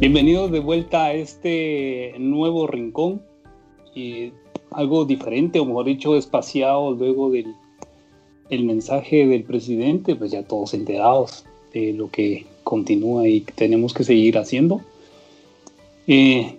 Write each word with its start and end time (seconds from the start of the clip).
Bienvenidos 0.00 0.52
de 0.52 0.60
vuelta 0.60 1.06
a 1.06 1.12
este 1.12 2.14
nuevo 2.20 2.68
rincón, 2.68 3.20
y 3.96 4.30
algo 4.70 5.04
diferente, 5.04 5.58
o 5.58 5.64
mejor 5.64 5.86
dicho, 5.86 6.16
espaciado 6.16 6.92
luego 6.92 7.30
del 7.30 7.52
el 8.48 8.62
mensaje 8.62 9.26
del 9.26 9.42
presidente, 9.42 10.14
pues 10.14 10.30
ya 10.30 10.44
todos 10.44 10.72
enterados 10.72 11.44
de 11.74 11.92
lo 11.94 12.12
que 12.12 12.46
continúa 12.62 13.26
y 13.26 13.40
tenemos 13.40 13.92
que 13.92 14.04
seguir 14.04 14.38
haciendo. 14.38 14.82
Eh, 16.06 16.54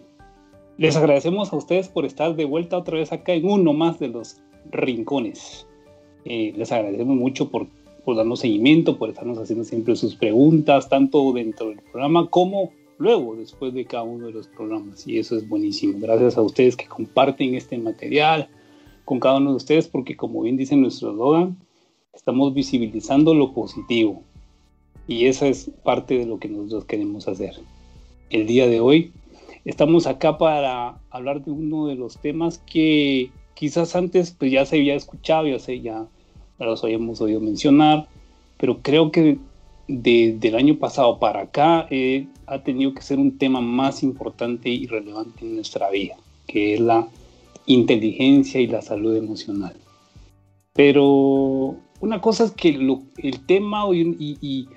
les 0.77 0.97
agradecemos 0.97 1.53
a 1.53 1.55
ustedes 1.55 1.87
por 1.87 2.03
estar 2.03 2.35
de 2.35 2.43
vuelta 2.43 2.77
otra 2.77 2.97
vez 2.97 3.13
acá 3.13 3.31
en 3.31 3.49
uno 3.49 3.71
más 3.71 3.99
de 3.99 4.09
los 4.09 4.35
rincones. 4.69 5.65
Eh, 6.25 6.53
les 6.57 6.73
agradecemos 6.73 7.15
mucho 7.15 7.49
por, 7.49 7.67
por 8.03 8.17
darnos 8.17 8.41
seguimiento, 8.41 8.97
por 8.97 9.07
estarnos 9.07 9.37
haciendo 9.37 9.63
siempre 9.63 9.95
sus 9.95 10.15
preguntas, 10.15 10.89
tanto 10.89 11.31
dentro 11.31 11.69
del 11.69 11.79
programa 11.79 12.29
como 12.29 12.71
luego, 12.99 13.35
después 13.35 13.73
de 13.73 13.85
cada 13.85 14.03
uno 14.03 14.27
de 14.27 14.33
los 14.33 14.47
programas. 14.47 15.07
Y 15.07 15.17
eso 15.17 15.35
es 15.35 15.49
buenísimo. 15.49 15.97
Gracias 15.99 16.37
a 16.37 16.43
ustedes 16.43 16.75
que 16.75 16.85
comparten 16.85 17.55
este 17.55 17.77
material 17.79 18.47
con 19.05 19.19
cada 19.19 19.37
uno 19.37 19.49
de 19.51 19.57
ustedes, 19.57 19.87
porque 19.87 20.15
como 20.15 20.43
bien 20.43 20.57
dice 20.57 20.75
nuestro 20.75 21.09
eslogan, 21.09 21.57
estamos 22.13 22.53
visibilizando 22.53 23.33
lo 23.33 23.53
positivo. 23.53 24.21
Y 25.07 25.25
esa 25.25 25.47
es 25.47 25.71
parte 25.83 26.19
de 26.19 26.27
lo 26.27 26.37
que 26.37 26.47
nosotros 26.47 26.85
queremos 26.85 27.27
hacer. 27.27 27.55
El 28.29 28.45
día 28.45 28.67
de 28.67 28.79
hoy 28.79 29.11
Estamos 29.65 30.07
acá 30.07 30.37
para 30.37 30.99
hablar 31.09 31.43
de 31.43 31.51
uno 31.51 31.87
de 31.87 31.95
los 31.95 32.17
temas 32.17 32.59
que 32.59 33.29
quizás 33.55 33.95
antes 33.95 34.31
pues 34.31 34.51
ya 34.51 34.65
se 34.65 34.77
había 34.77 34.95
escuchado, 34.95 35.47
ya 35.47 35.59
se 35.59 35.81
ya, 35.81 36.07
los 36.57 36.83
habíamos 36.83 37.19
oído 37.21 37.41
mencionar, 37.41 38.07
pero 38.57 38.81
creo 38.81 39.11
que 39.11 39.37
del 39.89 40.55
año 40.55 40.77
pasado 40.77 41.17
para 41.17 41.41
acá 41.41 41.87
eh, 41.89 42.27
ha 42.45 42.61
tenido 42.61 42.93
que 42.93 43.01
ser 43.01 43.17
un 43.17 43.39
tema 43.39 43.59
más 43.59 44.03
importante 44.03 44.69
y 44.69 44.85
relevante 44.85 45.43
en 45.43 45.55
nuestra 45.55 45.89
vida, 45.89 46.15
que 46.45 46.75
es 46.75 46.79
la 46.79 47.07
inteligencia 47.65 48.61
y 48.61 48.67
la 48.67 48.83
salud 48.83 49.15
emocional. 49.15 49.75
Pero 50.73 51.75
una 52.01 52.21
cosa 52.21 52.43
es 52.43 52.51
que 52.51 52.69
el 52.69 53.45
tema 53.47 53.83
y, 53.91 54.37
y, 54.39 54.69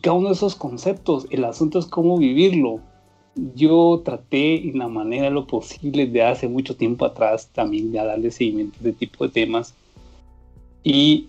cada 0.00 0.16
uno 0.16 0.28
de 0.28 0.34
esos 0.34 0.56
conceptos, 0.56 1.28
el 1.30 1.44
asunto 1.44 1.78
es 1.78 1.86
cómo 1.86 2.18
vivirlo, 2.18 2.80
yo 3.54 4.02
traté 4.04 4.68
en 4.68 4.78
la 4.78 4.88
manera 4.88 5.24
de 5.24 5.30
lo 5.30 5.46
posible 5.46 6.06
de 6.06 6.22
hace 6.24 6.48
mucho 6.48 6.76
tiempo 6.76 7.04
atrás 7.04 7.48
también 7.52 7.92
de 7.92 7.98
darle 7.98 8.32
seguimiento 8.32 8.76
a 8.78 8.88
este 8.88 9.06
tipo 9.06 9.24
de 9.24 9.30
temas. 9.30 9.74
Y, 10.82 11.28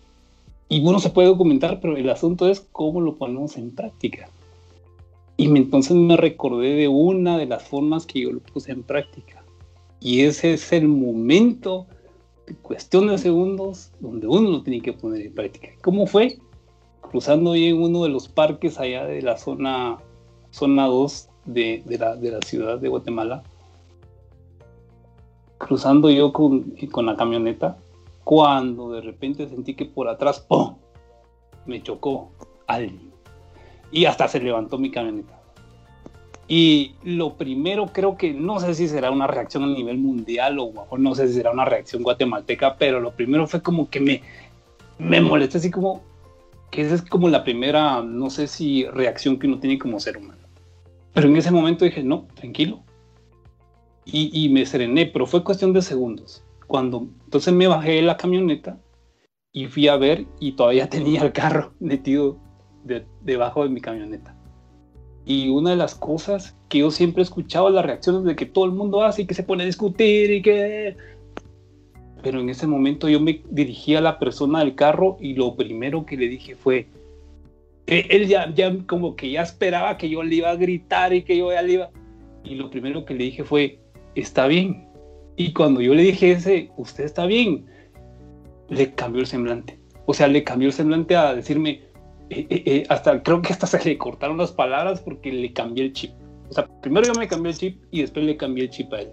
y 0.72 0.80
uno 0.80 1.02
se 1.02 1.10
puede 1.10 1.28
documentar, 1.28 1.82
pero 1.82 1.98
el 1.98 2.10
asunto 2.10 2.48
es 2.48 2.62
cómo 2.62 3.02
lo 3.02 3.18
ponemos 3.18 3.58
en 3.58 3.76
práctica. 3.76 4.30
Y 5.36 5.48
entonces 5.48 5.98
me 5.98 6.16
recordé 6.16 6.76
de 6.76 6.88
una 6.88 7.38
de 7.38 7.46
las 7.46 7.64
formas 7.68 8.06
que 8.06 8.22
yo 8.22 8.32
lo 8.32 8.40
puse 8.40 8.72
en 8.72 8.82
práctica. 8.82 9.44
Y 10.00 10.22
ese 10.22 10.54
es 10.54 10.72
el 10.72 10.88
momento, 10.88 11.88
de 12.48 12.56
cuestión 12.56 13.08
de 13.08 13.18
segundos, 13.18 13.92
donde 14.00 14.28
uno 14.28 14.50
lo 14.50 14.64
tiene 14.64 14.82
que 14.82 14.94
poner 14.94 15.26
en 15.26 15.34
práctica. 15.34 15.68
¿Cómo 15.82 16.08
fue? 16.08 16.40
Cruzando 17.02 17.50
hoy 17.50 17.66
en 17.66 17.82
uno 17.82 18.04
de 18.04 18.10
los 18.10 18.30
parques 18.30 18.80
allá 18.80 19.06
de 19.06 19.22
la 19.22 19.38
zona, 19.38 19.98
zona 20.52 20.86
2 20.86 21.30
de, 21.48 21.84
la, 22.00 22.16
de, 22.16 22.32
la, 22.32 22.40
ciudad 22.44 22.80
de 22.80 22.88
Guatemala, 22.88 23.44
cruzando 25.58 26.10
yo 26.10 26.32
con, 26.32 26.72
con, 26.94 27.08
la 27.08 27.18
camioneta, 27.18 27.78
cuando 28.32 28.94
de 28.94 29.02
repente 29.02 29.50
sentí 29.50 29.74
que 29.74 29.84
por 29.84 30.08
atrás, 30.08 30.40
¡pum!, 30.40 30.78
me 31.66 31.84
chocó 31.84 32.32
alguien. 32.66 33.12
Y 33.92 34.06
hasta 34.06 34.30
se 34.30 34.40
levantó 34.40 34.78
mi 34.78 34.90
camioneta. 34.90 35.42
Y 36.48 36.96
lo 37.04 37.36
primero 37.36 37.88
creo 37.88 38.16
que, 38.16 38.34
no 38.34 38.62
sé 38.62 38.74
si 38.74 38.88
será 38.88 39.12
una 39.12 39.28
reacción 39.28 39.66
a 39.66 39.68
nivel 39.68 39.98
mundial 39.98 40.60
o, 40.60 40.72
o 40.90 40.98
no 40.98 41.14
sé 41.14 41.28
si 41.28 41.34
será 41.34 41.52
una 41.52 41.66
reacción 41.66 42.04
guatemalteca, 42.04 42.78
pero 42.78 43.02
lo 43.02 43.12
primero 43.12 43.48
fue 43.48 43.62
como 43.62 43.90
que 43.90 44.00
me, 44.00 44.22
me 44.98 45.20
molesté 45.20 45.58
así 45.58 45.70
como, 45.70 46.02
que 46.70 46.84
esa 46.84 46.96
es 46.96 47.02
como 47.02 47.28
la 47.28 47.44
primera, 47.44 48.02
no 48.02 48.30
sé 48.30 48.48
si 48.48 48.86
reacción 48.86 49.40
que 49.40 49.48
uno 49.48 49.60
tiene 49.60 49.78
como 49.78 50.00
ser 50.00 50.16
humano. 50.16 50.48
Pero 51.14 51.28
en 51.28 51.36
ese 51.36 51.52
momento 51.52 51.84
dije, 51.84 52.02
no, 52.02 52.28
tranquilo. 52.36 52.82
Y, 54.06 54.48
me 54.48 54.66
serené, 54.66 55.08
pero 55.08 55.26
fue 55.26 55.44
cuestión 55.44 55.74
de 55.74 55.82
segundos. 55.82 56.46
Cuando 56.72 57.10
entonces 57.26 57.54
me 57.54 57.68
bajé 57.68 57.96
de 57.96 58.02
la 58.02 58.16
camioneta 58.16 58.80
y 59.52 59.66
fui 59.66 59.90
a 59.90 59.98
ver 59.98 60.26
y 60.40 60.54
todavía 60.54 60.90
tenía 60.90 61.22
el 61.22 61.34
carro 61.34 61.74
metido 61.82 62.38
debajo 63.20 63.64
de 63.64 63.70
mi 63.70 63.82
camioneta. 63.82 64.34
Y 65.26 65.50
una 65.50 65.72
de 65.72 65.76
las 65.76 65.96
cosas 65.96 66.58
que 66.70 66.78
yo 66.78 66.90
siempre 66.90 67.24
he 67.24 67.26
escuchado 67.26 67.70
las 67.70 67.86
reacciones 67.86 68.24
de 68.24 68.38
que 68.38 68.46
todo 68.46 68.64
el 68.64 68.72
mundo 68.72 69.04
hace 69.04 69.24
y 69.24 69.26
que 69.26 69.34
se 69.34 69.44
pone 69.44 69.64
a 69.64 69.66
discutir 69.66 70.32
y 70.32 70.42
que... 70.42 70.96
Pero 72.24 72.40
en 72.40 72.50
ese 72.50 72.68
momento 72.68 73.10
yo 73.10 73.20
me 73.20 73.44
dirigí 73.50 73.96
a 73.96 74.02
la 74.02 74.18
persona 74.18 74.60
del 74.60 74.74
carro 74.74 75.18
y 75.20 75.34
lo 75.34 75.58
primero 75.58 76.06
que 76.06 76.16
le 76.16 76.30
dije 76.30 76.56
fue, 76.56 76.88
él 77.86 78.28
ya, 78.30 78.50
ya 78.56 78.74
como 78.88 79.18
que 79.18 79.30
ya 79.30 79.42
esperaba 79.42 79.98
que 79.98 80.10
yo 80.10 80.24
le 80.24 80.36
iba 80.36 80.50
a 80.50 80.56
gritar 80.56 81.14
y 81.14 81.24
que 81.24 81.38
yo 81.38 81.52
ya 81.52 81.64
le 81.64 81.74
iba. 81.74 81.90
Y 82.46 82.56
lo 82.56 82.70
primero 82.70 83.04
que 83.04 83.14
le 83.14 83.26
dije 83.26 83.44
fue, 83.44 83.78
está 84.16 84.48
bien. 84.48 84.90
Y 85.36 85.54
cuando 85.54 85.82
yo 85.82 85.94
le 85.94 86.04
dije 86.04 86.32
ese, 86.32 86.72
usted 86.78 87.06
está 87.06 87.26
bien, 87.26 87.66
le 88.70 88.94
cambió 88.94 89.22
el 89.22 89.28
semblante. 89.28 89.80
O 90.06 90.14
sea, 90.14 90.28
le 90.28 90.44
cambió 90.44 90.68
el 90.68 90.74
semblante 90.74 91.16
a 91.16 91.34
decirme, 91.34 91.82
eh, 92.30 92.48
eh, 92.50 92.64
eh, 92.66 92.84
hasta 92.90 93.22
creo 93.24 93.42
que 93.42 93.54
hasta 93.54 93.68
se 93.68 93.84
le 93.84 93.98
cortaron 93.98 94.38
las 94.38 94.52
palabras 94.52 95.02
porque 95.02 95.32
le 95.32 95.54
cambié 95.54 95.86
el 95.86 95.94
chip. 95.94 96.12
O 96.50 96.54
sea, 96.54 96.68
primero 96.82 97.08
yo 97.08 97.14
me 97.20 97.28
cambié 97.28 97.52
el 97.52 97.58
chip 97.58 97.82
y 97.92 98.02
después 98.02 98.26
le 98.26 98.38
cambié 98.38 98.66
el 98.66 98.70
chip 98.70 98.92
a 98.94 99.02
él. 99.02 99.10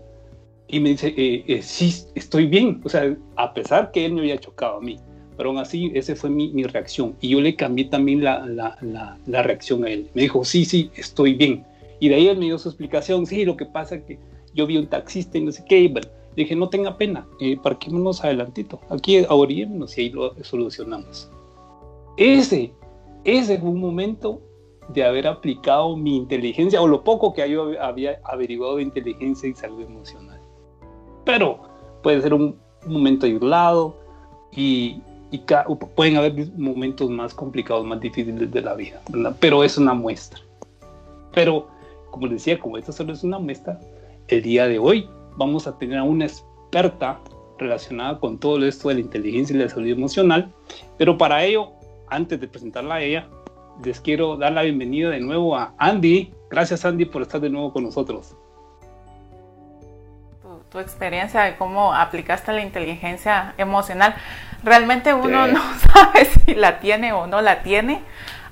Y 0.69 0.81
me 0.81 0.91
dice, 0.91 1.15
sí, 1.63 1.95
estoy 2.15 2.47
bien. 2.47 2.83
O 2.85 2.89
sea, 2.91 3.17
a 3.37 3.55
pesar 3.55 3.91
que 3.91 4.05
él 4.05 4.13
me 4.13 4.21
había 4.21 4.39
chocado 4.39 4.77
a 4.77 4.81
mí 4.81 4.99
pero 5.39 5.51
aún 5.51 5.59
así 5.59 5.93
esa 5.95 6.17
fue 6.17 6.31
mi, 6.31 6.53
mi, 6.53 6.65
reacción. 6.65 7.15
Y 7.21 7.29
yo 7.29 7.41
le 7.41 7.55
cambié 7.55 7.85
también 7.85 8.25
la, 8.25 8.45
la, 8.45 8.77
la, 9.25 9.43
reacción 9.45 9.85
a 9.85 9.89
él. 9.89 10.11
Me 10.13 10.23
dijo, 10.23 10.45
sí, 10.45 10.65
sí, 10.65 10.91
estoy 10.97 11.35
bien. 11.35 11.65
Y 12.01 12.09
de 12.09 12.17
ahí 12.17 12.27
él 12.27 12.39
me 12.39 12.47
dio 12.47 12.59
su 12.59 12.69
explicación, 12.69 13.25
sí, 13.25 13.45
lo 13.45 13.57
que 13.57 13.65
pasa 13.65 13.95
es 13.95 14.03
que 14.03 14.19
yo 14.59 14.67
vi 14.67 14.77
un 14.77 14.89
taxista 14.89 15.39
y 15.39 15.43
no 15.43 15.53
sé 15.53 15.65
qué, 15.69 15.79
y 15.79 15.89
bueno, 15.89 16.09
dije, 16.35 16.57
no 16.57 16.69
tenga 16.69 16.99
pena, 16.99 17.27
eh, 17.41 17.57
parquémonos 17.57 18.25
adelantito, 18.25 18.81
aquí 18.91 19.19
ahorímonos 19.19 19.97
y 19.97 20.01
ahí 20.01 20.11
lo 20.11 20.35
solucionamos. 20.43 21.31
Ese, 22.17 22.73
ese 23.25 23.59
fue 23.59 23.71
un 23.71 23.81
momento 23.81 24.41
de 24.89 25.05
haber 25.05 25.29
aplicado 25.29 25.97
mi 25.97 26.17
inteligencia 26.17 26.83
o 26.83 26.89
lo 26.89 27.05
poco 27.05 27.33
que 27.33 27.49
yo 27.49 27.81
había 27.81 28.21
averiguado 28.25 28.77
de 28.77 28.83
inteligencia 28.83 29.49
y 29.49 29.55
salud 29.55 29.83
emocional. 29.83 30.41
Pero 31.25 31.61
puede 32.03 32.21
ser 32.21 32.35
un, 32.35 32.57
momento 32.87 33.27
aislado 33.27 33.97
y, 34.53 35.01
y 35.31 35.43
pueden 35.95 36.17
haber 36.17 36.49
momentos 36.57 37.11
más 37.11 37.35
complicados, 37.35 37.85
más 37.85 38.01
difíciles 38.01 38.51
de 38.51 38.63
la 38.63 38.75
vida, 38.75 39.01
pero 39.39 39.63
es 39.63 39.79
una 39.79 39.95
muestra. 39.95 40.41
Pero, 41.35 41.69
como 42.11 42.27
les 42.27 42.37
decía, 42.37 42.59
como 42.59 42.79
esta 42.79 42.93
solo 42.93 43.13
es 43.13 43.23
una 43.23 43.39
muestra, 43.39 43.79
el 44.29 44.43
día 44.43 44.67
de 44.69 44.79
hoy. 44.79 45.09
Vamos 45.37 45.67
a 45.67 45.79
tener 45.79 45.99
a 45.99 46.03
una 46.03 46.27
experta 46.27 47.21
relacionada 47.59 48.19
con 48.21 48.39
todo 48.39 48.65
esto 48.65 48.89
de 48.89 48.95
la 48.95 49.01
inteligencia 49.01 49.57
y 49.57 49.59
la 49.59 49.69
salud 49.69 49.89
emocional, 49.89 50.53
pero 50.97 51.19
para 51.19 51.43
ello, 51.43 51.73
antes 52.09 52.41
de 52.41 52.49
presentarla 52.49 52.97
a 52.97 53.03
ella, 53.03 53.29
les 53.83 54.01
quiero 54.01 54.37
dar 54.37 54.53
la 54.53 54.63
bienvenida 54.63 55.11
de 55.11 55.21
nuevo 55.21 55.57
a 55.57 55.75
Andy. 55.79 56.33
Gracias 56.51 56.85
Andy 56.85 57.05
por 57.05 57.23
estar 57.23 57.41
de 57.41 57.51
nuevo 57.51 57.73
con 57.73 57.85
nosotros. 57.85 58.35
tu 60.71 60.79
experiencia 60.79 61.45
de 61.45 61.57
cómo 61.57 61.95
aplicaste 61.95 62.53
la 62.53 62.61
inteligencia 62.61 63.55
emocional. 63.57 64.15
Realmente 64.63 65.15
uno 65.15 65.47
no 65.47 65.61
sabe 65.95 66.27
si 66.27 66.55
la 66.55 66.79
tiene 66.79 67.13
o 67.15 67.27
no 67.27 67.41
la 67.41 67.63
tiene 67.63 68.03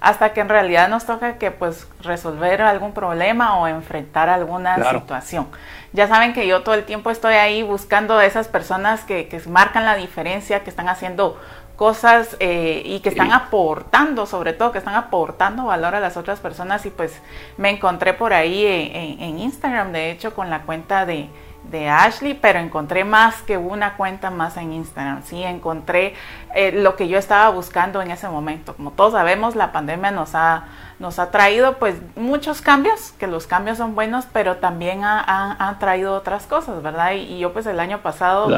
hasta 0.00 0.32
que 0.32 0.40
en 0.40 0.48
realidad 0.48 0.88
nos 0.88 1.06
toca 1.06 1.38
que 1.38 1.50
pues 1.50 1.88
resolver 2.02 2.62
algún 2.62 2.92
problema 2.92 3.58
o 3.58 3.66
enfrentar 3.66 4.28
alguna 4.28 4.90
situación. 4.90 5.48
Ya 5.92 6.08
saben 6.08 6.32
que 6.32 6.46
yo 6.46 6.62
todo 6.62 6.74
el 6.74 6.84
tiempo 6.84 7.10
estoy 7.10 7.34
ahí 7.34 7.62
buscando 7.62 8.18
a 8.18 8.26
esas 8.26 8.48
personas 8.48 9.04
que, 9.04 9.28
que 9.28 9.40
marcan 9.48 9.84
la 9.84 9.96
diferencia, 9.96 10.62
que 10.62 10.70
están 10.70 10.88
haciendo 10.88 11.40
cosas 11.76 12.36
eh, 12.40 12.82
y 12.84 13.00
que 13.00 13.10
están 13.10 13.32
aportando, 13.32 14.26
sobre 14.26 14.52
todo 14.52 14.72
que 14.72 14.78
están 14.78 14.94
aportando 14.94 15.66
valor 15.66 15.94
a 15.94 16.00
las 16.00 16.16
otras 16.16 16.40
personas. 16.40 16.84
Y 16.86 16.90
pues 16.90 17.20
me 17.56 17.70
encontré 17.70 18.14
por 18.14 18.32
ahí 18.32 18.66
en 18.66 19.38
Instagram, 19.38 19.92
de 19.92 20.10
hecho, 20.10 20.34
con 20.34 20.50
la 20.50 20.62
cuenta 20.62 21.06
de, 21.06 21.28
de 21.70 21.88
Ashley, 21.88 22.34
pero 22.34 22.58
encontré 22.58 23.04
más 23.04 23.42
que 23.42 23.56
una 23.56 23.96
cuenta 23.96 24.30
más 24.30 24.56
en 24.56 24.72
Instagram. 24.72 25.22
Sí, 25.24 25.42
encontré 25.42 26.14
eh, 26.54 26.72
lo 26.72 26.96
que 26.96 27.08
yo 27.08 27.18
estaba 27.18 27.50
buscando 27.50 28.02
en 28.02 28.10
ese 28.10 28.28
momento. 28.28 28.74
Como 28.74 28.92
todos 28.92 29.12
sabemos, 29.12 29.56
la 29.56 29.72
pandemia 29.72 30.10
nos 30.10 30.34
ha, 30.34 30.64
nos 30.98 31.18
ha 31.18 31.30
traído 31.30 31.78
pues 31.78 31.96
muchos 32.14 32.62
cambios, 32.62 33.12
que 33.18 33.26
los 33.26 33.46
cambios 33.46 33.78
son 33.78 33.94
buenos, 33.94 34.26
pero 34.32 34.56
también 34.56 35.00
ha, 35.04 35.76
traído 35.80 36.14
otras 36.14 36.46
cosas, 36.46 36.82
¿verdad? 36.82 37.12
Y, 37.12 37.38
yo 37.38 37.52
pues 37.52 37.66
el 37.66 37.80
año 37.80 37.98
pasado... 37.98 38.48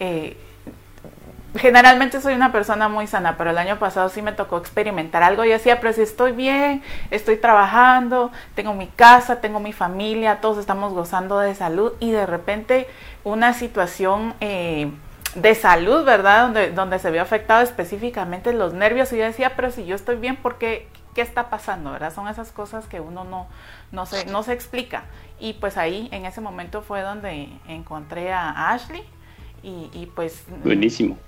Eh, 0.00 0.36
generalmente 1.54 2.20
soy 2.20 2.34
una 2.34 2.52
persona 2.52 2.88
muy 2.88 3.06
sana, 3.06 3.36
pero 3.36 3.50
el 3.50 3.58
año 3.58 3.78
pasado 3.78 4.08
sí 4.08 4.22
me 4.22 4.32
tocó 4.32 4.58
experimentar 4.58 5.22
algo 5.22 5.44
y 5.44 5.48
decía, 5.48 5.80
pero 5.80 5.92
si 5.92 6.02
estoy 6.02 6.32
bien, 6.32 6.82
estoy 7.10 7.36
trabajando, 7.36 8.30
tengo 8.54 8.74
mi 8.74 8.86
casa, 8.86 9.40
tengo 9.40 9.60
mi 9.60 9.72
familia, 9.72 10.40
todos 10.40 10.58
estamos 10.58 10.92
gozando 10.92 11.38
de 11.38 11.54
salud 11.54 11.92
y 12.00 12.10
de 12.10 12.26
repente 12.26 12.86
una 13.24 13.54
situación 13.54 14.34
eh, 14.40 14.90
de 15.34 15.54
salud, 15.54 16.04
¿verdad? 16.04 16.44
Donde, 16.44 16.70
donde 16.70 16.98
se 16.98 17.10
vio 17.10 17.22
afectado 17.22 17.62
específicamente 17.62 18.52
los 18.52 18.74
nervios 18.74 19.12
y 19.12 19.18
yo 19.18 19.24
decía, 19.24 19.56
pero 19.56 19.70
si 19.70 19.86
yo 19.86 19.94
estoy 19.96 20.16
bien, 20.16 20.36
¿por 20.36 20.58
qué? 20.58 20.88
¿Qué 21.14 21.22
está 21.22 21.50
pasando? 21.50 21.90
¿Verdad? 21.90 22.14
Son 22.14 22.28
esas 22.28 22.52
cosas 22.52 22.86
que 22.86 23.00
uno 23.00 23.24
no, 23.24 23.48
no, 23.90 24.06
se, 24.06 24.26
no 24.26 24.44
se 24.44 24.52
explica. 24.52 25.04
Y 25.40 25.54
pues 25.54 25.76
ahí, 25.76 26.08
en 26.12 26.26
ese 26.26 26.40
momento 26.40 26.80
fue 26.82 27.00
donde 27.00 27.48
encontré 27.66 28.32
a 28.32 28.70
Ashley 28.70 29.02
y 29.62 30.06
pues... 30.14 30.44
Buenísimo 30.62 31.18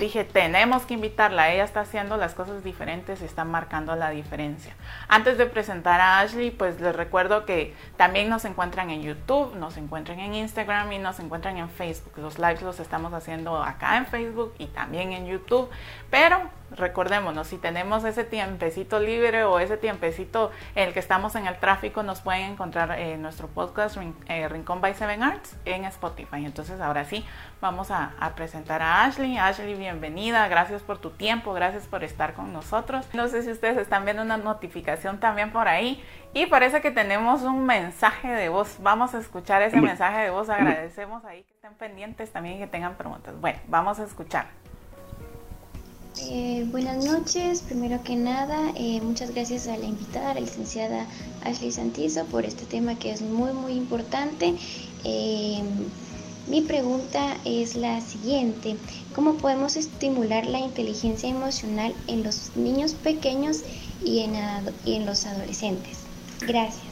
dije, 0.00 0.24
tenemos 0.24 0.84
que 0.84 0.94
invitarla, 0.94 1.52
ella 1.52 1.64
está 1.64 1.80
haciendo 1.80 2.16
las 2.16 2.34
cosas 2.34 2.64
diferentes, 2.64 3.22
está 3.22 3.44
marcando 3.44 3.94
la 3.96 4.10
diferencia. 4.10 4.74
Antes 5.08 5.38
de 5.38 5.46
presentar 5.46 6.00
a 6.00 6.20
Ashley, 6.20 6.50
pues 6.50 6.80
les 6.80 6.94
recuerdo 6.94 7.44
que 7.44 7.74
también 7.96 8.28
nos 8.28 8.44
encuentran 8.44 8.90
en 8.90 9.02
YouTube, 9.02 9.54
nos 9.56 9.76
encuentran 9.76 10.20
en 10.20 10.34
Instagram 10.34 10.92
y 10.92 10.98
nos 10.98 11.20
encuentran 11.20 11.56
en 11.58 11.68
Facebook. 11.68 12.12
Los 12.16 12.38
lives 12.38 12.62
los 12.62 12.80
estamos 12.80 13.12
haciendo 13.12 13.62
acá 13.62 13.96
en 13.96 14.06
Facebook 14.06 14.54
y 14.58 14.66
también 14.66 15.12
en 15.12 15.26
YouTube, 15.26 15.68
pero 16.10 16.50
recordémonos, 16.70 17.46
si 17.46 17.58
tenemos 17.58 18.04
ese 18.04 18.24
tiempecito 18.24 19.00
libre 19.00 19.44
o 19.44 19.58
ese 19.58 19.76
tiempecito 19.76 20.50
en 20.74 20.88
el 20.88 20.94
que 20.94 21.00
estamos 21.00 21.34
en 21.36 21.46
el 21.46 21.56
tráfico, 21.58 22.02
nos 22.02 22.20
pueden 22.20 22.52
encontrar 22.52 22.98
en 22.98 23.22
nuestro 23.22 23.48
podcast 23.48 23.96
eh, 24.28 24.48
Rincón 24.48 24.80
by 24.80 24.94
Seven 24.94 25.22
Arts 25.22 25.56
en 25.64 25.84
Spotify. 25.84 26.44
Entonces, 26.44 26.80
ahora 26.80 27.04
sí, 27.04 27.24
vamos 27.60 27.90
a, 27.90 28.12
presentar 28.34 28.82
a 28.82 29.04
Ashley. 29.04 29.38
Ashley, 29.38 29.74
bienvenida, 29.74 30.46
gracias 30.48 30.82
por 30.82 30.98
tu 30.98 31.10
tiempo, 31.10 31.52
gracias 31.52 31.86
por 31.86 32.04
estar 32.04 32.34
con 32.34 32.52
nosotros. 32.52 33.08
No 33.14 33.28
sé 33.28 33.42
si 33.42 33.50
ustedes 33.50 33.76
están 33.76 34.04
viendo 34.04 34.22
una 34.22 34.36
notificación 34.36 35.18
también 35.20 35.52
por 35.52 35.68
ahí 35.68 36.02
y 36.34 36.46
parece 36.46 36.80
que 36.80 36.90
tenemos 36.90 37.42
un 37.42 37.64
mensaje 37.64 38.28
de 38.28 38.48
voz. 38.48 38.76
Vamos 38.80 39.14
a 39.14 39.18
escuchar 39.18 39.62
ese 39.62 39.80
mensaje 39.80 40.18
de 40.20 40.30
voz. 40.30 40.48
Agradecemos 40.50 41.24
ahí 41.24 41.44
que 41.44 41.54
estén 41.54 41.74
pendientes 41.74 42.32
también 42.32 42.56
y 42.56 42.58
que 42.58 42.66
tengan 42.66 42.94
preguntas. 42.96 43.34
Bueno, 43.40 43.58
vamos 43.68 43.98
a 44.00 44.04
escuchar. 44.04 44.46
Eh, 46.18 46.66
buenas 46.70 47.04
noches, 47.04 47.60
primero 47.60 48.02
que 48.02 48.16
nada, 48.16 48.72
eh, 48.74 49.00
muchas 49.02 49.34
gracias 49.34 49.68
a 49.68 49.76
la 49.76 49.84
invitada, 49.84 50.32
la 50.32 50.40
licenciada 50.40 51.06
Ashley 51.44 51.70
Santizo, 51.70 52.24
por 52.24 52.46
este 52.46 52.64
tema 52.64 52.98
que 52.98 53.10
es 53.10 53.20
muy, 53.20 53.52
muy 53.52 53.72
importante. 53.72 54.54
Eh, 55.04 55.62
mi 56.48 56.62
pregunta 56.62 57.36
es 57.44 57.76
la 57.76 58.00
siguiente, 58.00 58.76
¿cómo 59.14 59.34
podemos 59.34 59.76
estimular 59.76 60.46
la 60.46 60.58
inteligencia 60.58 61.28
emocional 61.28 61.94
en 62.06 62.22
los 62.22 62.56
niños 62.56 62.94
pequeños 62.94 63.60
y 64.02 64.20
en, 64.20 64.34
y 64.86 64.94
en 64.94 65.04
los 65.04 65.26
adolescentes? 65.26 65.98
Gracias. 66.46 66.85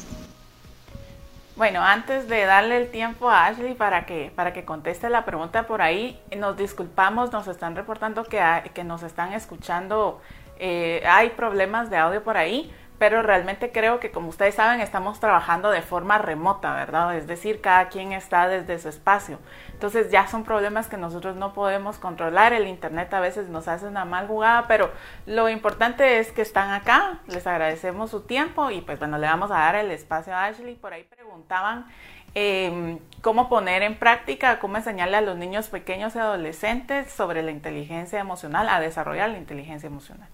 Bueno, 1.57 1.85
antes 1.85 2.29
de 2.29 2.45
darle 2.47 2.79
el 2.79 2.91
tiempo 2.91 3.31
a 3.31 3.47
Ashley 3.47 3.75
para 3.75 4.07
que, 4.07 4.33
para 4.35 4.53
que 4.53 4.65
conteste 4.65 5.09
la 5.09 5.25
pregunta 5.25 5.69
por 5.69 5.83
ahí, 5.83 6.21
nos 6.37 6.57
disculpamos, 6.57 7.31
nos 7.31 7.47
están 7.47 7.77
reportando 7.77 8.25
que, 8.25 8.43
que 8.75 8.83
nos 8.83 9.05
están 9.05 9.33
escuchando, 9.33 10.21
eh, 10.59 11.05
hay 11.07 11.31
problemas 11.31 11.91
de 11.91 11.97
audio 11.97 12.25
por 12.25 12.37
ahí 12.37 12.75
pero 12.99 13.23
realmente 13.23 13.73
creo 13.73 13.99
que 13.99 14.11
como 14.11 14.29
ustedes 14.29 14.55
saben 14.55 14.81
estamos 14.81 15.19
trabajando 15.19 15.71
de 15.71 15.83
forma 15.83 16.19
remota, 16.19 16.75
¿verdad? 16.75 17.17
Es 17.17 17.27
decir, 17.27 17.61
cada 17.61 17.89
quien 17.89 18.13
está 18.13 18.47
desde 18.49 18.79
su 18.79 18.89
espacio. 18.89 19.39
Entonces 19.73 20.11
ya 20.11 20.29
son 20.29 20.45
problemas 20.45 20.87
que 20.89 20.97
nosotros 20.97 21.37
no 21.37 21.53
podemos 21.53 21.99
controlar, 21.99 22.53
el 22.53 22.69
Internet 22.69 23.13
a 23.13 23.21
veces 23.21 23.49
nos 23.49 23.67
hace 23.69 23.87
una 23.87 24.05
mal 24.05 24.29
jugada, 24.29 24.67
pero 24.69 24.91
lo 25.27 25.49
importante 25.49 26.19
es 26.19 26.31
que 26.31 26.43
están 26.43 26.71
acá, 26.71 27.19
les 27.27 27.47
agradecemos 27.47 28.11
su 28.11 28.21
tiempo 28.21 28.71
y 28.71 28.81
pues 28.81 28.99
bueno, 28.99 29.19
le 29.19 29.27
vamos 29.27 29.51
a 29.51 29.55
dar 29.55 29.75
el 29.75 29.91
espacio 29.91 30.35
a 30.35 30.45
Ashley. 30.45 30.77
Por 30.77 30.93
ahí 30.93 31.03
preguntaban 31.03 31.87
em, 32.35 32.99
cómo 33.23 33.49
poner 33.49 33.83
en 33.83 33.99
práctica, 33.99 34.61
cómo 34.61 34.77
enseñarle 34.77 35.17
a 35.17 35.21
los 35.21 35.37
niños 35.37 35.69
pequeños 35.69 36.15
y 36.15 36.21
adolescentes 36.21 37.11
sobre 37.13 37.43
la 37.43 37.51
inteligencia 37.51 38.21
emocional, 38.21 38.69
a 38.69 38.81
desarrollar 38.81 39.31
la 39.31 39.39
inteligencia 39.39 39.89
emocional. 39.89 40.29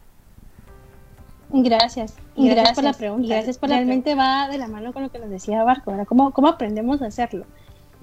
Gracias. 1.52 2.14
Y 2.36 2.48
gracias, 2.48 2.74
por 2.74 2.84
la 2.84 2.92
pregunta. 2.92 3.28
Gracias 3.28 3.58
por 3.58 3.68
Realmente 3.68 4.14
va 4.14 4.48
de 4.48 4.58
la 4.58 4.68
mano 4.68 4.92
con 4.92 5.02
lo 5.02 5.10
que 5.10 5.18
nos 5.18 5.30
decía 5.30 5.64
Barco. 5.64 5.92
¿Cómo, 6.06 6.32
cómo 6.32 6.48
aprendemos 6.48 7.02
a 7.02 7.06
hacerlo? 7.06 7.44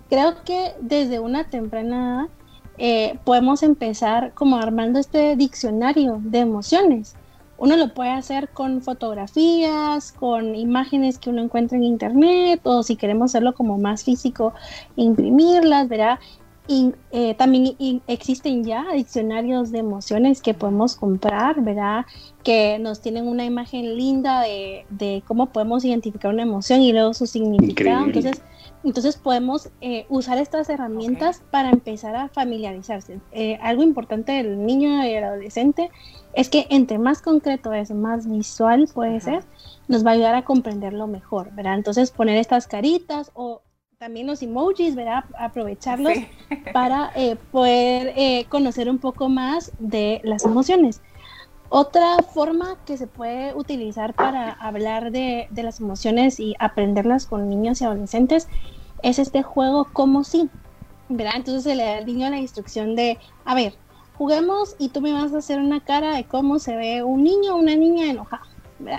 Creo 0.10 0.44
que 0.44 0.74
desde 0.82 1.20
una 1.20 1.46
temprana 1.46 2.28
edad 2.28 2.38
eh, 2.78 3.20
podemos 3.24 3.64
empezar 3.64 4.34
como 4.34 4.58
armando 4.58 5.00
este 5.00 5.36
diccionario 5.36 6.20
de 6.22 6.40
emociones. 6.40 7.16
Uno 7.58 7.76
lo 7.76 7.94
puede 7.94 8.12
hacer 8.12 8.50
con 8.50 8.84
fotografías, 8.84 10.12
con 10.12 10.54
imágenes 10.56 11.18
que 11.18 11.32
uno 11.32 11.42
encuentra 11.42 11.76
en 11.76 11.84
internet, 11.84 12.62
o 12.64 12.84
si 12.84 12.96
queremos 12.96 13.32
hacerlo 13.32 13.56
como 13.56 13.80
más 13.80 14.04
físico, 14.04 14.54
imprimirlas, 14.96 15.88
¿verdad? 15.88 16.20
Y 16.68 16.94
eh, 17.12 17.34
también 17.36 17.78
existen 18.08 18.64
ya 18.66 18.86
diccionarios 18.94 19.72
de 19.72 19.80
emociones 19.80 20.42
que 20.42 20.54
podemos 20.54 20.96
comprar, 20.96 21.62
¿verdad? 21.62 22.06
Que 22.44 22.78
nos 22.78 23.00
tienen 23.00 23.28
una 23.28 23.46
imagen 23.46 23.96
linda 23.96 24.42
de, 24.42 24.86
de 24.90 25.24
cómo 25.26 25.48
podemos 25.48 25.86
identificar 25.86 26.34
una 26.34 26.44
emoción 26.44 26.82
y 26.82 26.92
luego 26.92 27.14
su 27.14 27.26
significado. 27.26 28.06
Entonces, 28.06 28.42
entonces 28.84 29.18
podemos 29.18 29.70
eh, 29.82 30.06
usar 30.10 30.38
estas 30.38 30.70
herramientas 30.70 31.42
para 31.52 31.70
empezar 31.72 32.16
a 32.16 32.30
familiarizarse. 32.30 33.20
Eh, 33.32 33.58
algo 33.62 33.84
importante 33.84 34.32
del 34.32 34.66
niño 34.66 35.04
y 35.04 35.10
el 35.10 35.24
adolescente 35.24 35.90
es 36.34 36.50
que 36.50 36.68
entre 36.70 37.00
más 37.00 37.22
concreto 37.22 37.74
es, 37.74 37.92
más 37.92 38.30
visual 38.30 38.88
puede 38.94 39.20
ser, 39.20 39.44
nos 39.88 40.06
va 40.06 40.12
a 40.12 40.14
ayudar 40.14 40.36
a 40.36 40.46
comprenderlo 40.46 41.08
mejor, 41.08 41.52
¿verdad? 41.54 41.76
Entonces 41.76 42.12
poner 42.12 42.38
estas 42.38 42.68
caritas 42.68 43.32
o 43.34 43.62
también 43.98 44.28
los 44.28 44.44
emojis, 44.44 44.96
¿verdad? 44.96 45.26
Aprovecharlos 45.38 46.14
para 46.74 47.12
eh, 47.16 47.36
poder 47.52 48.14
eh, 48.16 48.46
conocer 48.50 48.90
un 48.90 49.00
poco 49.00 49.28
más 49.28 49.72
de 49.80 50.22
las 50.24 50.46
emociones. 50.46 51.02
Otra 51.70 52.18
forma 52.34 52.78
que 52.86 52.98
se 52.98 53.08
puede 53.08 53.54
utilizar 53.56 54.14
para 54.14 54.52
hablar 54.52 55.12
de, 55.12 55.50
las 55.52 55.80
emociones 55.80 56.40
y 56.40 56.56
aprenderlas 56.60 57.26
con 57.26 57.50
niños 57.50 57.82
y 57.82 57.86
adolescentes 57.86 58.48
es 59.04 59.20
este 59.20 59.44
juego 59.44 59.86
como 59.92 60.24
si, 60.24 60.50
¿verdad? 61.10 61.34
Entonces 61.36 61.64
se 61.64 61.76
le 61.76 61.84
da 61.84 61.98
al 61.98 62.06
niño 62.06 62.30
la 62.30 62.38
instrucción 62.38 62.96
de, 62.96 63.18
a 63.44 63.54
ver, 63.54 63.74
juguemos 64.14 64.76
y 64.80 64.90
tú 64.90 65.02
me 65.02 65.12
vas 65.12 65.34
a 65.34 65.40
hacer 65.40 65.60
una 65.60 65.84
cara 65.84 66.16
de 66.16 66.24
cómo 66.24 66.60
se 66.60 66.76
ve 66.76 67.04
un 67.04 67.24
niño 67.24 67.56
o 67.56 67.58
una 67.58 67.76
niña 67.76 68.06
enojada 68.06 68.44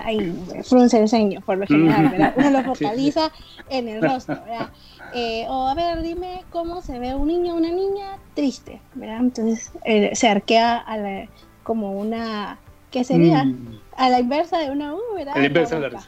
ahí 0.03 0.33
frunce 0.63 0.99
el 0.99 1.07
ceño, 1.07 1.41
por 1.41 1.57
lo 1.57 1.65
general, 1.65 2.09
¿verdad? 2.09 2.33
Uno 2.37 2.49
lo 2.49 2.63
focaliza 2.75 3.31
en 3.69 3.87
el 3.87 4.01
rostro, 4.01 4.41
¿verdad? 4.43 4.69
Eh, 5.13 5.45
o 5.49 5.67
a 5.67 5.73
ver, 5.73 6.01
dime 6.01 6.43
cómo 6.51 6.81
se 6.81 6.99
ve 6.99 7.15
un 7.15 7.27
niño 7.27 7.53
o 7.53 7.57
una 7.57 7.71
niña 7.71 8.17
triste, 8.33 8.81
¿verdad? 8.95 9.19
Entonces 9.19 9.71
eh, 9.85 10.15
se 10.15 10.27
arquea 10.27 10.77
a 10.77 10.97
la, 10.97 11.27
como 11.63 11.93
una, 11.93 12.59
¿qué 12.91 13.03
sería? 13.03 13.45
Mm. 13.45 13.79
A 13.97 14.09
la 14.09 14.19
inversa 14.19 14.59
de 14.59 14.71
una 14.71 14.93
U, 14.93 14.99
¿verdad? 15.15 15.35
A 15.35 15.39
la 15.39 15.47
inversa 15.47 15.79
de 15.79 15.89
la 15.89 16.03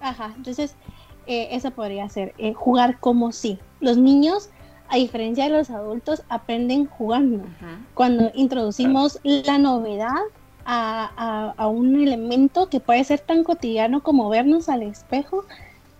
Ajá, 0.00 0.32
entonces 0.36 0.74
eh, 1.26 1.48
eso 1.52 1.70
podría 1.70 2.08
ser, 2.08 2.34
jugar 2.54 2.98
como 2.98 3.32
si. 3.32 3.58
Los 3.80 3.96
niños 3.96 4.50
a 4.92 4.96
diferencia 4.96 5.44
de 5.44 5.50
los 5.50 5.70
adultos, 5.70 6.22
aprenden 6.28 6.84
jugando. 6.84 7.42
Cuando 7.94 8.30
introducimos 8.34 9.18
la 9.22 9.56
novedad 9.56 10.20
a, 10.64 11.66
un 11.68 12.00
elemento 12.00 12.68
que 12.68 12.80
puede 12.80 13.04
ser 13.04 13.20
tan 13.20 13.44
cotidiano 13.44 14.02
como 14.02 14.28
vernos 14.28 14.68
al 14.68 14.82
espejo, 14.82 15.44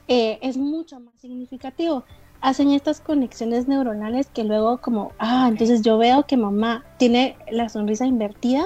eh, 0.09 0.39
es 0.43 0.57
mucho 0.57 1.01
más 1.01 1.15
significativo. 1.21 2.05
Hacen 2.41 2.71
estas 2.71 3.01
conexiones 3.01 3.69
neuronales 3.69 4.29
que 4.29 4.45
luego 4.45 4.79
como, 4.79 5.13
ah, 5.19 5.47
entonces 5.49 5.83
yo 5.83 5.97
veo 5.99 6.27
que 6.27 6.37
mamá 6.37 6.85
tiene 6.99 7.37
la 7.51 7.69
sonrisa 7.69 8.05
invertida, 8.05 8.65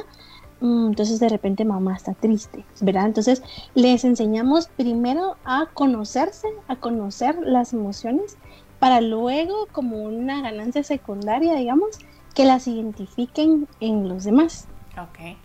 mm, 0.61 0.89
entonces 0.89 1.21
de 1.21 1.29
repente 1.29 1.65
mamá 1.65 1.95
está 1.95 2.15
triste, 2.15 2.65
¿verdad? 2.81 3.07
Entonces 3.07 3.43
les 3.75 4.05
enseñamos 4.05 4.69
primero 4.69 5.37
a 5.45 5.67
conocerse, 5.75 6.49
a 6.69 6.77
conocer 6.77 7.37
las 7.45 7.75
emociones, 7.75 8.39
para 8.79 9.01
luego 9.01 9.69
como 9.73 10.03
una 10.03 10.43
ganancia 10.43 10.83
secundaria, 10.83 11.55
digamos, 11.55 11.99
que 12.35 12.45
las 12.45 12.67
identifiquen 12.67 13.67
en 13.81 14.09
los 14.09 14.25
demás. 14.25 14.69
Okay. 15.11 15.37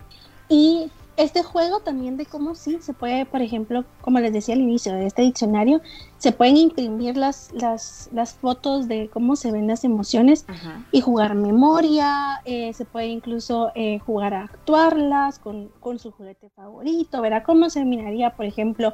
Y 0.52 0.90
este 1.16 1.42
juego 1.42 1.80
también 1.80 2.18
de 2.18 2.26
cómo 2.26 2.54
sí 2.54 2.76
se 2.82 2.92
puede, 2.92 3.24
por 3.24 3.40
ejemplo, 3.40 3.86
como 4.02 4.20
les 4.20 4.34
decía 4.34 4.54
al 4.54 4.60
inicio 4.60 4.92
de 4.92 5.06
este 5.06 5.22
diccionario, 5.22 5.80
se 6.18 6.30
pueden 6.30 6.58
imprimir 6.58 7.16
las, 7.16 7.50
las, 7.54 8.10
las 8.12 8.34
fotos 8.34 8.86
de 8.86 9.08
cómo 9.10 9.34
se 9.34 9.50
ven 9.50 9.66
las 9.66 9.82
emociones 9.82 10.44
y 10.90 11.00
jugar 11.00 11.36
memoria, 11.36 12.42
eh, 12.44 12.74
se 12.74 12.84
puede 12.84 13.06
incluso 13.06 13.72
eh, 13.74 13.98
jugar 14.00 14.34
a 14.34 14.44
actuarlas 14.44 15.38
con, 15.38 15.70
con, 15.80 15.98
su 15.98 16.10
juguete 16.12 16.50
favorito, 16.50 17.22
verá 17.22 17.42
cómo 17.42 17.70
se 17.70 17.82
miraría, 17.86 18.36
por 18.36 18.44
ejemplo, 18.44 18.92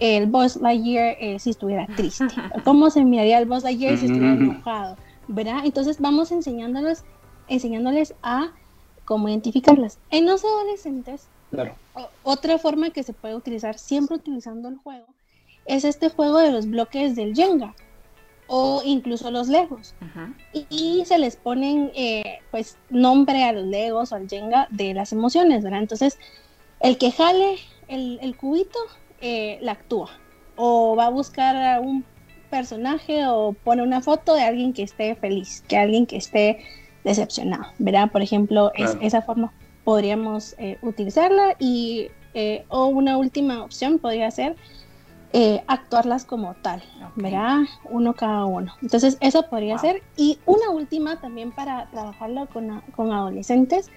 el 0.00 0.26
Buzz 0.26 0.56
Lightyear 0.56 1.16
eh, 1.18 1.38
si 1.38 1.48
estuviera 1.48 1.86
triste, 1.96 2.26
cómo 2.64 2.90
se 2.90 3.06
miraría 3.06 3.38
el 3.38 3.48
Buzz 3.48 3.64
Lightyear 3.64 3.96
si 3.96 4.04
estuviera 4.04 4.34
enojado, 4.34 4.96
¿verdad? 5.28 5.62
Entonces 5.64 5.98
vamos 5.98 6.30
enseñándoles, 6.30 7.04
enseñándoles 7.48 8.14
a 8.22 8.52
cómo 9.10 9.28
identificarlas. 9.28 9.98
En 10.12 10.24
los 10.24 10.44
adolescentes, 10.44 11.26
otra 12.22 12.58
forma 12.58 12.90
que 12.90 13.02
se 13.02 13.12
puede 13.12 13.34
utilizar, 13.34 13.76
siempre 13.76 14.14
utilizando 14.14 14.68
el 14.68 14.76
juego, 14.76 15.06
es 15.66 15.82
este 15.82 16.10
juego 16.10 16.38
de 16.38 16.52
los 16.52 16.70
bloques 16.70 17.16
del 17.16 17.34
Jenga 17.34 17.74
o 18.46 18.82
incluso 18.84 19.32
los 19.32 19.48
Legos. 19.48 19.96
y, 20.52 21.02
se 21.06 21.18
les 21.18 21.34
ponen 21.34 21.90
eh, 21.96 22.38
pues 22.52 22.78
nombre 22.88 23.42
a 23.42 23.50
los 23.50 23.64
Legos 23.64 24.12
o 24.12 24.14
al 24.14 24.28
Jenga 24.28 24.68
de 24.70 24.94
las 24.94 25.10
emociones, 25.10 25.64
¿verdad? 25.64 25.80
Entonces, 25.80 26.16
el 26.78 26.96
que 26.96 27.10
jale 27.10 27.58
el, 27.88 28.36
cubito 28.36 28.78
eh, 29.20 29.58
la 29.60 29.72
actúa 29.72 30.10
o 30.54 30.94
va 30.94 31.06
a 31.06 31.10
buscar 31.10 31.56
a 31.56 31.80
un 31.80 32.04
personaje 32.48 33.26
o 33.26 33.54
pone 33.54 33.82
una 33.82 34.02
foto 34.02 34.34
de 34.36 34.42
alguien 34.42 34.72
que 34.72 34.84
esté 34.84 35.16
feliz, 35.16 35.64
que 35.66 35.76
alguien 35.76 36.06
que 36.06 36.16
esté 36.16 36.60
decepcionado, 37.04 37.64
¿verdad? 37.78 38.10
Por 38.10 38.22
ejemplo, 38.22 38.72
es, 38.74 38.96
esa 39.00 39.22
forma 39.22 39.52
podríamos 39.84 40.54
eh, 40.58 40.78
utilizarla 40.82 41.56
y 41.58 42.10
eh, 42.34 42.64
o 42.68 42.86
una 42.86 43.16
última 43.16 43.62
opción 43.62 43.98
podría 43.98 44.30
ser 44.30 44.56
eh, 45.32 45.62
actuarlas 45.68 46.24
como 46.24 46.54
tal, 46.54 46.82
¿verdad? 47.14 47.60
Uno 47.84 48.14
cada 48.14 48.46
uno. 48.46 48.74
Entonces, 48.82 49.16
eso 49.20 49.44
podría 49.48 49.78
ser. 49.78 50.02
Y 50.16 50.40
una 50.44 50.70
última 50.70 51.20
también 51.20 51.52
para 51.52 51.88
trabajarlo 51.90 52.48
con, 52.48 52.82
con 52.96 53.12
adolescentes. 53.12 53.90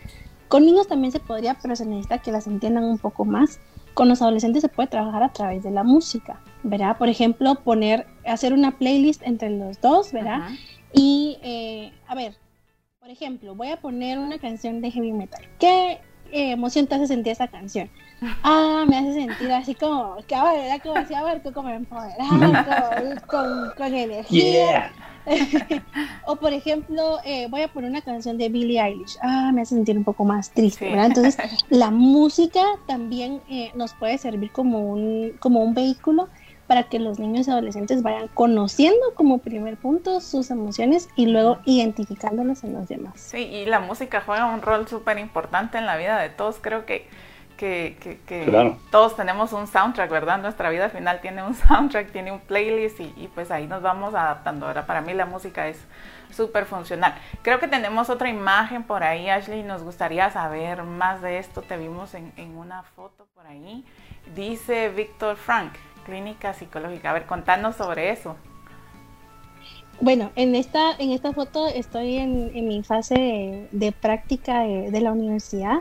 Con 0.47 0.65
niños 0.65 0.87
también 0.87 1.11
se 1.11 1.19
podría, 1.19 1.57
pero 1.59 1.75
se 1.75 1.87
necesita 1.87 2.19
que 2.19 2.31
las 2.31 2.45
entiendan 2.45 2.83
un 2.83 2.99
poco 2.99 3.25
más. 3.25 3.59
Con 3.95 4.09
los 4.09 4.21
adolescentes 4.21 4.61
se 4.61 4.69
puede 4.69 4.89
trabajar 4.89 5.23
a 5.23 5.33
través 5.33 5.63
de 5.63 5.71
la 5.71 5.83
música, 5.83 6.39
¿verdad? 6.61 6.97
Por 6.99 7.09
ejemplo, 7.09 7.55
poner, 7.55 8.05
hacer 8.27 8.53
una 8.53 8.77
playlist 8.77 9.23
entre 9.23 9.49
los 9.49 9.81
dos, 9.81 10.11
¿verdad? 10.11 10.49
Y, 10.93 11.39
eh, 11.41 11.93
a 12.07 12.13
ver, 12.13 12.37
por 13.03 13.11
ejemplo, 13.11 13.53
voy 13.53 13.67
a 13.67 13.75
poner 13.75 14.17
una 14.17 14.39
canción 14.39 14.79
de 14.79 14.89
heavy 14.89 15.11
metal. 15.11 15.41
¿Qué 15.59 15.99
eh, 16.31 16.51
emoción 16.51 16.87
te 16.87 16.95
hace 16.95 17.07
sentir 17.07 17.33
esa 17.33 17.49
canción? 17.49 17.89
Ah, 18.41 18.85
me 18.87 18.97
hace 18.97 19.13
sentir 19.15 19.51
así 19.51 19.75
como, 19.75 20.15
que 20.25 20.33
ahora 20.33 20.79
como 20.81 20.95
decía 20.95 21.21
Barco, 21.21 21.51
como 21.51 21.67
empoderado, 21.67 23.21
con, 23.27 23.71
con 23.75 23.93
energía. 23.93 24.93
o 26.25 26.37
por 26.37 26.53
ejemplo, 26.53 27.19
eh, 27.25 27.47
voy 27.49 27.63
a 27.63 27.67
poner 27.67 27.89
una 27.89 28.01
canción 28.01 28.37
de 28.37 28.47
Billie 28.47 28.81
Eilish. 28.81 29.17
Ah, 29.21 29.51
me 29.53 29.63
hace 29.63 29.75
sentir 29.75 29.97
un 29.97 30.05
poco 30.05 30.23
más 30.23 30.51
triste, 30.51 30.89
¿verdad? 30.89 31.07
Entonces, 31.07 31.37
la 31.69 31.91
música 31.91 32.61
también 32.87 33.41
eh, 33.49 33.71
nos 33.75 33.93
puede 33.93 34.17
servir 34.17 34.53
como 34.53 34.79
un, 34.79 35.33
como 35.41 35.61
un 35.61 35.73
vehículo 35.73 36.29
para 36.67 36.83
que 36.83 36.99
los 36.99 37.19
niños 37.19 37.47
y 37.47 37.51
adolescentes 37.51 38.03
vayan 38.03 38.27
conociendo 38.29 39.13
como 39.15 39.39
primer 39.39 39.77
punto 39.77 40.21
sus 40.21 40.51
emociones 40.51 41.09
y 41.15 41.27
luego 41.27 41.59
identificándolas 41.65 42.63
en 42.63 42.73
los 42.73 42.87
demás. 42.87 43.13
Sí, 43.15 43.37
y 43.37 43.65
la 43.65 43.79
música 43.79 44.21
juega 44.25 44.45
un 44.45 44.61
rol 44.61 44.87
súper 44.87 45.19
importante 45.19 45.77
en 45.77 45.85
la 45.85 45.97
vida 45.97 46.17
de 46.19 46.29
todos. 46.29 46.57
Creo 46.61 46.85
que 46.85 47.07
que, 47.57 48.75
todos 48.91 49.15
tenemos 49.15 49.53
un 49.53 49.67
soundtrack, 49.67 50.09
¿verdad? 50.09 50.39
Nuestra 50.39 50.69
vida 50.69 50.85
al 50.85 50.91
final 50.91 51.21
tiene 51.21 51.43
un 51.43 51.55
soundtrack, 51.67 52.11
tiene 52.11 52.31
un 52.31 52.39
playlist 52.39 52.99
y, 52.99 53.29
pues 53.33 53.51
ahí 53.51 53.67
nos 53.67 53.81
vamos 53.81 54.13
adaptando. 54.13 54.67
Ahora, 54.67 54.85
para 54.85 55.01
mí 55.01 55.13
la 55.13 55.25
música 55.25 55.67
es 55.67 55.79
súper 56.31 56.65
funcional. 56.65 57.15
Creo 57.41 57.59
que 57.59 57.67
tenemos 57.67 58.09
otra 58.09 58.29
imagen 58.29 58.83
por 58.83 59.03
ahí, 59.03 59.29
Ashley, 59.29 59.63
nos 59.63 59.83
gustaría 59.83 60.29
saber 60.31 60.83
más 60.83 61.21
de 61.21 61.37
esto. 61.37 61.61
Te 61.61 61.77
vimos 61.77 62.13
en, 62.15 62.33
una 62.57 62.83
foto 62.83 63.27
por 63.35 63.45
ahí. 63.47 63.85
Dice 64.35 64.89
Víctor 64.89 65.37
Frank, 65.37 65.73
clínica 66.05 66.53
psicológica. 66.53 67.09
A 67.09 67.13
ver, 67.13 67.25
contanos 67.25 67.75
sobre 67.75 68.11
eso. 68.11 68.35
Bueno, 70.01 70.31
en 70.35 70.55
esta, 70.55 70.91
en 70.97 71.11
esta 71.11 71.33
foto 71.33 71.67
estoy 71.67 72.17
en, 72.17 72.67
mi 72.67 72.83
fase 72.83 73.67
de, 73.71 73.91
práctica 73.91 74.61
de, 74.61 75.01
la 75.01 75.11
universidad. 75.11 75.79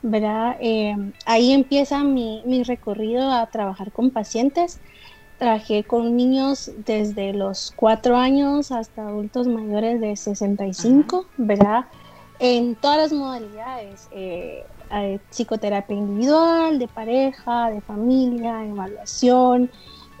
¿verdad? 0.00 0.56
Eh, 0.60 0.94
ahí 1.26 1.52
empieza 1.52 2.04
mi, 2.04 2.62
recorrido 2.64 3.30
a 3.32 3.46
trabajar 3.46 3.92
con 3.92 4.10
pacientes. 4.10 4.80
Trabajé 5.38 5.84
con 5.84 6.16
niños 6.16 6.70
desde 6.84 7.32
los 7.32 7.72
4 7.76 8.16
años 8.16 8.72
hasta 8.72 9.06
adultos 9.06 9.46
mayores 9.46 10.00
de 10.00 10.16
65, 10.16 11.26
¿verdad? 11.36 11.86
En 12.40 12.74
todas 12.74 12.98
las 12.98 13.12
modalidades, 13.12 14.08
eh, 14.12 14.64
psicoterapia 15.30 15.96
individual, 15.96 16.78
de 16.78 16.88
pareja, 16.88 17.70
de 17.70 17.80
familia, 17.80 18.64
evaluación. 18.64 19.70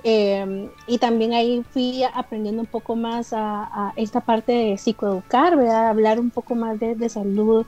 Eh, 0.04 0.70
y 0.86 0.98
también 0.98 1.32
ahí 1.32 1.64
fui 1.70 2.04
aprendiendo 2.04 2.62
un 2.62 2.66
poco 2.66 2.96
más 2.96 3.32
a, 3.32 3.92
esta 3.96 4.20
parte 4.20 4.52
de 4.52 4.78
psicoeducar, 4.78 5.56
¿verdad? 5.56 5.88
Hablar 5.88 6.20
un 6.20 6.30
poco 6.30 6.54
más 6.54 6.78
de, 6.78 6.94
de 6.94 7.08
salud 7.08 7.66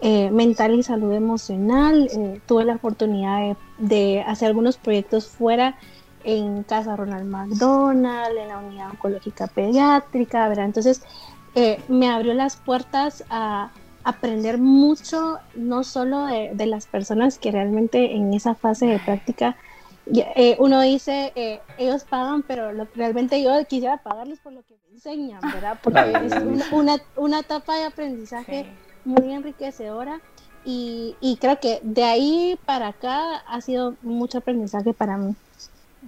eh, 0.00 0.30
mental 0.30 0.74
y 0.74 0.82
salud 0.82 1.12
emocional. 1.12 2.08
Eh, 2.12 2.40
tuve 2.46 2.64
la 2.64 2.74
oportunidad 2.74 3.56
de, 3.78 4.22
hacer 4.26 4.48
algunos 4.48 4.76
proyectos 4.76 5.26
fuera 5.28 5.78
en 6.24 6.64
Casa 6.64 6.96
Ronald 6.96 7.26
McDonald, 7.26 8.36
en 8.36 8.48
la 8.48 8.58
unidad 8.58 8.90
oncológica 8.90 9.46
pediátrica, 9.46 10.48
¿verdad? 10.48 10.66
Entonces 10.66 11.02
eh, 11.54 11.80
me 11.88 12.10
abrió 12.10 12.34
las 12.34 12.56
puertas 12.56 13.24
a 13.30 13.70
aprender 14.06 14.58
mucho, 14.58 15.38
no 15.56 15.82
solo 15.82 16.26
de, 16.26 16.66
las 16.66 16.86
personas 16.86 17.38
que 17.38 17.50
realmente 17.50 18.14
en 18.14 18.32
esa 18.32 18.54
fase 18.54 18.86
de 18.86 19.00
práctica 19.00 19.56
uno 20.58 20.80
dice, 20.82 21.32
ellos 21.76 22.04
pagan, 22.04 22.44
pero 22.44 22.70
realmente 22.94 23.42
yo 23.42 23.50
quisiera 23.68 23.96
pagarles 23.96 24.38
por 24.38 24.52
lo 24.52 24.62
que 24.62 24.74
me 24.74 24.94
enseñan, 24.94 25.40
¿verdad? 25.52 25.80
Porque 25.82 26.00
es 26.24 26.32
una, 26.70 27.02
una, 27.16 27.40
etapa 27.40 27.74
de 27.76 27.84
aprendizaje 27.86 28.66
muy 29.04 29.32
enriquecedora 29.32 30.20
y, 30.64 31.16
y, 31.20 31.36
creo 31.38 31.58
que 31.58 31.80
de 31.82 32.04
ahí 32.04 32.56
para 32.64 32.88
acá 32.88 33.38
ha 33.38 33.60
sido 33.60 33.96
mucho 34.02 34.38
aprendizaje 34.38 34.94
para 34.94 35.16
mí. 35.16 35.34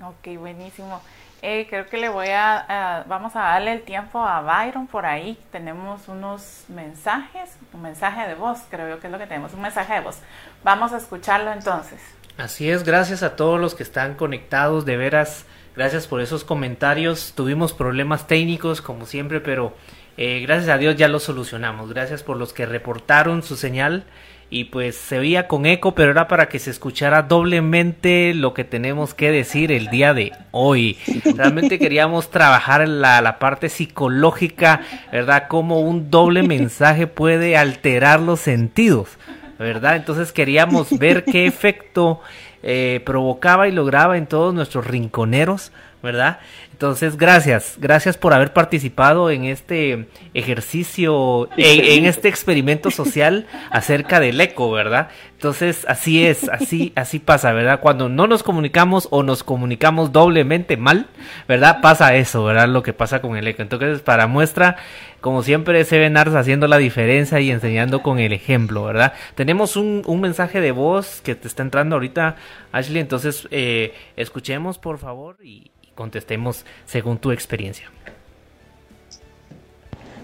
Ok, 0.05 0.39
buenísimo. 0.39 1.01
Eh, 1.41 1.67
creo 1.71 1.87
que 1.87 1.99
le 1.99 2.09
voy 2.09 2.29
a, 2.29 3.05
vamos 3.09 3.37
a 3.37 3.41
darle 3.41 3.73
el 3.73 3.83
tiempo 3.83 4.19
a 4.19 4.41
Byron 4.41 4.87
por 4.89 5.07
ahí. 5.07 5.39
Tenemos 5.53 6.09
unos 6.09 6.65
mensajes, 6.69 7.57
un 7.73 7.83
mensaje 7.83 8.27
de 8.27 8.35
voz, 8.35 8.61
creo 8.69 8.89
yo 8.89 9.01
que 9.01 9.07
es 9.07 9.13
lo 9.13 9.19
que 9.19 9.27
tenemos, 9.27 9.53
un 9.55 9.63
mensaje 9.63 9.95
de 9.95 10.01
voz. 10.01 10.19
Vamos 10.65 10.93
a 10.93 10.97
escucharlo 10.97 11.53
entonces. 11.53 12.01
Así 12.37 12.71
es, 12.71 12.85
gracias 12.85 13.23
a 13.23 13.37
todos 13.37 13.61
los 13.61 13.75
que 13.75 13.83
están 13.83 14.15
conectados, 14.15 14.85
de 14.85 14.97
veras, 14.97 15.45
gracias 15.77 16.07
por 16.07 16.21
esos 16.21 16.45
comentarios. 16.45 17.33
Tuvimos 17.35 17.73
problemas 17.73 18.27
técnicos 18.27 18.81
como 18.81 19.07
siempre, 19.07 19.41
pero 19.41 19.75
eh, 20.17 20.41
gracias 20.41 20.69
a 20.69 20.79
Dios 20.79 20.97
ya 20.97 21.07
lo 21.07 21.21
solucionamos. 21.21 21.93
Gracias 21.93 22.25
por 22.25 22.37
los 22.37 22.53
que 22.53 22.67
reportaron 22.67 23.45
su 23.45 23.57
señal. 23.57 24.05
Y 24.51 24.65
pues 24.65 24.97
se 24.97 25.19
oía 25.19 25.47
con 25.47 25.67
eco, 25.67 25.95
pero 25.95 26.11
era 26.11 26.27
para 26.27 26.49
que 26.49 26.59
se 26.59 26.71
escuchara 26.71 27.23
doblemente 27.23 28.33
lo 28.35 28.55
que 28.55 28.65
tenemos 28.65 29.13
que 29.13 29.31
decir 29.31 29.71
el 29.71 29.89
día 29.89 30.15
de 30.15 30.33
hoy. 30.53 30.97
Realmente 31.37 31.79
queríamos 31.79 32.31
trabajar 32.31 32.89
la, 32.89 33.21
la 33.21 33.39
parte 33.39 33.69
psicológica, 33.69 34.81
¿verdad? 35.13 35.45
Cómo 35.49 35.81
un 35.81 36.11
doble 36.11 36.43
mensaje 36.43 37.07
puede 37.07 37.59
alterar 37.59 38.21
los 38.21 38.41
sentidos, 38.41 39.19
¿verdad? 39.59 39.97
Entonces 39.97 40.33
queríamos 40.33 40.99
ver 40.99 41.25
qué 41.25 41.47
efecto 41.47 42.23
eh, 42.63 43.01
provocaba 43.05 43.69
y 43.69 43.73
lograba 43.73 44.19
en 44.19 44.27
todos 44.27 44.53
nuestros 44.53 44.87
rinconeros, 44.87 45.71
¿verdad? 46.09 46.39
Entonces, 46.73 47.19
gracias, 47.19 47.77
gracias 47.79 48.17
por 48.17 48.33
haber 48.33 48.55
participado 48.55 49.31
en 49.31 49.45
este 49.45 50.07
ejercicio, 50.33 51.51
en, 51.59 52.07
este 52.07 52.29
experimento 52.29 52.91
social 52.91 53.47
acerca 53.71 54.21
del 54.21 54.41
eco, 54.41 54.71
¿verdad? 54.71 55.09
Entonces, 55.33 55.85
así 55.87 56.25
es, 56.25 56.49
así, 56.49 56.93
así 56.95 57.19
pasa, 57.19 57.53
¿verdad? 57.53 57.81
Cuando 57.81 58.09
no 58.09 58.27
nos 58.27 58.43
comunicamos 58.43 59.07
o 59.11 59.23
nos 59.23 59.45
comunicamos 59.45 60.13
doblemente 60.13 60.79
mal, 60.79 61.09
¿verdad? 61.47 61.81
Pasa 61.83 62.15
eso, 62.15 62.45
¿verdad? 62.45 62.69
Lo 62.69 62.83
que 62.83 62.95
pasa 62.95 63.21
con 63.21 63.37
el 63.37 63.47
eco. 63.47 63.61
Entonces, 63.61 64.01
para 64.01 64.27
muestra, 64.27 64.77
como 65.21 65.43
siempre, 65.43 65.85
se 65.85 65.99
ven 65.99 66.17
haciendo 66.17 66.69
la 66.69 66.79
diferencia 66.79 67.39
y 67.41 67.51
enseñando 67.51 68.03
con 68.03 68.19
el 68.19 68.33
ejemplo, 68.33 68.85
¿verdad? 68.85 69.13
Tenemos 69.35 69.77
un, 69.77 70.03
un 70.07 70.21
mensaje 70.23 70.63
de 70.63 70.71
voz 70.71 71.21
que 71.23 71.35
te 71.35 71.49
está 71.49 71.63
entrando 71.63 71.97
ahorita, 71.97 72.37
Ashley, 72.73 73.01
entonces, 73.01 73.47
eh, 73.51 73.93
escuchemos, 74.17 74.79
por 74.79 74.99
favor, 74.99 75.37
y 75.43 75.71
contestemos 75.99 76.65
según 76.87 77.19
tu 77.19 77.33
experiencia. 77.33 77.91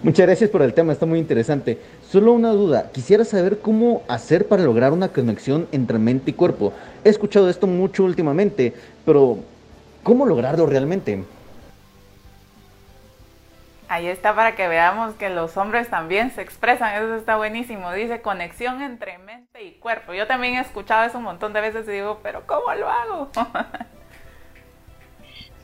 Muchas 0.04 0.26
gracias 0.26 0.50
por 0.50 0.62
el 0.62 0.73
tema, 0.73 0.93
está 0.93 1.04
muy 1.04 1.19
interesante. 1.19 1.78
Solo 2.09 2.33
una 2.33 2.50
duda, 2.50 2.90
quisiera 2.93 3.25
saber 3.25 3.59
cómo 3.59 4.04
hacer 4.07 4.47
para 4.47 4.62
lograr 4.62 4.93
una 4.93 5.09
conexión 5.09 5.66
entre 5.73 5.99
mente 5.99 6.31
y 6.31 6.35
cuerpo. 6.35 6.73
He 7.02 7.09
escuchado 7.09 7.50
esto 7.50 7.66
mucho 7.66 8.04
últimamente, 8.04 8.73
pero 9.04 9.38
¿cómo 10.04 10.26
lograrlo 10.26 10.66
realmente? 10.66 11.25
Ahí 13.88 14.07
está 14.07 14.35
para 14.37 14.54
que 14.54 14.69
veamos 14.69 15.14
que 15.14 15.28
los 15.28 15.57
hombres 15.57 15.88
también 15.88 16.31
se 16.31 16.43
expresan, 16.43 17.02
eso 17.02 17.16
está 17.16 17.37
buenísimo. 17.37 17.90
Dice 17.93 18.21
conexión 18.21 18.81
entre 18.81 19.19
mente 19.19 19.64
y 19.64 19.73
cuerpo. 19.73 20.14
Yo 20.14 20.28
también 20.28 20.54
he 20.54 20.61
escuchado 20.61 21.04
eso 21.04 21.19
un 21.19 21.25
montón 21.25 21.52
de 21.52 21.61
veces 21.61 21.88
y 21.88 21.93
digo, 21.93 22.21
pero 22.23 22.47
¿cómo 22.47 22.73
lo 22.75 22.88
hago? 22.88 23.31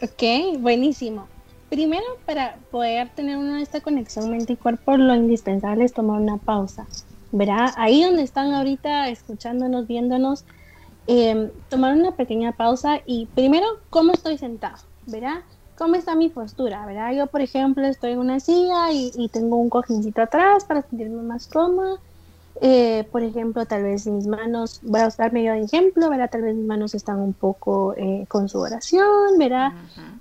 Ok, 0.03 0.59
buenísimo. 0.61 1.29
Primero, 1.69 2.05
para 2.27 2.57
poder 2.71 3.11
tener 3.15 3.37
una 3.37 3.63
esta 3.63 3.81
conexión 3.81 4.31
mente 4.31 4.55
y 4.55 4.57
cuerpo, 4.57 4.97
lo 4.97 5.15
indispensable 5.15 5.85
es 5.85 5.93
tomar 5.93 6.21
una 6.21 6.39
pausa. 6.39 6.87
¿verdad? 7.33 7.73
Ahí 7.77 8.03
donde 8.03 8.23
están 8.23 8.53
ahorita 8.53 9.09
escuchándonos, 9.09 9.87
viéndonos, 9.87 10.45
em, 11.07 11.51
tomar 11.69 11.95
una 11.95 12.13
pequeña 12.13 12.53
pausa 12.53 13.01
y 13.07 13.27
primero, 13.35 13.67
¿cómo 13.91 14.13
estoy 14.13 14.39
sentado? 14.39 14.77
¿Verdad? 15.07 15.39
¿Cómo 15.77 15.95
está 15.95 16.15
mi 16.15 16.29
postura? 16.29 16.85
¿Verdad? 16.87 17.13
Yo, 17.13 17.27
por 17.29 17.41
ejemplo, 17.41 17.87
estoy 17.87 18.13
en 18.13 18.19
una 18.19 18.41
silla 18.41 18.93
y, 18.93 19.29
tengo 19.33 19.57
un 19.57 19.71
cojincito 19.71 20.23
atrás 20.23 20.65
para 20.65 20.83
sentirme 20.83 21.23
más 21.23 21.47
cómoda. 21.47 21.97
Eh, 22.63 23.09
por 23.11 23.23
ejemplo, 23.23 23.65
tal 23.65 23.85
vez 23.85 24.07
mis 24.07 24.27
manos, 24.27 24.81
voy 24.83 25.01
a 25.01 25.09
usar 25.09 25.33
medio 25.33 25.53
de 25.53 25.63
ejemplo, 25.63 26.11
¿verdad? 26.11 26.29
Tal 26.31 26.43
vez 26.43 26.55
mis 26.55 26.67
manos 26.67 26.95
están 26.95 27.19
un 27.19 27.33
poco 27.33 27.95
eh, 27.97 28.27
con 28.29 28.51
su 28.51 28.59
oración, 28.59 29.39
¿verdad? 29.39 29.73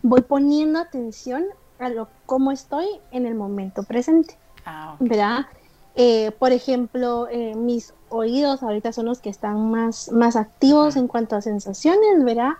Voy 0.01 0.21
poniendo 0.21 0.79
atención 0.79 1.45
a 1.79 1.89
lo 1.89 2.07
cómo 2.25 2.51
estoy 2.51 2.85
en 3.11 3.25
el 3.25 3.35
momento 3.35 3.83
presente, 3.83 4.37
ah, 4.65 4.95
¿verdad? 4.99 5.47
Eh, 5.95 6.31
por 6.39 6.53
ejemplo, 6.53 7.27
mis 7.57 7.93
oídos 8.07 8.63
ahorita 8.63 8.93
son 8.93 9.07
los 9.07 9.19
que 9.19 9.29
están 9.29 9.69
más, 9.69 10.09
más 10.11 10.37
activos 10.37 10.95
en 10.95 11.07
cuanto 11.07 11.35
a 11.35 11.41
sensaciones, 11.41 12.23
¿verdad? 12.23 12.53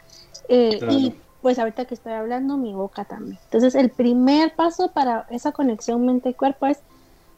Y 0.50 1.16
pues 1.42 1.58
ahorita 1.58 1.86
que 1.86 1.94
estoy 1.94 2.14
hablando, 2.14 2.58
mi 2.58 2.74
boca 2.74 3.06
también. 3.06 3.40
Entonces, 3.46 3.76
el 3.76 3.92
primer 3.92 4.56
paso 4.56 4.92
para 4.92 5.26
esa 5.30 5.54
conexión 5.54 6.06
mente-cuerpo 6.06 6.66
es 6.66 6.80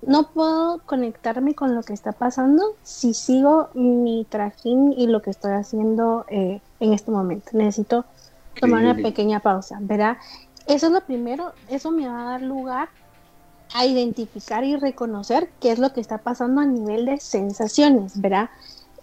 no 0.01 0.31
puedo 0.31 0.79
conectarme 0.85 1.53
con 1.55 1.75
lo 1.75 1.83
que 1.83 1.93
está 1.93 2.11
pasando 2.11 2.75
si 2.83 3.13
sigo 3.13 3.69
mi 3.73 4.25
trajín 4.29 4.93
y 4.97 5.07
lo 5.07 5.21
que 5.21 5.29
estoy 5.29 5.51
haciendo 5.53 6.25
eh, 6.29 6.61
en 6.79 6.93
este 6.93 7.11
momento. 7.11 7.51
Necesito 7.53 8.05
tomar 8.59 8.83
una 8.83 8.95
pequeña 8.95 9.39
pausa, 9.39 9.77
¿verdad? 9.81 10.17
Eso 10.67 10.87
es 10.87 10.91
lo 10.91 11.01
primero, 11.01 11.53
eso 11.69 11.91
me 11.91 12.07
va 12.07 12.21
a 12.21 12.31
dar 12.31 12.41
lugar 12.41 12.89
a 13.73 13.85
identificar 13.85 14.63
y 14.63 14.75
reconocer 14.75 15.49
qué 15.59 15.71
es 15.71 15.79
lo 15.79 15.93
que 15.93 16.01
está 16.01 16.17
pasando 16.17 16.61
a 16.61 16.65
nivel 16.65 17.05
de 17.05 17.19
sensaciones, 17.19 18.19
¿verdad? 18.19 18.49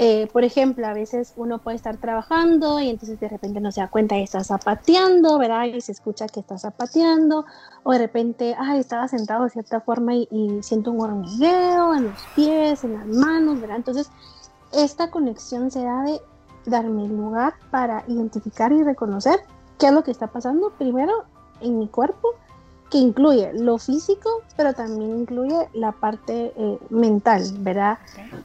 Eh, 0.01 0.29
por 0.33 0.45
ejemplo, 0.45 0.87
a 0.87 0.93
veces 0.93 1.33
uno 1.37 1.59
puede 1.59 1.77
estar 1.77 1.97
trabajando 1.97 2.79
y 2.79 2.89
entonces 2.89 3.19
de 3.19 3.29
repente 3.29 3.61
no 3.61 3.73
se 3.73 3.81
da 3.81 3.89
cuenta 3.89 4.17
y 4.17 4.23
está 4.23 4.45
zapateando, 4.45 5.39
¿verdad? 5.39 5.65
Y 5.65 5.81
se 5.81 5.91
escucha 5.91 6.29
que 6.29 6.39
está 6.39 6.57
zapateando, 6.57 7.45
o 7.83 7.91
de 7.91 7.99
repente, 7.99 8.55
ay, 8.57 8.79
estaba 8.79 9.09
sentado 9.09 9.43
de 9.43 9.51
cierta 9.51 9.81
forma 9.81 10.15
y, 10.15 10.29
siento 10.63 10.93
un 10.93 11.01
hormigueo 11.01 11.97
en 11.97 12.05
los 12.05 12.21
pies, 12.37 12.85
en 12.85 12.95
las 12.95 13.07
manos, 13.07 13.61
¿verdad? 13.61 13.79
Entonces, 13.79 14.09
esta 14.73 15.11
conexión 15.11 15.73
se 15.73 15.83
da 15.83 16.03
de 16.05 16.21
darme 16.67 17.09
lugar 17.09 17.55
para 17.73 18.05
identificar 18.07 18.71
y 18.71 18.85
reconocer 18.85 19.41
qué 19.81 19.87
es 19.89 19.93
lo 19.93 20.05
que 20.05 20.13
está 20.13 20.29
pasando 20.29 20.71
primero 20.79 21.25
en 21.61 21.77
mi 21.77 21.89
cuerpo 21.89 22.35
que 22.91 22.99
incluye 22.99 23.53
lo 23.55 23.79
físico, 23.79 24.43
pero 24.57 24.73
también 24.73 25.21
incluye 25.21 25.69
la 25.75 25.93
parte 25.93 26.53
eh, 26.57 26.79
mental, 26.91 27.43
¿verdad? 27.59 27.99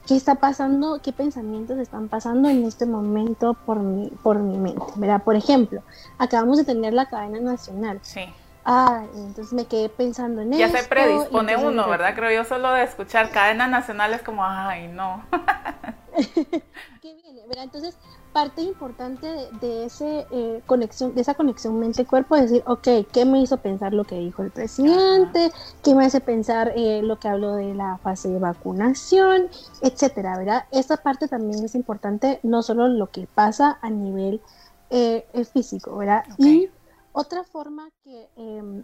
¿Qué 0.08 0.16
está 0.16 0.36
pasando? 0.36 1.00
¿Qué 1.02 1.14
pensamientos 1.14 1.78
están 1.78 2.10
pasando 2.10 2.50
en 2.50 2.66
este 2.66 2.86
momento 2.86 3.54
por 3.54 3.80
mi, 3.80 4.10
por 4.22 4.40
mi 4.40 4.58
mente, 4.58 4.84
¿verdad? 4.96 5.24
Por 5.24 5.36
ejemplo, 5.36 5.82
acabamos 6.18 6.58
de 6.58 6.66
tener 6.66 6.94
la 6.94 7.06
cadena 7.06 7.40
nacional. 7.40 8.00
Sí. 8.02 8.26
Ah, 8.66 9.04
entonces 9.16 9.54
me 9.54 9.66
quedé 9.66 9.90
pensando 9.90 10.42
en 10.42 10.54
eso. 10.54 10.60
Ya 10.60 10.70
se 10.70 10.88
predispone 10.88 11.58
uno, 11.58 11.88
¿verdad? 11.90 12.16
Creo 12.16 12.32
yo 12.32 12.46
solo 12.46 12.72
de 12.72 12.84
escuchar 12.84 13.30
cadena 13.30 13.68
nacional 13.68 14.14
es 14.14 14.22
como, 14.22 14.46
ay, 14.46 14.88
no. 14.88 15.24
¿Qué 17.02 17.16
viene? 17.16 17.46
¿verdad? 17.48 17.64
Entonces, 17.64 17.96
parte 18.32 18.62
importante 18.62 19.28
de, 19.62 19.86
ese, 19.86 20.26
eh, 20.32 20.62
conexión, 20.66 21.14
de 21.14 21.22
esa 21.22 21.34
conexión 21.34 21.80
mente-cuerpo 21.80 22.36
es 22.36 22.44
decir, 22.44 22.64
ok, 22.68 22.88
¿qué 23.12 23.26
me 23.26 23.42
hizo 23.42 23.58
pensar 23.58 23.94
lo 23.94 24.04
que 24.04 24.16
dijo 24.16 24.44
el 24.44 24.52
presidente? 24.52 25.52
¿Qué 25.84 25.96
me 25.96 26.06
hace 26.06 26.20
pensar 26.22 26.74
eh, 26.76 27.02
lo 27.04 27.20
que 27.20 27.28
habló 27.28 27.54
de 27.54 27.74
la 27.74 27.98
fase 27.98 28.30
de 28.30 28.40
vacunación? 28.40 29.48
Etcétera, 29.82 30.38
¿verdad? 30.38 30.66
Esa 30.72 30.98
parte 30.98 31.28
también 31.28 31.64
es 31.64 31.76
importante, 31.76 32.40
no 32.44 32.64
solo 32.64 32.88
lo 32.88 33.08
que 33.12 33.28
pasa 33.28 33.78
a 33.82 33.90
nivel 33.90 34.42
eh, 34.90 35.26
físico, 35.52 35.98
¿verdad? 35.98 36.24
Y 36.38 36.70
otra 37.12 37.44
forma 37.44 37.90
que, 38.04 38.30
em, 38.36 38.84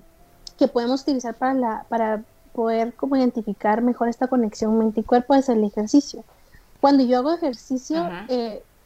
que 0.58 0.68
podemos 0.68 1.02
utilizar 1.02 1.36
para, 1.36 1.54
la, 1.54 1.86
para 1.90 2.24
poder 2.54 2.94
como 2.94 3.16
identificar 3.16 3.82
mejor 3.82 4.10
esta 4.10 4.28
conexión 4.28 4.78
mente 4.78 5.02
y 5.02 5.04
cuerpo 5.04 5.34
es 5.36 5.50
el 5.50 5.64
ejercicio. 5.64 6.24
Cuando 6.80 7.04
yo 7.04 7.20
hago 7.20 7.34
ejercicio, 7.34 8.10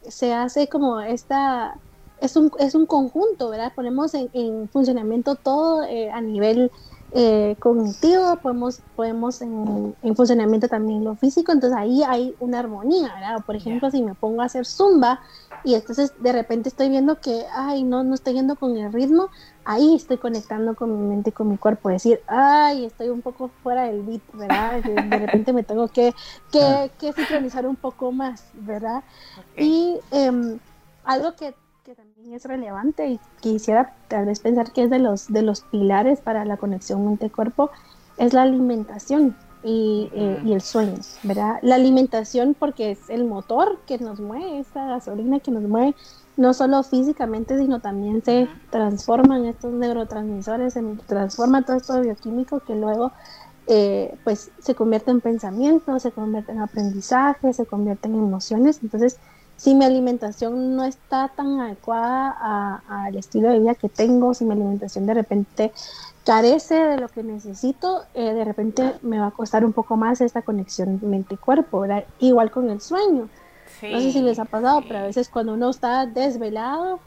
se 0.08 0.32
hace 0.32 0.68
como 0.68 1.00
esta, 1.00 1.76
es 2.20 2.36
un, 2.36 2.50
es 2.58 2.74
un 2.74 2.86
conjunto, 2.86 3.50
¿verdad? 3.50 3.72
Ponemos 3.74 4.14
en, 4.14 4.68
funcionamiento 4.68 5.34
todo 5.34 5.82
eh, 5.84 6.10
a 6.10 6.20
nivel 6.20 6.70
eh, 7.16 7.54
cognitivo, 7.60 8.34
podemos, 8.42 8.80
podemos 8.96 9.40
en, 9.40 9.94
funcionamiento 10.16 10.66
también 10.66 11.04
lo 11.04 11.14
físico, 11.14 11.52
entonces 11.52 11.78
ahí 11.78 12.02
hay 12.02 12.34
una 12.40 12.58
armonía, 12.58 13.14
¿verdad? 13.14 13.44
Por 13.46 13.54
ejemplo, 13.54 13.88
si 13.88 14.02
me 14.02 14.14
pongo 14.14 14.42
a 14.42 14.46
hacer 14.46 14.66
zumba 14.66 15.20
y 15.62 15.74
entonces 15.74 16.12
de 16.18 16.32
repente 16.32 16.68
estoy 16.68 16.88
viendo 16.88 17.20
que, 17.20 17.44
ay, 17.54 17.84
no, 17.84 18.02
no 18.02 18.16
estoy 18.16 18.34
yendo 18.34 18.56
con 18.56 18.76
el 18.76 18.92
ritmo, 18.92 19.28
ahí 19.64 19.94
estoy 19.94 20.18
conectando 20.18 20.74
con 20.74 20.90
mi 20.90 21.06
mente 21.06 21.30
y 21.30 21.32
con 21.32 21.48
mi 21.48 21.56
cuerpo, 21.56 21.88
decir, 21.88 22.20
ay, 22.26 22.86
estoy 22.86 23.10
un 23.10 23.22
poco 23.22 23.48
fuera 23.62 23.84
del 23.84 24.02
beat, 24.02 24.22
¿verdad? 24.32 24.82
De, 24.82 25.18
repente 25.18 25.52
me 25.52 25.62
tengo 25.62 25.86
que, 25.86 26.12
que, 26.50 26.90
que, 26.98 27.12
sincronizar 27.12 27.64
un 27.64 27.76
poco 27.76 28.10
más, 28.10 28.46
¿verdad? 28.54 29.04
Y 29.56 30.00
em, 30.10 30.58
algo 31.04 31.36
que 31.36 31.54
que 31.84 31.94
también 31.94 32.32
es 32.32 32.46
relevante 32.46 33.06
y 33.08 33.20
quisiera 33.40 33.94
tal 34.08 34.24
vez 34.24 34.40
pensar 34.40 34.72
que 34.72 34.84
es 34.84 34.90
de 34.90 34.98
los, 34.98 35.30
de 35.30 35.42
los 35.42 35.60
pilares 35.60 36.22
para 36.22 36.46
la 36.46 36.56
conexión 36.56 37.04
mente-cuerpo, 37.04 37.70
es 38.16 38.32
la 38.32 38.40
alimentación 38.40 39.36
y, 39.62 40.08
eh, 40.14 40.40
y, 40.46 40.54
el 40.54 40.62
sueño, 40.62 40.94
¿verdad? 41.24 41.58
La 41.60 41.74
alimentación 41.74 42.56
porque 42.58 42.92
es 42.92 43.10
el 43.10 43.26
motor 43.26 43.80
que 43.86 43.98
nos 43.98 44.18
mueve, 44.18 44.60
esta 44.60 44.86
gasolina 44.86 45.40
que 45.40 45.50
nos 45.50 45.64
mueve, 45.64 45.94
no 46.38 46.54
solo 46.54 46.82
físicamente, 46.84 47.58
sino 47.58 47.80
también 47.80 48.24
se 48.24 48.48
transforman 48.70 49.44
estos 49.44 49.74
neurotransmisores, 49.74 50.72
se 50.72 50.82
transforma 51.06 51.66
todo 51.66 51.76
esto 51.76 52.00
bioquímico 52.00 52.60
que 52.60 52.76
luego 52.76 53.12
eh, 53.66 54.16
pues 54.24 54.50
se 54.58 54.74
convierte 54.74 55.10
en 55.10 55.20
pensamiento, 55.20 55.98
se 55.98 56.12
convierte 56.12 56.52
en 56.52 56.60
aprendizaje, 56.60 57.52
se 57.52 57.66
convierte 57.66 58.08
en 58.08 58.14
emociones, 58.14 58.80
entonces 58.82 59.18
si 59.56 59.74
mi 59.74 59.84
alimentación 59.84 60.76
no 60.76 60.84
está 60.84 61.28
tan 61.28 61.60
adecuada 61.60 62.82
al 62.88 63.16
estilo 63.16 63.50
de 63.50 63.60
vida 63.60 63.74
que 63.74 63.88
tengo, 63.88 64.34
si 64.34 64.44
mi 64.44 64.52
alimentación 64.52 65.06
de 65.06 65.14
repente 65.14 65.72
carece 66.24 66.74
de 66.74 66.98
lo 66.98 67.08
que 67.08 67.22
necesito, 67.22 68.04
eh, 68.14 68.32
de 68.32 68.44
repente 68.44 68.94
me 69.02 69.18
va 69.18 69.28
a 69.28 69.30
costar 69.30 69.64
un 69.64 69.72
poco 69.72 69.96
más 69.96 70.20
esta 70.20 70.42
conexión 70.42 70.98
mente-cuerpo, 71.02 71.84
Igual 72.18 72.50
con 72.50 72.70
el 72.70 72.80
sueño. 72.80 73.28
no 73.82 74.00
sé 74.00 74.12
si 74.12 74.22
les 74.22 74.38
ha 74.38 74.44
pasado, 74.44 74.82
pero 74.88 75.00
a 75.00 75.02
veces 75.02 75.28
cuando 75.28 75.54
uno 75.54 75.70
está 75.70 76.06
desvelado, 76.06 76.98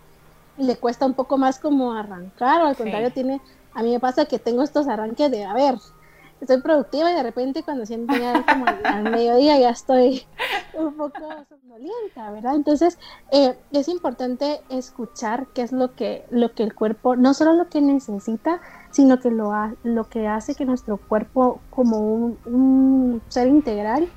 le 0.57 0.75
cuesta 0.77 1.05
un 1.05 1.13
poco 1.13 1.37
más 1.37 1.59
como 1.59 1.93
arrancar, 1.93 2.61
o 2.61 2.67
al 2.67 2.75
contrario, 2.75 3.11
tiene, 3.11 3.41
a 3.73 3.83
mí 3.83 3.91
me 3.91 3.99
pasa 3.99 4.25
que 4.25 4.39
tengo 4.39 4.63
estos 4.63 4.87
arranques 4.87 5.29
de, 5.31 5.45
a 5.45 5.53
ver, 5.53 5.75
estoy 6.41 6.61
productiva 6.61 7.11
y 7.11 7.15
de 7.15 7.23
repente 7.23 7.63
cuando 7.63 7.85
siento 7.85 8.15
ya 8.15 8.45
como 8.45 8.65
al, 8.83 9.03
mediodía 9.03 9.59
ya 9.59 9.69
estoy 9.69 10.23
un 10.73 10.93
poco 10.95 11.19
somnolienta, 11.49 12.31
¿verdad? 12.31 12.55
Entonces 12.55 12.97
eh, 13.31 13.57
es 13.71 13.87
importante 13.87 14.61
escuchar 14.69 15.47
qué 15.53 15.63
es 15.63 15.71
lo 15.71 15.95
que, 15.95 16.25
lo 16.29 16.53
que 16.53 16.63
el 16.63 16.75
cuerpo, 16.75 17.15
no 17.15 17.33
solo 17.33 17.53
lo 17.53 17.69
que 17.69 17.81
necesita, 17.81 18.61
sino 18.91 19.19
que 19.19 19.31
lo, 19.31 19.51
lo 19.83 20.09
que 20.09 20.27
hace 20.27 20.55
que 20.55 20.65
nuestro 20.65 20.97
cuerpo 20.97 21.59
como 21.69 21.99
un, 21.99 23.21
ser 23.29 23.47
integral 23.47 24.07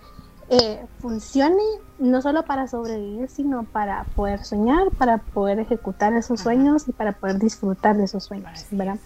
eh, 0.49 0.85
funcione 0.99 1.63
no 1.99 2.23
solo 2.23 2.45
para 2.45 2.67
sobrevivir, 2.67 3.29
sino 3.29 3.65
para 3.65 4.05
poder 4.17 4.45
soñar, 4.45 4.91
para 4.99 5.19
poder 5.19 5.61
ejecutar 5.61 6.13
esos 6.15 6.41
sueños 6.41 6.89
y 6.89 6.93
para 6.93 7.13
poder 7.13 7.39
disfrutar 7.39 7.97
de 7.97 8.05
esos 8.05 8.25
sueños, 8.25 8.67
¿verdad? 8.71 8.97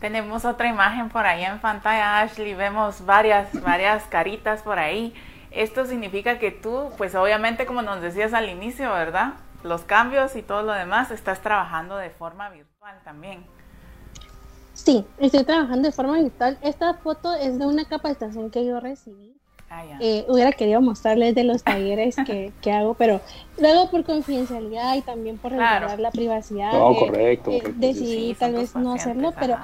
Tenemos 0.00 0.46
otra 0.46 0.68
imagen 0.68 1.10
por 1.10 1.26
ahí 1.26 1.44
en 1.44 1.58
pantalla, 1.60 2.20
Ashley. 2.20 2.54
Vemos 2.54 3.04
varias, 3.04 3.48
varias 3.60 4.04
caritas 4.04 4.62
por 4.62 4.78
ahí. 4.78 5.14
Esto 5.50 5.84
significa 5.84 6.38
que 6.38 6.50
tú, 6.50 6.90
pues 6.96 7.14
obviamente 7.14 7.66
como 7.66 7.82
nos 7.82 8.00
decías 8.00 8.32
al 8.32 8.48
inicio, 8.48 8.90
¿verdad? 8.92 9.34
Los 9.62 9.82
cambios 9.82 10.36
y 10.36 10.42
todo 10.42 10.62
lo 10.62 10.72
demás, 10.72 11.10
estás 11.10 11.40
trabajando 11.40 11.96
de 11.96 12.08
forma 12.08 12.48
virtual 12.48 12.96
también. 13.04 13.44
Sí, 14.72 15.04
estoy 15.18 15.44
trabajando 15.44 15.88
de 15.88 15.92
forma 15.92 16.14
virtual. 16.14 16.56
Esta 16.62 16.94
foto 16.94 17.34
es 17.34 17.58
de 17.58 17.66
una 17.66 17.84
capacitación 17.84 18.50
que 18.50 18.64
yo 18.64 18.80
recibí. 18.80 19.34
Ah, 19.72 19.84
eh, 20.00 20.24
hubiera 20.28 20.50
querido 20.50 20.80
mostrarles 20.80 21.32
de 21.36 21.44
los 21.44 21.62
talleres 21.62 22.16
que, 22.26 22.52
que, 22.60 22.72
hago, 22.72 22.94
pero 22.94 23.20
luego 23.56 23.88
por 23.88 24.02
confidencialidad 24.02 24.96
y 24.96 25.02
también 25.02 25.38
por 25.38 25.52
resguardar 25.52 26.00
la 26.00 26.10
privacidad, 26.10 26.72
no, 26.72 26.92
correcto, 26.96 27.52
eh, 27.52 27.62
decidí 27.76 28.34
tal 28.34 28.54
vez 28.54 28.74
no 28.74 28.94
hacerlo, 28.94 29.32
pero 29.38 29.58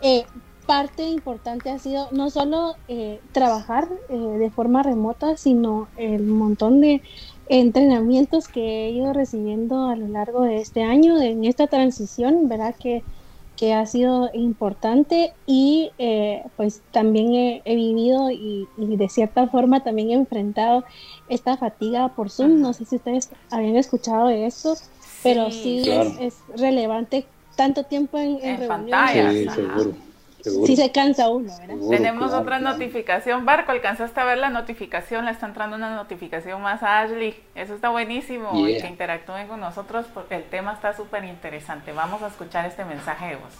eh, 0.00 0.26
parte 0.68 1.02
importante 1.02 1.70
ha 1.70 1.78
sido 1.78 2.08
no 2.12 2.28
solo 2.28 2.76
eh, 2.88 3.20
trabajar 3.32 3.88
eh, 4.10 4.14
de 4.14 4.50
forma 4.50 4.82
remota, 4.82 5.38
sino 5.38 5.88
el 5.96 6.24
montón 6.24 6.82
de 6.82 7.00
entrenamientos 7.48 8.48
que 8.48 8.86
he 8.86 8.90
ido 8.90 9.14
recibiendo 9.14 9.86
a 9.86 9.96
lo 9.96 10.08
largo 10.08 10.42
de 10.42 10.60
este 10.60 10.82
año, 10.82 11.18
en 11.22 11.46
esta 11.46 11.68
transición, 11.68 12.50
¿verdad? 12.50 12.74
Que, 12.78 13.02
que 13.56 13.72
ha 13.72 13.86
sido 13.86 14.28
importante 14.34 15.32
y 15.46 15.90
eh, 15.96 16.44
pues 16.58 16.82
también 16.92 17.60
he, 17.64 17.74
vivido 17.74 18.30
y, 18.30 18.68
de 18.76 19.08
cierta 19.08 19.48
forma 19.48 19.82
también 19.82 20.10
he 20.10 20.14
enfrentado 20.14 20.84
esta 21.30 21.56
fatiga 21.56 22.14
por 22.14 22.28
Zoom. 22.28 22.60
No 22.60 22.74
sé 22.74 22.84
si 22.84 22.96
ustedes 22.96 23.30
habían 23.50 23.76
escuchado 23.76 24.28
de 24.28 24.44
esto, 24.44 24.74
pero 25.22 25.50
sí, 25.50 25.82
es, 26.20 26.36
relevante 26.56 27.26
tanto 27.58 27.82
tiempo 27.82 28.16
en, 28.18 28.38
en, 28.40 28.68
pantalla. 28.68 29.32
Sí, 29.32 29.48
seguro. 29.50 29.92
Sí 30.40 30.76
se 30.76 30.92
cansa 30.92 31.28
uno, 31.28 31.52
¿verdad? 31.58 31.74
Tenemos 31.90 32.32
otra 32.32 32.60
notificación. 32.60 33.44
Barco, 33.44 33.72
¿alcanzaste 33.72 34.20
a 34.20 34.24
ver 34.24 34.38
la 34.38 34.48
notificación? 34.48 35.24
Le 35.24 35.32
está 35.32 35.46
entrando 35.46 35.74
una 35.74 35.96
notificación 35.96 36.62
más 36.62 36.84
a 36.84 37.00
Ashley. 37.00 37.34
Eso 37.56 37.74
está 37.74 37.88
buenísimo. 37.88 38.52
que 38.52 38.86
interactúen 38.88 39.48
con 39.48 39.58
nosotros 39.58 40.06
porque 40.14 40.36
el 40.36 40.44
tema 40.44 40.72
está 40.72 40.96
súper 40.96 41.24
interesante. 41.24 41.90
Vamos 41.92 42.22
a 42.22 42.28
escuchar 42.28 42.64
este 42.64 42.84
mensaje 42.84 43.26
de 43.26 43.34
voz. 43.34 43.54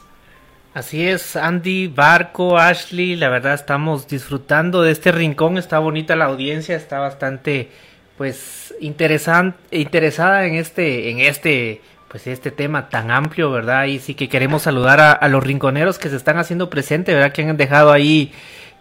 Así 0.73 1.09
es, 1.09 1.35
Andy, 1.35 1.89
Barco, 1.89 2.57
Ashley, 2.57 3.17
la 3.17 3.29
verdad 3.31 3.55
estamos 3.55 4.07
disfrutando 4.07 4.83
de 4.83 4.93
este 4.93 5.11
rincón, 5.11 5.59
está 5.59 5.81
bonita 5.81 6.15
la 6.15 6.27
audiencia, 6.27 6.77
está 6.77 7.01
bastante 7.01 7.71
pues 8.17 8.75
interesante, 8.79 9.59
interesada 9.77 10.47
en 10.47 10.55
este, 10.55 11.11
en 11.11 11.21
este 11.21 11.81
pues 12.09 12.27
este 12.27 12.51
tema 12.51 12.89
tan 12.89 13.11
amplio, 13.11 13.51
¿verdad? 13.51 13.85
Y 13.85 13.99
sí 13.99 14.15
que 14.15 14.29
queremos 14.29 14.63
saludar 14.63 15.01
a, 15.01 15.29
los 15.29 15.45
rinconeros 15.45 15.99
que 15.99 16.09
se 16.09 16.17
están 16.17 16.39
haciendo 16.39 16.71
presente, 16.71 17.15
¿verdad? 17.15 17.33
Que 17.33 17.43
han 17.43 17.57
dejado 17.57 17.93
ahí, 17.93 18.33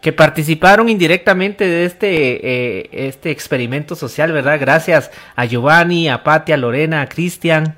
que 0.01 0.13
participaron 0.13 0.87
indirectamente 0.87 1.65
de 1.65 1.85
este, 1.85 2.79
eh, 2.79 2.89
este 3.07 3.31
experimento 3.31 3.95
social, 3.95 4.31
¿verdad? 4.31 4.57
Gracias 4.59 5.11
a 5.35 5.45
Giovanni, 5.45 6.07
a 6.07 6.23
Patti, 6.23 6.53
a 6.53 6.57
Lorena, 6.57 7.01
a 7.01 7.09
Cristian. 7.09 7.75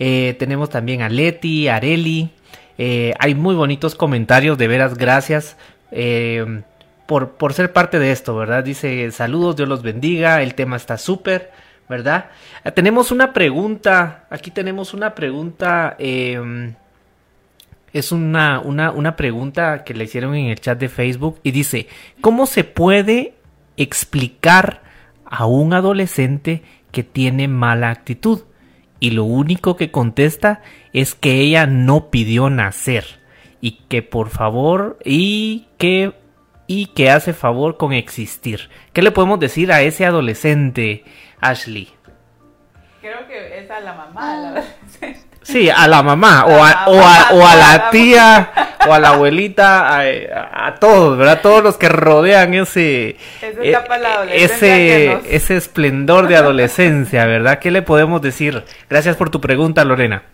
Eh, 0.00 0.34
tenemos 0.38 0.68
también 0.70 1.02
a 1.02 1.08
Leti, 1.08 1.68
a 1.68 1.76
Areli. 1.76 2.30
Eh, 2.76 3.14
hay 3.20 3.34
muy 3.34 3.54
bonitos 3.54 3.94
comentarios, 3.94 4.58
de 4.58 4.66
veras, 4.66 4.94
gracias. 4.98 5.56
por, 7.06 7.36
por 7.36 7.54
ser 7.54 7.72
parte 7.72 7.98
de 8.00 8.10
esto, 8.10 8.34
¿verdad? 8.34 8.64
Dice 8.64 9.10
saludos, 9.12 9.56
Dios 9.56 9.68
los 9.68 9.82
bendiga, 9.82 10.42
el 10.42 10.54
tema 10.54 10.76
está 10.76 10.98
súper. 10.98 11.52
¿Verdad? 11.88 12.30
Eh, 12.64 12.70
tenemos 12.70 13.10
una 13.10 13.32
pregunta, 13.32 14.26
aquí 14.30 14.50
tenemos 14.50 14.94
una 14.94 15.14
pregunta, 15.14 15.96
em, 15.98 16.74
es 17.92 18.12
una, 18.12 18.60
una, 18.60 18.90
una 18.90 19.16
pregunta 19.16 19.84
que 19.84 19.94
le 19.94 20.04
hicieron 20.04 20.34
en 20.34 20.46
el 20.46 20.60
chat 20.60 20.78
de 20.78 20.88
Facebook 20.88 21.40
y 21.42 21.50
dice, 21.50 21.88
¿cómo 22.20 22.46
se 22.46 22.64
puede 22.64 23.34
explicar 23.76 24.82
a 25.24 25.46
un 25.46 25.72
adolescente 25.72 26.62
que 26.92 27.02
tiene 27.02 27.48
mala 27.48 27.90
actitud? 27.90 28.42
Y 29.00 29.10
lo 29.10 29.24
único 29.24 29.76
que 29.76 29.90
contesta 29.90 30.60
es 30.92 31.14
que 31.14 31.40
ella 31.40 31.66
no 31.66 32.10
pidió 32.10 32.50
nacer 32.50 33.04
y 33.60 33.82
que 33.88 34.02
por 34.02 34.28
favor 34.28 34.98
y 35.04 35.68
que 35.78 36.14
y 36.68 36.86
que 36.86 37.10
hace 37.10 37.32
favor 37.32 37.76
con 37.76 37.92
existir. 37.92 38.70
¿Qué 38.92 39.02
le 39.02 39.10
podemos 39.10 39.40
decir 39.40 39.72
a 39.72 39.82
ese 39.82 40.06
adolescente? 40.06 41.02
Ashley. 41.40 41.88
Creo 43.00 43.26
que 43.26 43.58
es 43.58 43.70
a 43.70 43.80
la 43.80 43.94
mamá, 43.94 44.36
la 44.36 44.52
verdad. 44.52 45.16
Sí, 45.42 45.70
a 45.70 45.88
la 45.88 46.02
mamá, 46.02 46.44
o, 46.44 46.62
a, 46.62 46.84
o, 46.88 47.00
a, 47.00 47.28
o 47.32 47.46
a 47.46 47.56
la 47.56 47.88
tía, 47.90 48.50
o 48.86 48.92
a 48.92 48.98
la 48.98 49.10
abuelita, 49.10 49.98
a, 50.66 50.74
todos, 50.74 51.16
¿verdad? 51.16 51.40
Todos 51.40 51.62
los 51.62 51.78
que 51.78 51.88
rodean 51.88 52.52
ese, 52.52 53.16
e, 53.40 53.76
ese, 54.32 55.34
ese 55.34 55.56
esplendor 55.56 56.28
de 56.28 56.36
adolescencia, 56.36 57.24
¿verdad? 57.24 57.60
¿Qué 57.60 57.70
le 57.70 57.80
podemos 57.80 58.20
decir? 58.20 58.62
Gracias 58.90 59.16
por 59.16 59.30
tu 59.30 59.40
pregunta, 59.40 59.86
Lorena. 59.86 60.24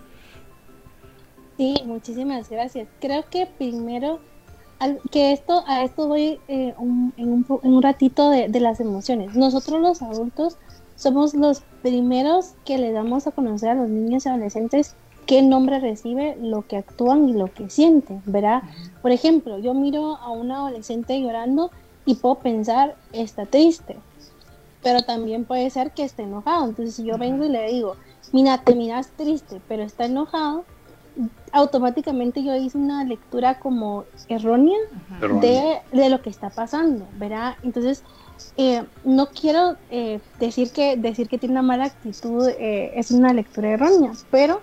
Sí, 1.58 1.80
muchísimas 1.84 2.50
gracias. 2.50 2.88
Creo 3.00 3.24
que 3.30 3.46
primero, 3.46 4.18
que 5.10 5.32
esto, 5.32 5.64
a 5.66 5.82
esto 5.84 6.08
voy 6.08 6.40
eh, 6.48 6.74
en, 6.76 6.78
un, 6.78 7.14
en, 7.16 7.72
un, 7.74 7.82
ratito 7.82 8.30
de, 8.30 8.48
de 8.48 8.60
las 8.60 8.80
emociones. 8.80 9.34
Nosotros 9.34 9.80
los 9.80 10.02
adultos 10.02 10.56
somos 10.96 11.34
los 11.34 11.62
primeros 11.82 12.54
que 12.64 12.78
le 12.78 12.92
damos 12.92 13.26
a 13.26 13.32
conocer 13.32 13.70
a 13.70 13.74
los 13.74 13.88
niños 13.88 14.26
y 14.26 14.28
adolescentes 14.28 14.94
qué 15.26 15.42
nombre 15.42 15.80
recibe 15.80 16.36
lo 16.40 16.66
que 16.66 16.76
actúan 16.76 17.28
y 17.28 17.32
lo 17.32 17.52
que 17.52 17.70
sienten, 17.70 18.22
¿verdad? 18.26 18.62
Por 19.02 19.10
ejemplo, 19.10 19.58
yo 19.58 19.74
miro 19.74 20.16
a 20.16 20.30
un 20.30 20.50
adolescente 20.50 21.20
llorando 21.20 21.70
y 22.04 22.16
puedo 22.16 22.36
pensar, 22.36 22.96
está 23.12 23.46
triste, 23.46 23.96
pero 24.82 25.02
también 25.02 25.44
puede 25.44 25.70
ser 25.70 25.92
que 25.92 26.04
esté 26.04 26.22
enojado. 26.22 26.66
Entonces, 26.66 26.96
si 26.96 27.04
yo 27.04 27.16
vengo 27.16 27.44
y 27.44 27.48
le 27.48 27.72
digo, 27.72 27.96
mira, 28.32 28.58
te 28.58 28.74
miras 28.74 29.08
triste, 29.16 29.60
pero 29.66 29.82
está 29.82 30.04
enojado, 30.04 30.64
automáticamente 31.52 32.42
yo 32.42 32.54
hice 32.56 32.76
una 32.76 33.04
lectura 33.04 33.58
como 33.60 34.04
errónea 34.28 34.78
de, 35.40 35.78
de, 35.92 36.10
lo 36.10 36.20
que 36.22 36.30
está 36.30 36.50
pasando, 36.50 37.06
¿verdad? 37.16 37.54
Entonces, 37.62 38.02
eh, 38.56 38.84
no 39.04 39.26
quiero 39.26 39.76
eh, 39.90 40.20
decir, 40.38 40.72
que, 40.72 40.96
decir 40.96 41.28
que 41.28 41.38
tiene 41.38 41.52
una 41.52 41.62
mala 41.62 41.84
actitud 41.84 42.48
eh, 42.48 42.92
es 42.94 43.10
una 43.10 43.32
lectura 43.32 43.70
errónea, 43.70 44.12
pero 44.30 44.60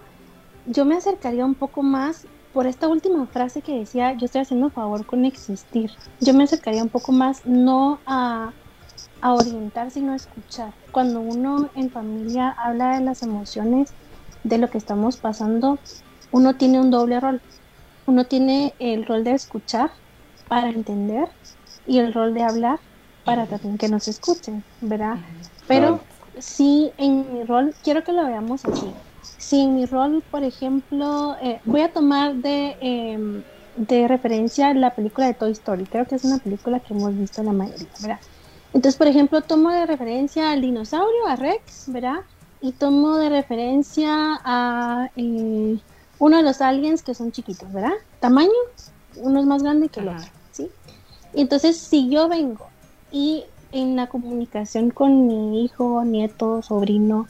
yo 0.65 0.85
me 0.85 0.95
acercaría 0.95 1.45
un 1.45 1.55
poco 1.55 1.81
más 1.81 2.27
por 2.53 2.67
esta 2.67 2.87
última 2.87 3.25
frase 3.27 3.61
que 3.61 3.79
decía, 3.79 4.13
yo 4.13 4.25
estoy 4.25 4.41
haciendo 4.41 4.69
favor 4.69 5.05
con 5.05 5.23
existir. 5.23 5.89
Yo 6.19 6.33
me 6.33 6.43
acercaría 6.43 6.83
un 6.83 6.89
poco 6.89 7.13
más 7.13 7.45
no 7.45 7.99
a, 8.05 8.51
a 9.21 9.33
orientar, 9.33 9.89
sino 9.89 10.11
a 10.11 10.17
escuchar. 10.17 10.73
Cuando 10.91 11.21
uno 11.21 11.69
en 11.75 11.89
familia 11.89 12.53
habla 12.57 12.97
de 12.97 13.05
las 13.05 13.23
emociones, 13.23 13.93
de 14.43 14.57
lo 14.57 14.69
que 14.69 14.77
estamos 14.77 15.17
pasando, 15.17 15.79
uno 16.31 16.55
tiene 16.55 16.79
un 16.79 16.91
doble 16.91 17.19
rol. 17.19 17.41
Uno 18.05 18.25
tiene 18.25 18.73
el 18.79 19.05
rol 19.05 19.23
de 19.23 19.33
escuchar 19.33 19.91
para 20.47 20.69
entender 20.69 21.29
y 21.87 21.99
el 21.99 22.13
rol 22.13 22.33
de 22.33 22.43
hablar 22.43 22.79
para 23.23 23.45
también 23.45 23.77
que 23.77 23.87
nos 23.87 24.07
escuchen, 24.07 24.63
¿verdad? 24.81 25.17
Pero 25.67 26.01
sí, 26.37 26.91
en 26.97 27.33
mi 27.33 27.43
rol, 27.43 27.75
quiero 27.83 28.03
que 28.03 28.11
lo 28.11 28.25
veamos 28.25 28.65
así. 28.65 28.91
Si 29.21 29.61
en 29.61 29.75
mi 29.75 29.85
rol, 29.85 30.23
por 30.29 30.43
ejemplo, 30.43 31.35
eh, 31.41 31.61
voy 31.65 31.81
a 31.81 31.93
tomar 31.93 32.35
de, 32.35 32.77
em, 32.81 33.43
de 33.75 34.07
referencia 34.07 34.73
la 34.73 34.95
película 34.95 35.27
de 35.27 35.33
Toy 35.33 35.51
Story, 35.51 35.85
creo 35.85 36.05
que 36.07 36.15
es 36.15 36.23
una 36.23 36.39
película 36.39 36.79
que 36.79 36.93
hemos 36.93 37.15
visto 37.17 37.43
la 37.43 37.53
mayoría, 37.53 37.87
¿verdad? 38.01 38.19
Entonces, 38.73 38.97
por 38.97 39.07
ejemplo, 39.07 39.41
tomo 39.41 39.69
de 39.69 39.85
referencia 39.85 40.51
al 40.51 40.61
dinosaurio, 40.61 41.27
a 41.27 41.35
Rex, 41.35 41.85
¿verdad? 41.87 42.21
Y 42.61 42.73
tomo 42.73 43.17
de 43.17 43.29
referencia 43.29 44.39
a 44.43 45.09
eh, 45.15 45.77
uno 46.21 46.37
de 46.37 46.43
los 46.43 46.61
aliens 46.61 47.01
que 47.01 47.15
son 47.15 47.31
chiquitos, 47.31 47.73
¿verdad? 47.73 47.93
Tamaño, 48.19 48.51
uno 49.15 49.39
es 49.39 49.45
más 49.47 49.63
grande 49.63 49.89
que 49.89 50.01
el 50.01 50.09
otro, 50.09 50.27
¿sí? 50.51 50.69
Entonces, 51.33 51.77
si 51.77 52.09
yo 52.09 52.29
vengo 52.29 52.67
y 53.11 53.45
en 53.71 53.95
la 53.95 54.05
comunicación 54.05 54.91
con 54.91 55.25
mi 55.25 55.65
hijo, 55.65 56.03
nieto, 56.03 56.61
sobrino, 56.61 57.27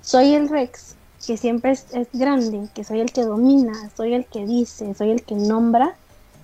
soy 0.00 0.32
el 0.32 0.48
Rex, 0.48 0.96
que 1.26 1.36
siempre 1.36 1.72
es, 1.72 1.86
grande, 2.14 2.68
que 2.74 2.84
soy 2.84 3.00
el 3.00 3.12
que 3.12 3.22
domina, 3.22 3.90
soy 3.94 4.14
el 4.14 4.24
que 4.24 4.46
dice, 4.46 4.94
soy 4.94 5.10
el 5.10 5.24
que 5.24 5.34
nombra, 5.34 5.94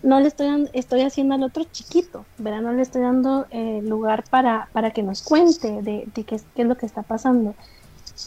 no 0.02 0.20
le 0.20 0.28
estoy, 0.28 0.68
estoy 0.74 1.00
haciendo 1.00 1.36
al 1.36 1.42
otro 1.42 1.64
chiquito, 1.64 2.26
¿verdad? 2.36 2.60
No 2.60 2.74
le 2.74 2.82
estoy 2.82 3.00
dando 3.00 3.46
eh, 3.50 3.80
lugar 3.82 4.24
para, 4.28 4.68
para 4.74 4.90
que 4.90 5.02
nos 5.02 5.22
cuente 5.22 5.80
de, 5.80 6.06
qué, 6.12 6.34
es 6.34 6.44
lo 6.54 6.76
que 6.76 6.84
está 6.84 7.00
pasando. 7.00 7.54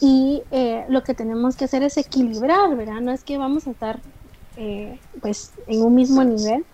Y 0.00 0.42
eh, 0.50 0.84
lo 0.88 1.04
que 1.04 1.14
tenemos 1.14 1.56
que 1.56 1.66
hacer 1.66 1.82
es 1.82 1.96
equilibrar, 1.96 2.74
¿verdad? 2.76 3.00
No 3.00 3.12
es 3.12 3.24
que 3.24 3.38
vamos 3.38 3.66
a 3.66 3.70
estar 3.70 4.00
eh, 4.56 4.98
pues 5.20 5.52
en 5.66 5.82
un 5.82 5.94
mismo 5.94 6.24
nivel, 6.24 6.64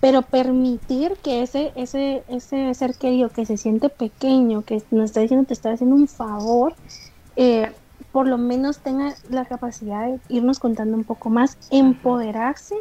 pero 0.00 0.22
permitir 0.22 1.16
que 1.22 1.42
ese, 1.42 1.72
ese, 1.76 2.22
ese 2.28 2.74
ser 2.74 2.94
querido 2.94 3.28
que 3.30 3.46
se 3.46 3.56
siente 3.56 3.88
pequeño, 3.88 4.62
que 4.62 4.82
nos 4.90 5.06
está 5.06 5.20
diciendo 5.20 5.46
te 5.46 5.54
está 5.54 5.72
haciendo 5.72 5.96
un 5.96 6.08
favor, 6.08 6.74
eh, 7.36 7.72
por 8.12 8.28
lo 8.28 8.38
menos 8.38 8.78
tenga 8.78 9.14
la 9.30 9.44
capacidad 9.44 10.06
de 10.06 10.20
irnos 10.28 10.58
contando 10.58 10.96
un 10.96 11.04
poco 11.04 11.30
más, 11.30 11.58
empoderarse 11.70 12.76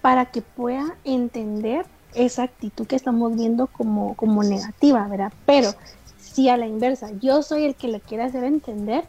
para 0.00 0.26
que 0.26 0.42
pueda 0.42 0.96
entender 1.04 1.86
esa 2.14 2.44
actitud 2.44 2.86
que 2.86 2.96
estamos 2.96 3.34
viendo 3.34 3.66
como, 3.66 4.14
como 4.14 4.42
negativa, 4.42 5.06
¿verdad? 5.08 5.32
Pero 5.46 5.70
si 6.18 6.48
a 6.48 6.56
la 6.56 6.66
inversa 6.66 7.10
yo 7.20 7.42
soy 7.42 7.64
el 7.64 7.74
que 7.74 7.88
le 7.88 8.00
quiere 8.00 8.24
hacer 8.24 8.44
entender, 8.44 9.04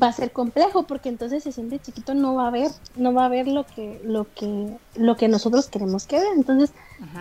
va 0.00 0.08
a 0.08 0.12
ser 0.12 0.32
complejo 0.32 0.84
porque 0.84 1.08
entonces 1.08 1.42
se 1.42 1.52
siente 1.52 1.78
chiquito 1.78 2.14
no 2.14 2.34
va 2.34 2.48
a 2.48 2.50
ver 2.50 2.70
no 2.96 3.12
va 3.12 3.26
a 3.26 3.28
ver 3.28 3.46
lo 3.46 3.66
que 3.66 4.00
lo 4.04 4.26
que 4.34 4.68
lo 4.94 5.16
que 5.16 5.28
nosotros 5.28 5.68
queremos 5.68 6.06
que 6.06 6.18
vea 6.18 6.32
entonces 6.34 6.72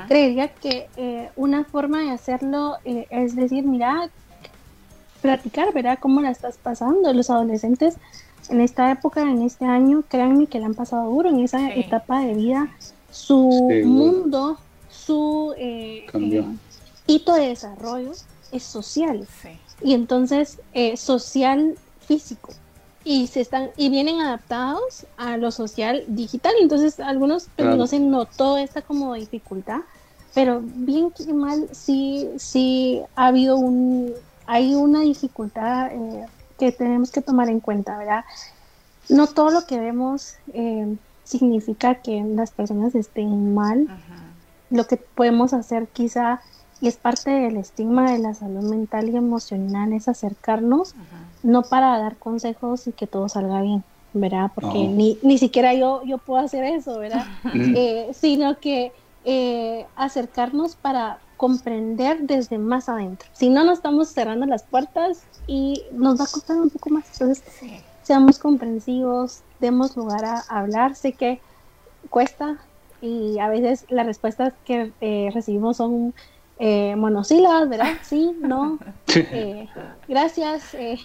creería 0.08 0.48
que 0.50 0.88
eh, 0.96 1.30
una 1.36 1.66
forma 1.66 2.00
de 2.00 2.12
hacerlo 2.12 2.78
eh, 2.86 3.08
es 3.10 3.36
decir 3.36 3.66
mira 3.66 4.10
platicar 5.22 5.72
verdad 5.72 6.00
cómo 6.02 6.20
la 6.22 6.32
estás 6.32 6.58
pasando. 6.58 7.14
Los 7.14 7.30
adolescentes 7.30 7.96
en 8.50 8.60
esta 8.60 8.92
época 8.92 9.22
en 9.22 9.44
este 9.44 9.66
año 9.66 10.04
créanme 10.08 10.48
que 10.48 10.58
le 10.58 10.66
han 10.66 10.74
pasado 10.74 11.12
duro 11.12 11.30
en 11.30 11.42
esa 11.42 11.72
etapa 11.74 12.22
de 12.22 12.34
vida. 12.34 12.70
Su 13.12 13.70
mundo 13.86 14.58
su 14.90 15.54
eh, 15.58 16.08
hito 17.06 17.34
de 17.36 17.50
desarrollo 17.50 18.14
es 18.52 18.64
social. 18.64 19.28
Y 19.84 19.94
entonces 19.94 20.60
social 20.96 21.76
físico 22.08 22.52
y 23.04 23.28
se 23.28 23.42
están 23.42 23.72
y 23.78 23.90
vienen 23.90 24.22
adaptados 24.22 25.06
a 25.18 25.38
lo 25.38 25.52
social 25.52 26.04
digital. 26.08 26.54
Entonces 26.60 27.00
algunos 27.00 27.48
pues, 27.56 27.76
no 27.76 27.88
se 27.88 28.00
notó 28.00 28.58
esta 28.58 28.82
como 28.82 29.14
dificultad 29.14 29.82
pero 30.34 30.62
bien 30.64 31.12
que 31.12 31.34
mal 31.34 31.68
sí 31.74 32.30
sí 32.38 33.02
ha 33.16 33.28
habido 33.28 33.58
un 33.58 34.14
hay 34.48 34.76
una 34.76 35.02
dificultad 35.02 35.92
eh, 35.92 36.26
que 36.58 36.72
tenemos 36.72 37.12
que 37.12 37.22
tomar 37.22 37.50
en 37.50 37.60
cuenta 37.60 37.98
verdad 37.98 38.24
no 39.10 39.28
todo 39.28 39.50
lo 39.50 39.66
que 39.66 39.78
vemos 39.78 40.36
eh, 40.54 40.96
significa 41.32 41.96
que 41.96 42.24
las 42.24 42.52
personas 42.52 42.94
estén 42.96 43.54
mal. 43.54 43.88
Lo 44.70 44.86
que 44.86 44.98
podemos 44.98 45.54
hacer 45.54 45.88
quizá 45.88 46.42
y 46.82 46.88
es 46.88 46.98
parte 46.98 47.30
del 47.30 47.58
estigma 47.58 48.12
de 48.12 48.18
la 48.18 48.34
salud 48.34 48.68
mental 48.70 49.10
y 49.10 49.16
emocional 49.16 49.94
es 49.94 50.08
acercarnos, 50.08 50.96
no 51.44 51.62
para 51.62 51.98
dar 52.00 52.18
consejos 52.18 52.88
y 52.88 52.92
que 52.92 53.06
todo 53.06 53.30
salga 53.30 53.62
bien, 53.62 53.84
¿verdad? 54.14 54.52
Porque 54.54 54.88
ni, 54.88 55.18
ni 55.22 55.38
siquiera 55.38 55.76
yo, 55.76 56.04
yo 56.04 56.18
puedo 56.18 56.44
hacer 56.44 56.64
eso, 56.66 56.98
¿verdad? 56.98 57.26
Eh, 57.54 58.10
sino 58.14 58.58
que 58.60 58.92
eh, 59.24 59.86
acercarnos 59.96 60.76
para 60.76 61.20
comprender 61.38 62.22
desde 62.22 62.58
más 62.58 62.90
adentro. 62.90 63.30
Si 63.34 63.50
no, 63.50 63.64
nos 63.64 63.78
estamos 63.78 64.10
cerrando 64.10 64.46
las 64.48 64.64
puertas 64.64 65.24
y 65.48 65.84
nos 65.92 66.20
va 66.20 66.26
a 66.26 66.28
costar 66.28 66.58
un 66.58 66.70
poco 66.70 66.90
más. 66.90 67.06
Entonces, 67.14 67.44
seamos 68.02 68.40
comprensivos, 68.40 69.42
demos 69.60 69.96
lugar 69.96 70.26
a 70.26 70.40
hablar. 70.50 70.96
Sé 70.96 71.14
que 71.14 71.40
cuesta 72.10 72.58
y 73.02 73.40
a 73.40 73.48
veces 73.50 73.86
las 73.90 74.06
respuestas 74.06 74.54
que 74.66 74.92
eh, 75.02 75.30
recibimos 75.34 75.78
son 75.78 76.14
eh, 76.62 76.96
monosílabas, 76.96 77.68
¿verdad? 77.68 77.98
Sí, 78.04 78.32
no, 78.40 78.78
eh, 79.16 79.68
gracias, 80.08 80.76
eh, 80.76 81.00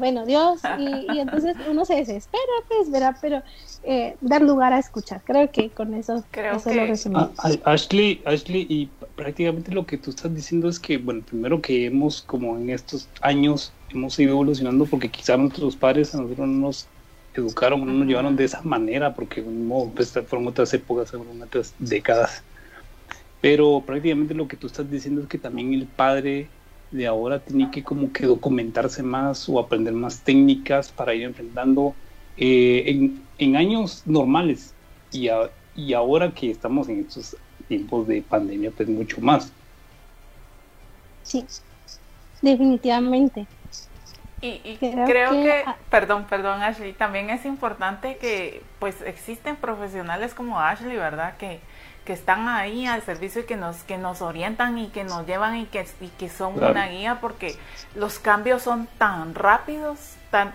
bueno, 0.00 0.26
Dios, 0.26 0.60
y, 0.76 1.20
entonces 1.20 1.56
uno 1.70 1.84
se 1.84 1.94
desespera, 1.94 2.42
pues, 2.66 2.90
¿verdad? 2.90 3.16
Pero 3.20 3.42
eh, 3.84 4.16
dar 4.20 4.42
lugar 4.42 4.72
a 4.72 4.80
escuchar, 4.80 5.22
creo 5.24 5.48
que 5.52 5.70
con 5.70 5.94
eso, 5.94 6.24
creo 6.32 6.56
eso 6.56 6.70
que... 6.70 6.76
lo 6.76 6.86
resumimos. 6.86 7.30
Ah, 7.38 7.52
Ashley, 7.64 8.20
Ashley, 8.24 8.66
y 8.68 8.88
prácticamente 9.14 9.70
lo 9.70 9.86
que 9.86 9.98
tú 9.98 10.10
estás 10.10 10.34
diciendo 10.34 10.68
es 10.68 10.80
que, 10.80 10.98
bueno, 10.98 11.22
primero 11.24 11.62
que 11.62 11.86
hemos, 11.86 12.22
como 12.22 12.58
en 12.58 12.70
estos 12.70 13.08
años, 13.20 13.72
hemos 13.90 14.18
ido 14.18 14.32
evolucionando 14.32 14.84
porque 14.86 15.08
quizá 15.08 15.36
nuestros 15.36 15.76
padres 15.76 16.12
a 16.12 16.18
nosotros 16.18 16.48
no 16.48 16.66
nos 16.66 16.88
educaron, 17.34 17.86
no 17.86 17.92
nos 17.92 18.08
llevaron 18.08 18.34
de 18.34 18.44
esa 18.44 18.62
manera, 18.62 19.14
porque 19.14 19.42
no, 19.42 19.92
pues, 19.94 20.10
fueron 20.10 20.48
otras 20.48 20.74
épocas, 20.74 21.12
fueron 21.12 21.40
otras 21.40 21.72
décadas. 21.78 22.42
Pero 23.46 23.80
prácticamente 23.86 24.34
lo 24.34 24.48
que 24.48 24.56
tú 24.56 24.66
estás 24.66 24.90
diciendo 24.90 25.22
es 25.22 25.28
que 25.28 25.38
también 25.38 25.72
el 25.72 25.86
padre 25.86 26.48
de 26.90 27.06
ahora 27.06 27.38
tiene 27.38 27.70
que 27.70 27.84
como 27.84 28.12
que 28.12 28.26
documentarse 28.26 29.04
más 29.04 29.48
o 29.48 29.60
aprender 29.60 29.94
más 29.94 30.18
técnicas 30.22 30.90
para 30.90 31.14
ir 31.14 31.22
enfrentando 31.22 31.94
eh, 32.36 32.82
en, 32.86 33.22
en, 33.38 33.54
años 33.54 34.02
normales 34.04 34.74
y, 35.12 35.28
a, 35.28 35.48
y 35.76 35.92
ahora 35.92 36.32
que 36.32 36.50
estamos 36.50 36.88
en 36.88 37.02
estos 37.02 37.36
tiempos 37.68 38.08
de 38.08 38.20
pandemia 38.20 38.72
pues 38.72 38.88
mucho 38.88 39.20
más. 39.20 39.52
Sí, 41.22 41.46
definitivamente. 42.42 43.46
Y, 44.40 44.60
y 44.64 44.76
creo, 44.80 45.06
creo, 45.06 45.30
que, 45.30 45.44
que, 45.44 45.64
perdón, 45.88 46.26
perdón 46.28 46.62
Ashley, 46.62 46.94
también 46.94 47.30
es 47.30 47.46
importante 47.46 48.16
que 48.16 48.64
pues 48.80 49.02
existen 49.02 49.54
profesionales 49.54 50.34
como 50.34 50.58
Ashley, 50.58 50.96
¿verdad? 50.96 51.36
Que, 51.36 51.60
que 52.06 52.14
están 52.14 52.48
ahí 52.48 52.86
al 52.86 53.02
servicio 53.02 53.42
y 53.42 53.44
que 53.44 53.56
nos, 53.56 53.82
que 53.82 53.98
nos 53.98 54.22
orientan 54.22 54.78
y 54.78 54.88
que 54.88 55.04
nos 55.04 55.26
llevan 55.26 55.56
y 55.56 55.66
que, 55.66 55.86
y 56.00 56.08
que 56.08 56.30
son 56.30 56.54
claro. 56.54 56.72
una 56.72 56.86
guía 56.86 57.18
porque 57.20 57.58
los 57.94 58.18
cambios 58.18 58.62
son 58.62 58.86
tan 58.96 59.34
rápidos, 59.34 60.14
tan, 60.30 60.54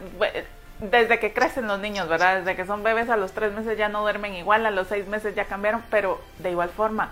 desde 0.79 1.19
que 1.19 1.33
crecen 1.33 1.67
los 1.67 1.79
niños, 1.79 2.07
¿verdad? 2.07 2.39
Desde 2.39 2.55
que 2.55 2.65
son 2.65 2.81
bebés 2.81 3.09
a 3.09 3.17
los 3.17 3.33
tres 3.33 3.53
meses 3.53 3.77
ya 3.77 3.89
no 3.89 4.01
duermen 4.01 4.33
igual, 4.33 4.65
a 4.65 4.71
los 4.71 4.87
seis 4.87 5.05
meses 5.07 5.35
ya 5.35 5.45
cambiaron, 5.45 5.83
pero 5.91 6.19
de 6.39 6.51
igual 6.51 6.69
forma 6.69 7.09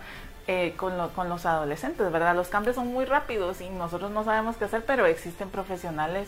eh, 0.47 0.73
con, 0.77 0.97
lo, 0.97 1.09
con 1.09 1.29
los 1.29 1.45
adolescentes, 1.45 2.11
¿verdad? 2.11 2.33
Los 2.33 2.47
cambios 2.47 2.75
son 2.75 2.87
muy 2.87 3.05
rápidos 3.05 3.61
y 3.61 3.69
nosotros 3.69 4.09
no 4.09 4.23
sabemos 4.23 4.55
qué 4.57 4.65
hacer, 4.65 4.83
pero 4.87 5.05
existen 5.05 5.49
profesionales 5.49 6.27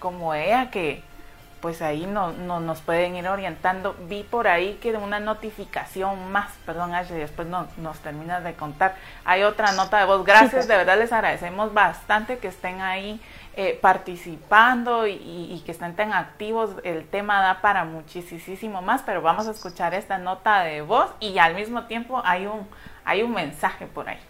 como 0.00 0.34
ella 0.34 0.70
que, 0.70 1.02
pues 1.64 1.80
ahí 1.80 2.04
no, 2.04 2.30
no, 2.32 2.60
nos 2.60 2.82
pueden 2.82 3.16
ir 3.16 3.26
orientando. 3.26 3.96
Vi 4.00 4.22
por 4.22 4.48
ahí 4.48 4.74
que 4.82 4.92
una 4.92 5.18
notificación 5.18 6.30
más, 6.30 6.50
perdón 6.66 6.94
Ashley, 6.94 7.18
después 7.18 7.48
no, 7.48 7.66
nos 7.78 8.00
terminas 8.00 8.44
de 8.44 8.52
contar. 8.52 8.96
Hay 9.24 9.44
otra 9.44 9.72
nota 9.72 9.98
de 9.98 10.04
voz. 10.04 10.26
Gracias, 10.26 10.68
de 10.68 10.76
verdad 10.76 10.98
les 10.98 11.10
agradecemos 11.10 11.72
bastante 11.72 12.36
que 12.36 12.48
estén 12.48 12.82
ahí 12.82 13.18
eh, 13.56 13.78
participando 13.80 15.06
y, 15.06 15.14
y, 15.14 15.62
que 15.64 15.72
estén 15.72 15.96
tan 15.96 16.12
activos. 16.12 16.72
El 16.84 17.08
tema 17.08 17.40
da 17.40 17.62
para 17.62 17.86
muchísimo 17.86 18.82
más, 18.82 19.00
pero 19.00 19.22
vamos 19.22 19.48
a 19.48 19.52
escuchar 19.52 19.94
esta 19.94 20.18
nota 20.18 20.64
de 20.64 20.82
voz 20.82 21.14
y 21.18 21.38
al 21.38 21.54
mismo 21.54 21.84
tiempo 21.84 22.20
hay 22.26 22.44
un, 22.44 22.68
hay 23.06 23.22
un 23.22 23.32
mensaje 23.32 23.86
por 23.86 24.10
ahí. 24.10 24.20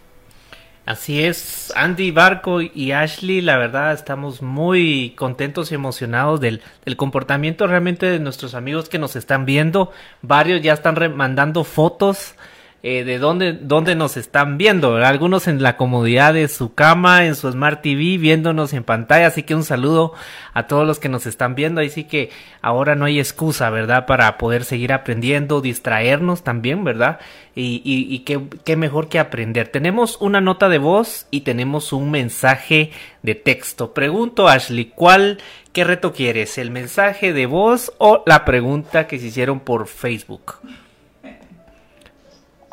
Así 0.85 1.23
es, 1.23 1.73
Andy 1.75 2.11
Barco 2.11 2.61
y 2.61 2.91
Ashley, 2.91 3.41
la 3.41 3.57
verdad 3.57 3.91
estamos 3.91 4.43
muy 4.43 5.15
contentos 5.17 5.71
y 5.71 5.75
emocionados 5.75 6.39
del, 6.39 6.61
del, 6.85 6.95
comportamiento 6.95 7.65
realmente 7.65 8.05
de 8.05 8.19
nuestros 8.19 8.53
amigos 8.53 8.87
que 8.87 8.99
nos 8.99 9.15
están 9.15 9.45
viendo. 9.45 9.91
Varios 10.21 10.61
ya 10.61 10.73
están 10.73 11.15
mandando 11.15 11.63
fotos 11.63 12.35
eh, 12.83 13.03
de 13.03 13.17
dónde, 13.17 13.53
dónde 13.53 13.95
nos 13.95 14.15
están 14.15 14.59
viendo, 14.59 14.97
algunos 14.97 15.47
en 15.47 15.63
la 15.63 15.75
comodidad 15.75 16.35
de 16.35 16.47
su 16.47 16.75
cama, 16.75 17.25
en 17.25 17.35
su 17.35 17.51
Smart 17.51 17.81
TV, 17.81 18.19
viéndonos 18.19 18.73
en 18.73 18.83
pantalla, 18.83 19.25
así 19.25 19.41
que 19.41 19.55
un 19.55 19.63
saludo 19.63 20.13
a 20.53 20.67
todos 20.67 20.85
los 20.85 20.99
que 20.99 21.09
nos 21.09 21.25
están 21.25 21.55
viendo, 21.55 21.81
así 21.81 22.03
que 22.03 22.29
ahora 22.61 22.93
no 22.93 23.05
hay 23.05 23.19
excusa, 23.19 23.71
¿verdad? 23.71 24.05
Para 24.05 24.37
poder 24.37 24.63
seguir 24.65 24.93
aprendiendo, 24.93 25.61
distraernos 25.61 26.43
también, 26.43 26.83
¿verdad? 26.83 27.19
Y, 27.55 27.81
y, 27.83 28.13
y 28.13 28.19
qué, 28.19 28.39
qué 28.63 28.75
mejor 28.75 29.09
que 29.09 29.17
aprender. 29.17 29.69
Tenemos 29.69 30.17
una 30.21 30.39
nota 30.39 30.69
de 30.69 30.77
voz 30.77 31.25
y 31.31 31.41
tenemos 31.41 31.91
un 31.91 32.11
mensaje 32.11 32.91
de 33.23 33.33
texto. 33.33 33.95
Pregunto, 33.95 34.47
Ashley, 34.47 34.91
¿cuál, 34.93 35.39
qué 35.73 35.85
reto 35.85 36.13
quieres? 36.13 36.59
¿El 36.59 36.69
mensaje 36.69 37.33
de 37.33 37.47
voz 37.47 37.91
o 37.97 38.21
la 38.27 38.45
pregunta 38.45 39.07
que 39.07 39.17
se 39.17 39.25
hicieron 39.25 39.59
por 39.59 39.87
Facebook? 39.87 40.59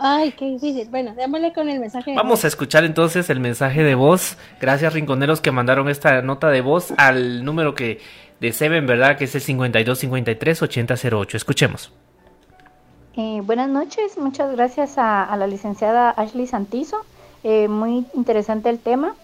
Ay, 0.05 0.33
qué 0.33 0.47
difícil. 0.47 0.89
Bueno, 0.91 1.15
démosle 1.15 1.53
con 1.53 1.69
el 1.69 1.79
mensaje. 1.79 2.11
De 2.11 2.17
Vamos 2.17 2.41
voz. 2.41 2.45
a 2.45 2.49
escuchar 2.49 2.83
entonces 2.85 3.31
el 3.31 3.39
mensaje 3.39 3.85
de 3.85 3.95
voz. 3.95 4.37
Gracias, 4.61 4.93
rinconeros, 4.95 5.41
que 5.41 5.53
mandaron 5.53 5.89
esta 5.89 6.21
nota 6.23 6.49
de 6.51 6.61
voz 6.61 6.93
al 6.97 7.45
número 7.45 7.75
que 7.77 8.01
de 8.41 8.53
Seven, 8.53 8.87
¿verdad? 8.87 9.17
Que 9.17 9.25
es 9.25 9.35
el 9.37 9.43
5253-8008. 9.43 11.35
Escuchemos. 11.37 11.93
Eh, 13.17 13.43
buenas 13.45 13.69
noches, 13.69 14.19
muchas 14.19 14.51
gracias 14.51 14.99
a, 14.99 15.23
a 15.23 15.37
la 15.37 15.47
licenciada 15.47 16.11
Ashley 16.11 16.49
Santizo. 16.49 17.05
Eh, 17.45 17.69
muy 17.69 18.05
interesante 18.15 18.71
el 18.71 18.81
tema. 18.81 19.15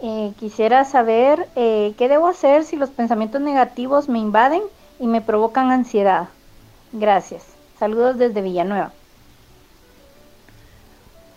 Eh, 0.00 0.32
quisiera 0.38 0.84
saber 0.84 1.46
eh, 1.56 1.92
qué 1.98 2.08
debo 2.08 2.28
hacer 2.28 2.64
si 2.64 2.76
los 2.76 2.88
pensamientos 2.90 3.40
negativos 3.42 4.08
me 4.08 4.18
invaden 4.18 4.62
y 4.98 5.06
me 5.06 5.20
provocan 5.20 5.70
ansiedad. 5.70 6.28
Gracias. 6.92 7.44
Saludos 7.78 8.16
desde 8.16 8.40
Villanueva. 8.40 8.92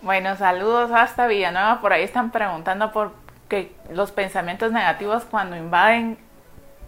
Bueno, 0.06 0.38
saludos 0.38 0.92
hasta 0.94 1.26
Villanueva. 1.26 1.82
Por 1.82 1.92
ahí 1.92 2.04
están 2.04 2.30
preguntando 2.30 2.92
por 2.92 3.14
que 3.50 3.72
los 3.92 4.12
pensamientos 4.12 4.72
negativos 4.72 5.24
cuando 5.24 5.58
invaden, 5.58 6.20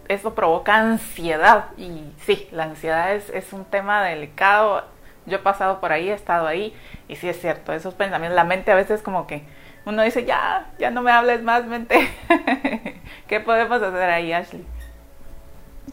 eso 0.06 0.36
provoca 0.36 0.76
ansiedad. 0.76 1.64
Y 1.76 2.12
sí, 2.24 2.46
la 2.52 2.62
ansiedad 2.62 3.12
es, 3.16 3.28
es 3.30 3.52
un 3.52 3.64
tema 3.64 4.04
delicado. 4.04 4.84
Yo 5.26 5.38
he 5.38 5.40
pasado 5.40 5.80
por 5.80 5.90
ahí, 5.90 6.08
he 6.08 6.12
estado 6.12 6.46
ahí, 6.46 6.72
y 7.08 7.16
sí 7.16 7.28
es 7.28 7.40
cierto, 7.40 7.72
esos 7.72 7.94
pensamientos, 7.94 8.36
la 8.36 8.44
mente 8.44 8.70
a 8.70 8.76
veces 8.76 9.02
como 9.02 9.26
que 9.26 9.42
uno 9.84 10.04
dice, 10.04 10.24
ya, 10.24 10.70
ya 10.78 10.92
no 10.92 11.02
me 11.02 11.10
hables 11.10 11.42
más, 11.42 11.66
mente. 11.66 12.08
¿Qué 13.26 13.40
podemos 13.40 13.82
hacer 13.82 14.10
ahí, 14.10 14.32
Ashley? 14.32 14.64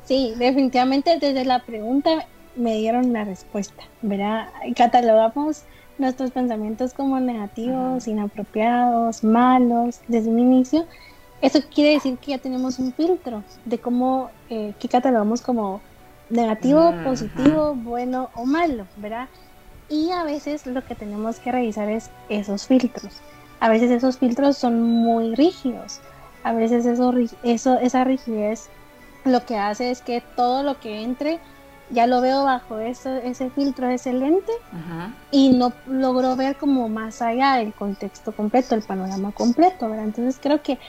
Sí, 0.04 0.36
definitivamente 0.38 1.18
desde 1.20 1.44
la 1.44 1.58
pregunta 1.58 2.28
me 2.56 2.76
dieron 2.76 3.14
la 3.14 3.24
respuesta, 3.24 3.84
¿verdad? 4.04 4.50
Catalogamos 4.76 5.66
nuestros 5.98 6.32
pensamientos 6.32 6.94
como 6.94 7.20
negativos, 7.20 8.08
inapropiados, 8.08 9.24
malos 9.24 10.02
desde 10.08 10.30
un 10.30 10.40
inicio, 10.40 10.86
eso 11.42 11.60
quiere 11.74 11.92
decir 11.92 12.18
que 12.18 12.32
ya 12.32 12.38
tenemos 12.38 12.80
un 12.80 12.94
filtro 12.94 13.44
de 13.66 13.80
cómo, 13.80 14.32
eh, 14.50 14.74
qué 14.80 14.88
catalogamos 14.88 15.42
como 15.42 15.82
negativo, 16.30 16.92
positivo, 17.04 17.76
bueno 17.76 18.30
o 18.36 18.46
malo, 18.46 18.88
¿verdad? 18.96 19.30
Y 19.88 20.12
a 20.12 20.24
veces 20.24 20.66
lo 20.66 20.84
que 20.84 20.96
tenemos 20.96 21.40
que 21.40 21.52
revisar 21.52 21.90
es 21.90 22.10
esos 22.30 22.66
filtros. 22.66 23.22
A 23.60 23.70
veces 23.70 23.92
esos 23.92 24.18
filtros 24.18 24.58
son 24.58 24.82
muy 24.82 25.36
rígidos. 25.36 26.02
A 26.44 26.54
veces 26.54 26.86
eso, 26.86 27.14
eso, 27.44 27.78
esa 27.80 28.04
rigidez 28.04 28.70
lo 29.24 29.46
que 29.46 29.58
hace 29.58 29.92
es 29.92 30.02
que 30.02 30.22
todo 30.36 30.64
lo 30.64 30.80
que 30.80 31.02
entre 31.02 31.40
ya 31.90 32.08
lo 32.08 32.22
veo 32.22 32.44
bajo 32.44 32.80
eso, 32.80 33.16
ese 33.18 33.52
filtro, 33.52 33.90
ese 33.90 34.14
lente, 34.14 34.52
y 35.32 35.52
no 35.58 35.82
logro 35.86 36.36
ver 36.36 36.58
como 36.58 36.90
más 36.90 37.22
allá 37.22 37.56
del 37.58 37.76
contexto 37.76 38.34
completo, 38.36 38.76
el 38.76 38.84
panorama 38.84 39.34
completo, 39.34 39.90
¿verdad? 39.90 40.06
Entonces 40.06 40.40
creo 40.42 40.62
que 40.64 40.80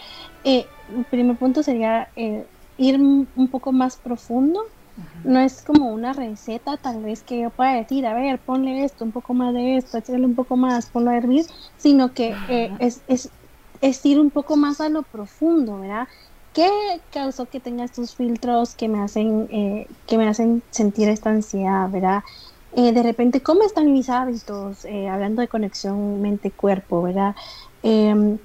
eh, 0.44 0.72
el 0.88 1.06
primer 1.06 1.38
punto 1.38 1.62
sería 1.62 2.10
eh, 2.16 2.48
ir 2.76 3.00
un 3.00 3.50
poco 3.50 3.72
más 3.72 3.98
profundo. 3.98 4.60
No 5.22 5.40
es 5.40 5.62
como 5.64 5.92
una 5.92 6.12
receta, 6.12 6.76
tal 6.78 7.02
vez 7.02 7.24
que 7.24 7.40
yo 7.40 7.50
pueda 7.50 7.74
decir, 7.74 8.06
a 8.06 8.14
ver, 8.14 8.42
ponle 8.44 8.84
esto, 8.84 9.04
un 9.04 9.12
poco 9.12 9.34
más 9.34 9.52
de 9.54 9.76
esto, 9.76 9.98
échale 9.98 10.24
un 10.24 10.36
poco 10.36 10.56
más, 10.56 10.90
ponlo 10.90 11.10
a 11.10 11.16
hervir, 11.16 11.44
sino 11.76 12.14
que 12.14 12.42
eh, 12.46 12.74
es, 12.78 13.02
es, 13.08 13.36
es 13.80 14.04
ir 14.06 14.20
un 14.20 14.30
poco 14.30 14.56
más 14.56 14.80
a 14.80 14.88
lo 14.88 15.02
profundo, 15.04 15.78
¿verdad? 15.80 16.06
¿Qué 16.56 16.70
causó 17.12 17.50
que 17.50 17.60
tenga 17.60 17.84
estos 17.84 18.16
filtros 18.16 18.74
que 18.76 18.88
me 18.88 19.00
hacen, 19.02 19.46
eh, 19.50 19.88
que 20.06 20.16
me 20.18 20.26
hacen 20.28 20.64
sentir 20.72 21.08
esta 21.10 21.30
ansiedad, 21.30 21.90
verdad? 21.90 22.22
Eh, 22.72 22.92
de 22.92 23.02
repente, 23.02 23.42
¿cómo 23.42 23.62
están 23.64 23.92
mis 23.92 24.08
hábitos? 24.10 24.84
Eh, 24.86 25.08
hablando 25.08 25.42
de 25.42 25.48
conexión 25.48 26.20
mente-cuerpo, 26.22 27.02
¿verdad? 27.02 27.34
Em, 27.82 28.38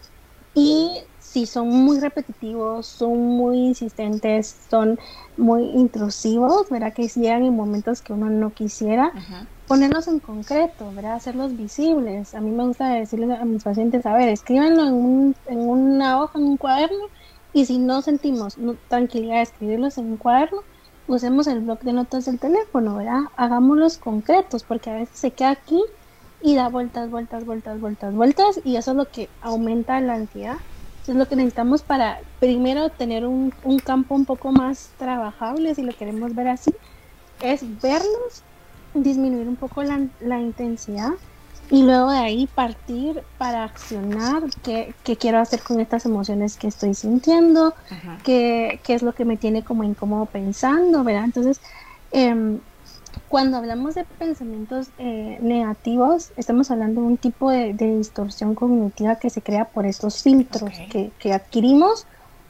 y 0.54 0.91
si 1.19 1.45
son 1.45 1.69
muy 1.69 2.00
repetitivos, 2.02 2.88
son 2.88 3.17
muy 3.19 3.58
insistentes, 3.60 4.67
son 4.69 4.97
muy 5.38 5.63
intrusivos, 5.71 6.67
¿verdad? 6.69 6.93
Que 6.95 7.08
llegan 7.08 7.43
en 7.45 7.56
momentos 7.56 8.02
que 8.02 8.13
uno 8.13 8.30
no 8.30 8.54
quisiera, 8.54 9.13
ponerlos 9.67 10.08
en 10.10 10.19
concreto, 10.19 10.93
¿verdad? 10.93 11.15
Hacerlos 11.15 11.56
visibles. 11.56 12.34
A 12.34 12.41
mí 12.41 12.52
me 12.52 12.65
gusta 12.67 12.89
decirles 12.89 13.32
a 13.39 13.45
mis 13.45 13.63
pacientes, 13.63 14.06
a 14.06 14.13
ver, 14.13 14.30
escríbanlo 14.30 14.84
en, 14.88 14.93
un, 14.95 15.36
en 15.45 15.60
una 15.60 16.21
hoja, 16.21 16.39
en 16.39 16.45
un 16.45 16.58
cuaderno, 16.58 16.97
y 17.53 17.65
si 17.65 17.77
no 17.77 18.01
sentimos 18.01 18.57
tranquilidad 18.87 19.35
de 19.35 19.41
escribirlos 19.41 19.97
en 19.97 20.05
un 20.05 20.17
cuaderno, 20.17 20.61
usemos 21.07 21.47
el 21.47 21.59
blog 21.61 21.79
de 21.81 21.93
notas 21.93 22.25
del 22.25 22.39
teléfono, 22.39 22.97
¿verdad? 22.97 23.21
Hagámoslos 23.35 23.97
concretos, 23.97 24.63
porque 24.63 24.89
a 24.89 24.93
veces 24.93 25.17
se 25.17 25.31
queda 25.31 25.51
aquí 25.51 25.81
y 26.41 26.55
da 26.55 26.69
vueltas, 26.69 27.09
vueltas, 27.09 27.45
vueltas, 27.45 27.79
vueltas, 27.79 28.15
vueltas, 28.15 28.61
y 28.63 28.77
eso 28.77 28.91
es 28.91 28.97
lo 28.97 29.05
que 29.05 29.29
aumenta 29.41 29.99
la 30.01 30.13
ansiedad. 30.13 30.57
Eso 31.03 31.13
es 31.13 31.17
lo 31.17 31.27
que 31.27 31.35
necesitamos 31.35 31.81
para 31.81 32.19
primero 32.39 32.89
tener 32.89 33.25
un, 33.25 33.53
un 33.63 33.79
campo 33.79 34.15
un 34.15 34.25
poco 34.25 34.51
más 34.51 34.91
trabajable, 34.97 35.75
si 35.75 35.81
lo 35.81 35.93
queremos 35.93 36.35
ver 36.35 36.47
así, 36.47 36.73
es 37.41 37.63
verlos, 37.81 38.43
disminuir 38.93 39.47
un 39.47 39.55
poco 39.55 39.83
la, 39.83 40.07
la 40.19 40.39
intensidad 40.39 41.11
y 41.71 41.84
luego 41.84 42.12
de 42.12 42.17
ahí 42.17 42.47
partir 42.47 43.23
para 43.38 43.63
accionar 43.63 44.43
qué, 44.62 44.93
quiero 45.17 45.39
hacer 45.39 45.62
con 45.62 45.79
estas 45.79 46.05
emociones 46.05 46.57
que 46.57 46.67
estoy 46.67 46.93
sintiendo, 46.93 47.73
qué, 48.25 48.79
es 48.86 49.01
lo 49.01 49.13
que 49.13 49.23
me 49.23 49.38
tiene 49.38 49.63
como 49.63 49.86
incómodo 49.86 50.25
pensando, 50.25 51.05
¿verdad? 51.05 51.23
Entonces, 51.23 51.62
em, 52.12 52.60
cuando 53.29 53.55
hablamos 53.55 53.95
de 53.95 54.03
pensamientos 54.03 54.89
eh, 54.97 55.38
negativos, 55.41 56.31
estamos 56.36 56.69
hablando 56.71 56.99
de 57.01 57.07
un 57.07 57.17
tipo 57.17 57.49
de, 57.49 57.73
distorsión 57.73 58.53
cognitiva 58.53 59.15
que 59.15 59.29
se 59.29 59.41
crea 59.41 59.63
por 59.63 59.86
estos 59.86 60.21
filtros 60.21 60.73
que, 60.89 61.34
adquirimos 61.34 62.05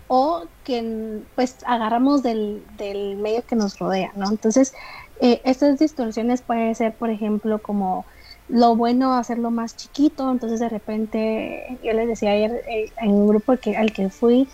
o 0.07 0.45
que 0.63 1.21
pues 1.35 1.57
agarramos 1.67 2.23
del, 2.23 2.63
del, 2.75 3.17
medio 3.17 3.45
que 3.45 3.55
nos 3.55 3.77
rodea, 3.77 4.11
¿no? 4.15 4.31
Entonces, 4.31 4.73
eh, 5.19 5.41
estas 5.45 5.77
distorsiones 5.77 6.41
pueden 6.41 6.73
ser, 6.73 6.95
por 6.95 7.11
ejemplo, 7.11 7.59
como 7.59 8.03
lo 8.51 8.75
bueno 8.75 9.13
hacerlo 9.13 9.49
más 9.51 9.75
chiquito, 9.77 10.29
entonces 10.29 10.59
de 10.59 10.69
repente 10.69 11.79
yo 11.83 11.93
les 11.93 12.07
decía 12.07 12.31
ayer 12.31 12.51
eh, 12.67 12.91
en 13.01 13.11
un 13.11 13.27
grupo 13.27 13.57
que, 13.57 13.77
al 13.77 13.93
que 13.93 14.09
fui, 14.09 14.47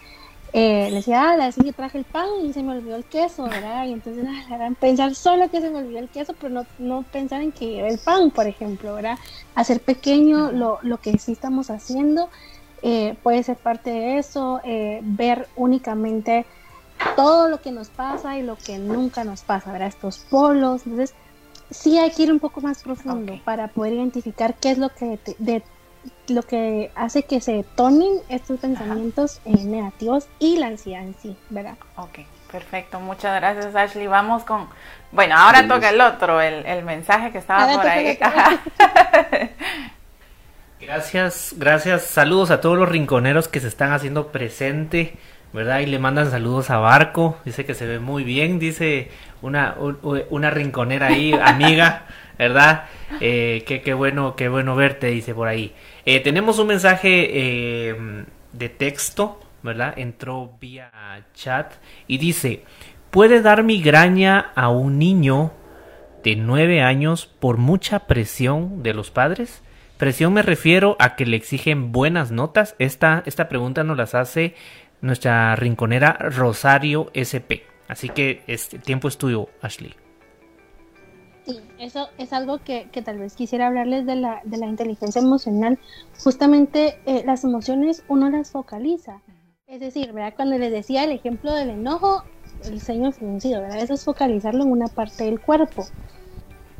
eh, 0.54 0.86
les 0.86 1.06
decía, 1.06 1.32
ah, 1.32 1.38
la 1.38 1.52
que 1.52 1.74
traje 1.74 1.98
el 1.98 2.06
pan 2.06 2.28
y 2.44 2.54
se 2.54 2.64
me 2.64 2.72
olvidó 2.72 2.96
el 2.96 3.06
queso, 3.06 3.44
¿verdad? 3.44 3.86
Y 3.86 3.94
entonces 3.94 4.26
ah, 4.52 4.70
pensar 4.80 5.14
solo 5.16 5.50
que 5.50 5.62
se 5.62 5.70
me 5.70 5.80
olvidó 5.80 6.00
el 6.00 6.10
queso, 6.10 6.34
pero 6.40 6.54
no, 6.54 6.66
no 6.78 7.04
pensar 7.04 7.42
en 7.42 7.52
que 7.52 7.86
el 7.86 8.00
pan, 8.00 8.32
por 8.32 8.48
ejemplo, 8.48 8.94
¿verdad? 8.96 9.18
Hacer 9.56 9.82
pequeño 9.82 10.52
lo, 10.52 10.80
lo 10.84 11.00
que 11.00 11.18
sí 11.20 11.34
estamos 11.34 11.70
haciendo, 11.70 12.30
eh, 12.82 13.18
puede 13.24 13.44
ser 13.44 13.58
parte 13.58 13.90
de 13.90 14.18
eso, 14.20 14.62
eh, 14.64 15.02
ver 15.04 15.48
únicamente 15.56 16.46
todo 17.16 17.50
lo 17.50 17.62
que 17.62 17.72
nos 17.72 17.90
pasa 17.90 18.38
y 18.38 18.44
lo 18.44 18.58
que 18.58 18.80
nunca 18.80 19.24
nos 19.24 19.44
pasa, 19.44 19.72
¿verdad? 19.72 19.90
Estos 19.90 20.20
polos, 20.30 20.86
entonces 20.86 21.14
sí 21.70 21.98
hay 21.98 22.12
que 22.12 22.24
ir 22.24 22.32
un 22.32 22.40
poco 22.40 22.62
más 22.62 22.84
profundo 22.84 23.40
para 23.44 23.68
poder 23.68 23.94
identificar 23.94 24.56
qué 24.56 24.72
es 24.72 24.78
lo 24.78 24.90
que 24.90 25.20
de, 25.38 25.64
lo 26.28 26.44
que 26.44 26.92
hace 26.96 27.24
que 27.24 27.42
se 27.42 27.54
detonen 27.54 28.20
estos 28.30 28.60
pensamientos 28.60 29.42
eh, 29.46 29.64
negativos 29.64 30.28
y 30.40 30.58
la 30.58 30.68
ansiedad 30.68 31.04
en 31.04 31.16
sí, 31.22 31.38
¿verdad? 31.50 31.76
Ok, 31.96 32.20
perfecto. 32.52 33.00
Muchas 33.00 33.40
gracias, 33.40 33.76
Ashley. 33.76 34.08
Vamos 34.08 34.44
con... 34.44 34.68
Bueno, 35.12 35.36
ahora 35.38 35.68
toca 35.68 35.90
el 35.90 36.02
otro, 36.02 36.42
el, 36.42 36.66
el 36.66 36.84
mensaje 36.84 37.32
que 37.32 37.38
estaba 37.38 37.72
por 37.74 37.88
ahí. 37.88 38.18
gracias, 40.82 41.56
gracias. 41.58 42.04
Saludos 42.04 42.52
a 42.52 42.62
todos 42.62 42.78
los 42.78 42.90
rinconeros 42.90 43.48
que 43.48 43.60
se 43.60 43.68
están 43.68 43.92
haciendo 43.94 44.28
presente 44.32 45.18
¿verdad? 45.54 45.80
Y 45.80 45.86
le 45.86 46.00
mandan 46.00 46.30
saludos 46.30 46.70
a 46.70 46.78
Barco, 46.78 47.38
dice 47.46 47.66
que 47.66 47.74
se 47.74 47.86
ve 47.86 48.00
muy 48.00 48.24
bien, 48.24 48.60
dice 48.60 49.10
una, 49.42 49.76
una 50.30 50.50
rinconera 50.50 51.08
ahí, 51.08 51.34
amiga, 51.42 52.06
¿verdad? 52.38 52.86
Eh, 53.20 53.64
qué, 53.66 53.94
bueno, 53.94 54.36
qué 54.36 54.50
bueno 54.50 54.76
verte, 54.76 55.08
dice 55.08 55.34
por 55.34 55.48
ahí. 55.48 55.74
Eh, 56.06 56.20
tenemos 56.20 56.60
un 56.60 56.68
mensaje 56.68 57.30
eh, 57.32 58.26
de 58.54 58.70
texto, 58.70 59.40
¿verdad? 59.64 59.94
Entró 59.98 60.52
vía 60.60 60.92
chat 61.34 61.74
y 62.08 62.18
dice, 62.18 62.64
¿puede 63.12 63.42
dar 63.42 63.64
migraña 63.64 64.52
a 64.56 64.70
un 64.70 64.98
niño 65.00 65.52
de 66.24 66.36
nueve 66.36 66.82
años 66.82 67.26
por 67.26 67.58
mucha 67.58 68.08
presión 68.08 68.84
de 68.84 68.94
los 68.94 69.12
padres? 69.12 69.64
Presión 69.98 70.34
me 70.34 70.44
refiero 70.44 70.96
a 71.00 71.16
que 71.16 71.26
le 71.26 71.38
exigen 71.38 71.92
buenas 71.92 72.32
notas. 72.32 72.76
Esta, 72.78 73.24
esta 73.26 73.50
pregunta 73.50 73.84
nos 73.84 73.98
las 73.98 74.14
hace 74.14 74.54
nuestra 75.02 75.56
rinconera 75.56 76.14
Rosario 76.20 77.10
SP. 77.18 77.77
Así 77.88 78.10
que 78.10 78.44
este 78.48 78.80
tiempo 78.80 79.08
es 79.08 79.18
tuyo, 79.18 79.48
Ashley. 79.62 79.96
Sí, 81.46 81.62
eso 81.80 82.10
es 82.18 82.34
algo 82.34 82.60
que, 82.60 82.90
tal 83.06 83.20
vez 83.20 83.36
quisiera 83.36 83.68
hablarles 83.68 84.06
de 84.06 84.16
la, 84.16 84.42
de 84.44 84.58
la 84.58 84.68
inteligencia 84.68 85.22
emocional. 85.22 85.80
Justamente 86.22 87.00
eh, 87.06 87.24
las 87.26 87.46
emociones 87.46 88.04
uno 88.10 88.30
las 88.30 88.52
focaliza. 88.52 89.22
Es 89.66 89.80
decir, 89.80 90.12
¿verdad? 90.12 90.34
cuando 90.36 90.58
les 90.58 90.72
decía 90.72 91.04
el 91.04 91.12
ejemplo 91.12 91.54
del 91.54 91.70
enojo, 91.70 92.24
el 92.66 92.82
ceño 92.82 93.12
fruncido, 93.12 93.62
¿verdad? 93.62 93.82
eso 93.82 93.94
es 93.94 94.04
focalizarlo 94.04 94.64
en 94.64 94.72
una 94.72 94.88
parte 94.88 95.26
del 95.26 95.40
cuerpo. 95.40 95.86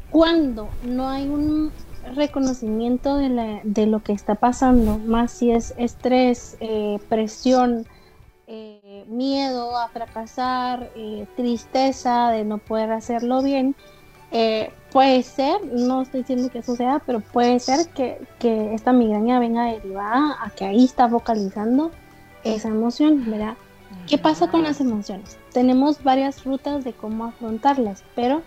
Cuando 0.10 0.70
no 0.84 1.08
hay 1.10 1.28
un 1.28 1.72
reconocimiento 2.16 3.18
de, 3.18 3.30
la, 3.30 3.62
de 3.64 3.88
lo 3.88 4.02
que 4.02 4.14
está 4.14 4.36
pasando, 4.36 4.98
más 5.00 5.32
si 5.32 5.52
es 5.52 5.74
estrés, 5.78 6.58
eh, 6.60 6.98
presión, 7.10 7.86
miedo 9.08 9.78
a 9.78 9.90
fracasar, 9.90 10.92
eh, 10.96 11.26
tristeza 11.36 12.30
de 12.30 12.44
no 12.44 12.58
poder 12.58 12.92
hacerlo 12.92 13.42
bien, 13.42 13.76
eh, 14.32 14.72
puede 14.92 15.24
ser, 15.24 15.64
no 15.66 16.02
estoy 16.02 16.22
diciendo 16.22 16.50
que 16.50 16.60
eso 16.60 16.76
sea, 16.76 17.02
pero 17.06 17.22
puede 17.22 17.60
ser 17.60 17.88
que, 17.90 18.22
que, 18.40 18.74
esta 18.74 18.92
migraña 18.92 19.40
venga 19.40 19.66
derivada 19.66 20.36
a 20.42 20.50
que 20.50 20.66
ahí 20.66 20.84
está 20.84 21.08
vocalizando 21.08 21.92
esa 22.44 22.68
emoción, 22.68 23.30
¿verdad? 23.30 23.56
¿Qué 24.08 24.18
pasa 24.18 24.50
con 24.50 24.64
las 24.64 24.82
emociones? 24.82 25.38
Tenemos 25.54 26.04
varias 26.04 26.44
rutas 26.44 26.84
de 26.84 26.94
cómo 26.94 27.26
afrontarlas, 27.26 28.04
pero 28.16 28.42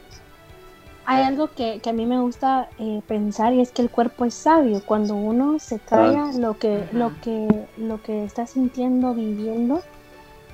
hay 1.06 1.22
algo 1.22 1.48
que, 1.48 1.80
que, 1.80 1.90
a 1.90 1.92
mí 1.92 2.06
me 2.06 2.20
gusta 2.20 2.68
eh, 2.78 3.02
pensar 3.06 3.52
y 3.52 3.60
es 3.60 3.72
que 3.72 3.82
el 3.82 3.90
cuerpo 3.90 4.24
es 4.24 4.34
sabio. 4.34 4.82
Cuando 4.84 5.14
uno 5.14 5.58
se 5.58 5.78
trae 5.78 6.38
lo 6.38 6.58
que, 6.58 6.86
lo 6.92 7.12
que, 7.20 7.66
lo 7.78 8.02
que 8.02 8.24
está 8.24 8.46
sintiendo, 8.46 9.14
viviendo, 9.14 9.82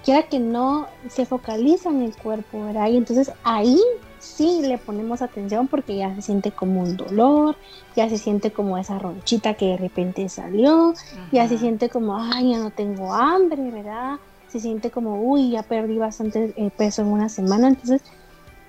quiera 0.07 0.23
que 0.23 0.38
no 0.38 0.87
se 1.09 1.27
focaliza 1.27 1.90
en 1.90 2.03
el 2.03 2.16
cuerpo, 2.16 2.64
¿verdad? 2.64 2.87
Y 2.88 2.97
entonces 2.97 3.33
ahí 3.42 3.77
sí 4.21 4.61
le 4.62 4.79
ponemos 4.79 5.21
atención 5.21 5.66
porque 5.66 5.97
ya 5.97 6.14
se 6.14 6.23
siente 6.23 6.53
como 6.53 6.81
un 6.81 6.97
dolor, 6.97 7.57
ya 7.97 8.09
se 8.09 8.16
siente 8.16 8.53
como 8.53 8.79
esa 8.79 9.01
ronchita 9.01 9.55
que 9.55 9.66
de 9.66 9.77
repente 9.77 10.29
salió, 10.29 10.95
ya 11.33 11.49
se 11.49 11.59
siente 11.59 11.88
como, 11.88 12.16
ay, 12.16 12.53
ya 12.53 12.59
no 12.59 12.71
tengo 12.71 13.12
hambre, 13.12 13.69
¿verdad? 13.73 14.21
Se 14.47 14.61
siente 14.61 14.92
como, 14.92 15.21
uy, 15.21 15.51
ya 15.51 15.64
perdí 15.64 15.99
bastante 15.99 16.55
eh, 16.57 16.71
peso 16.71 17.03
en 17.03 17.09
una 17.09 17.29
semana. 17.29 17.66
Entonces, 17.66 18.01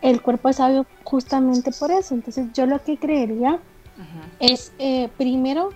el 0.01 0.23
cuerpo 0.23 0.49
es 0.49 0.55
sabio 0.55 0.87
justamente 1.03 1.71
por 1.71 1.91
eso. 1.91 2.15
Entonces 2.15 2.47
yo 2.53 2.65
lo 2.65 2.83
que 2.83 2.97
creería 2.97 3.59
es 4.39 4.71
eh, 4.79 5.07
primero 5.17 5.69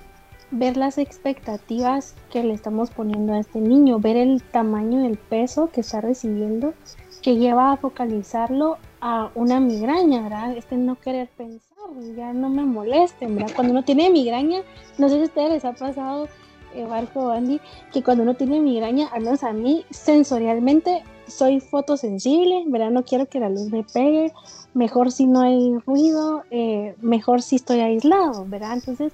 ver 0.51 0.77
las 0.77 0.97
expectativas 0.97 2.15
que 2.29 2.43
le 2.43 2.53
estamos 2.53 2.89
poniendo 2.91 3.33
a 3.33 3.39
este 3.39 3.59
niño, 3.59 3.99
ver 3.99 4.17
el 4.17 4.43
tamaño 4.43 5.01
del 5.01 5.17
peso 5.17 5.69
que 5.71 5.81
está 5.81 6.01
recibiendo, 6.01 6.73
que 7.21 7.37
lleva 7.37 7.71
a 7.71 7.77
focalizarlo 7.77 8.77
a 8.99 9.31
una 9.35 9.59
migraña, 9.59 10.21
¿verdad? 10.21 10.57
Este 10.57 10.75
no 10.75 10.99
querer 10.99 11.29
pensar, 11.29 11.71
ya 12.15 12.33
no 12.33 12.49
me 12.49 12.65
molesten, 12.65 13.35
¿verdad? 13.35 13.51
Cuando 13.55 13.71
uno 13.71 13.83
tiene 13.83 14.09
migraña, 14.09 14.61
no 14.97 15.09
sé 15.09 15.15
si 15.15 15.21
a 15.21 15.25
ustedes 15.25 15.49
les 15.51 15.65
ha 15.65 15.73
pasado, 15.73 16.27
eh, 16.73 16.85
Barco 16.85 17.29
Andy, 17.29 17.59
que 17.91 18.03
cuando 18.03 18.23
uno 18.23 18.35
tiene 18.35 18.59
migraña, 18.59 19.07
al 19.07 19.23
menos 19.23 19.43
a 19.43 19.53
mí, 19.53 19.85
sensorialmente, 19.89 21.03
soy 21.27 21.59
fotosensible, 21.59 22.63
¿verdad? 22.67 22.91
No 22.91 23.03
quiero 23.03 23.25
que 23.25 23.39
la 23.39 23.49
luz 23.49 23.71
me 23.71 23.83
pegue, 23.83 24.33
mejor 24.73 25.11
si 25.11 25.27
no 25.27 25.41
hay 25.41 25.77
ruido, 25.85 26.43
eh, 26.51 26.95
mejor 27.01 27.41
si 27.41 27.55
estoy 27.57 27.79
aislado, 27.79 28.45
¿verdad? 28.47 28.73
Entonces, 28.73 29.13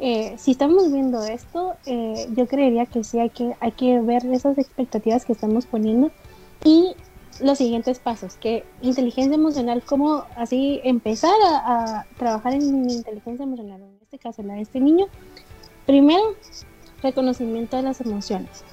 eh, 0.00 0.34
si 0.38 0.52
estamos 0.52 0.92
viendo 0.92 1.24
esto, 1.24 1.74
eh, 1.86 2.28
yo 2.36 2.46
creería 2.46 2.86
que 2.86 3.02
sí 3.02 3.18
hay 3.18 3.30
que, 3.30 3.56
hay 3.60 3.72
que 3.72 4.00
ver 4.00 4.24
esas 4.26 4.56
expectativas 4.56 5.24
que 5.24 5.32
estamos 5.32 5.66
poniendo 5.66 6.12
y 6.64 6.94
los 7.40 7.58
siguientes 7.58 7.98
pasos, 7.98 8.36
que 8.36 8.64
inteligencia 8.82 9.34
emocional, 9.34 9.82
cómo 9.84 10.24
así 10.36 10.80
empezar 10.84 11.34
a, 11.42 12.04
trabajar 12.16 12.54
en 12.54 12.90
inteligencia 12.90 13.44
emocional, 13.44 13.80
en 13.80 13.98
este 14.02 14.18
caso 14.18 14.42
la 14.42 14.54
de 14.54 14.62
este 14.62 14.80
niño. 14.80 15.06
Primero, 15.86 16.22
reconocimiento 17.02 17.76
de 17.76 17.82
las 17.82 18.00
emociones. 18.00 18.64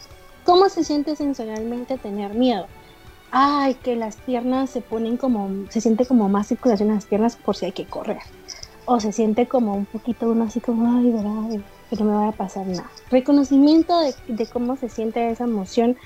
¿Cómo 0.46 0.70
se 0.70 0.84
siente 0.84 1.16
sensorialmente 1.16 1.98
tener 1.98 2.34
miedo? 2.34 2.68
Ay, 3.32 3.76
que 3.76 3.96
las 3.96 4.18
piernas 4.18 4.70
se 4.70 4.82
ponen 4.82 5.18
como, 5.18 5.70
se 5.70 5.82
siente 5.82 6.06
como 6.06 6.30
más 6.30 6.48
circulación 6.48 6.90
en 6.90 6.96
las 6.96 7.06
piernas 7.06 7.36
por 7.36 7.56
si 7.56 7.66
hay 7.66 7.72
que 7.72 7.86
correr. 7.86 8.20
O 8.86 9.00
se 9.00 9.12
siente 9.12 9.48
como 9.48 9.74
un 9.74 9.86
poquito 9.86 10.30
uno 10.30 10.44
así 10.46 10.60
como, 10.62 10.98
ay, 10.98 11.12
verdad, 11.12 11.64
que 11.90 11.96
no 11.98 12.06
me 12.06 12.14
vaya 12.14 12.30
a 12.30 12.32
pasar 12.32 12.68
nada. 12.68 12.92
Reconocimiento 13.10 14.00
de, 14.00 14.16
de 14.28 14.48
cómo 14.48 14.78
se 14.78 14.90
siente 14.90 15.30
esa 15.30 15.46
emoción 15.46 15.98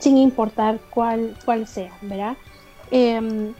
sin 0.00 0.16
importar 0.16 0.80
cuál, 0.90 1.36
cuál 1.44 1.66
sea, 1.66 1.92
¿verdad? 2.02 2.36
Em, 2.90 3.54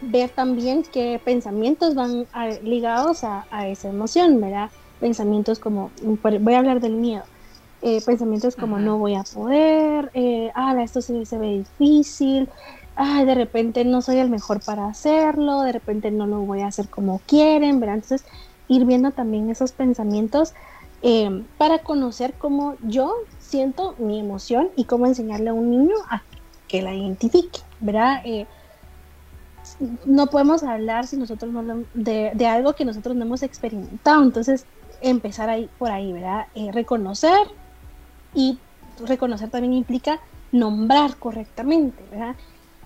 ver 0.00 0.30
también 0.30 0.84
qué 0.92 1.20
pensamientos 1.24 1.94
van 1.94 2.26
ligados 2.62 3.24
a, 3.24 3.68
esa 3.68 3.88
emoción, 3.88 4.40
¿verdad? 4.40 4.70
Pensamientos 5.00 5.58
como, 5.58 5.92
voy 6.40 6.54
a 6.54 6.58
hablar 6.58 6.80
del 6.80 6.96
miedo, 6.96 7.24
eh, 7.82 8.00
pensamientos 8.04 8.56
como 8.56 8.78
no 8.78 8.98
voy 8.98 9.14
a 9.14 9.22
poder, 9.22 10.10
eh, 10.14 10.50
ah, 10.54 10.74
esto 10.82 11.00
se, 11.00 11.24
se, 11.26 11.38
ve 11.38 11.64
difícil, 11.78 12.48
ah, 12.96 13.24
de 13.24 13.34
repente 13.34 13.84
no 13.84 14.02
soy 14.02 14.18
el 14.18 14.30
mejor 14.30 14.62
para 14.64 14.86
hacerlo, 14.86 15.62
de 15.62 15.72
repente 15.72 16.10
no 16.10 16.26
lo 16.26 16.40
voy 16.40 16.62
a 16.62 16.68
hacer 16.68 16.88
como 16.88 17.20
quieren, 17.20 17.78
¿verdad? 17.78 17.96
Entonces, 17.96 18.24
ir 18.68 18.84
viendo 18.84 19.12
también 19.12 19.50
esos 19.50 19.72
pensamientos 19.72 20.54
em, 21.02 21.44
para 21.58 21.78
conocer 21.78 22.34
cómo 22.38 22.76
yo 22.80 23.12
siento 23.38 23.94
mi 23.98 24.18
emoción 24.18 24.70
y 24.76 24.84
cómo 24.84 25.06
enseñarle 25.06 25.50
a 25.50 25.54
un 25.54 25.70
niño 25.70 25.94
a 26.10 26.22
que 26.68 26.82
la 26.82 26.94
identifique, 26.94 27.60
¿verdad? 27.80 28.22
Eh, 28.24 28.46
no 30.04 30.26
podemos 30.28 30.62
hablar 30.62 31.06
si 31.06 31.16
nosotros 31.16 31.52
no 31.52 31.84
de, 31.94 32.46
algo 32.46 32.74
que 32.74 32.84
nosotros 32.84 33.16
no 33.16 33.24
hemos 33.24 33.42
experimentado, 33.42 34.22
entonces 34.22 34.66
empezar 35.00 35.50
ahí 35.50 35.68
por 35.78 35.90
ahí, 35.90 36.12
¿verdad? 36.12 36.46
Eh, 36.54 36.70
reconocer 36.72 37.46
y 38.34 38.58
reconocer 39.04 39.50
también 39.50 39.74
implica 39.74 40.20
nombrar 40.52 41.16
correctamente, 41.16 42.02
¿verdad? 42.10 42.36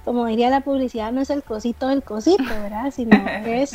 Como 0.04 0.26
diría 0.26 0.50
la 0.50 0.62
publicidad, 0.62 1.12
no 1.12 1.20
es 1.20 1.30
el 1.30 1.42
cosito 1.42 1.88
del 1.88 2.02
cosito, 2.02 2.42
¿verdad? 2.42 2.90
Sino 2.90 3.16
es 3.46 3.72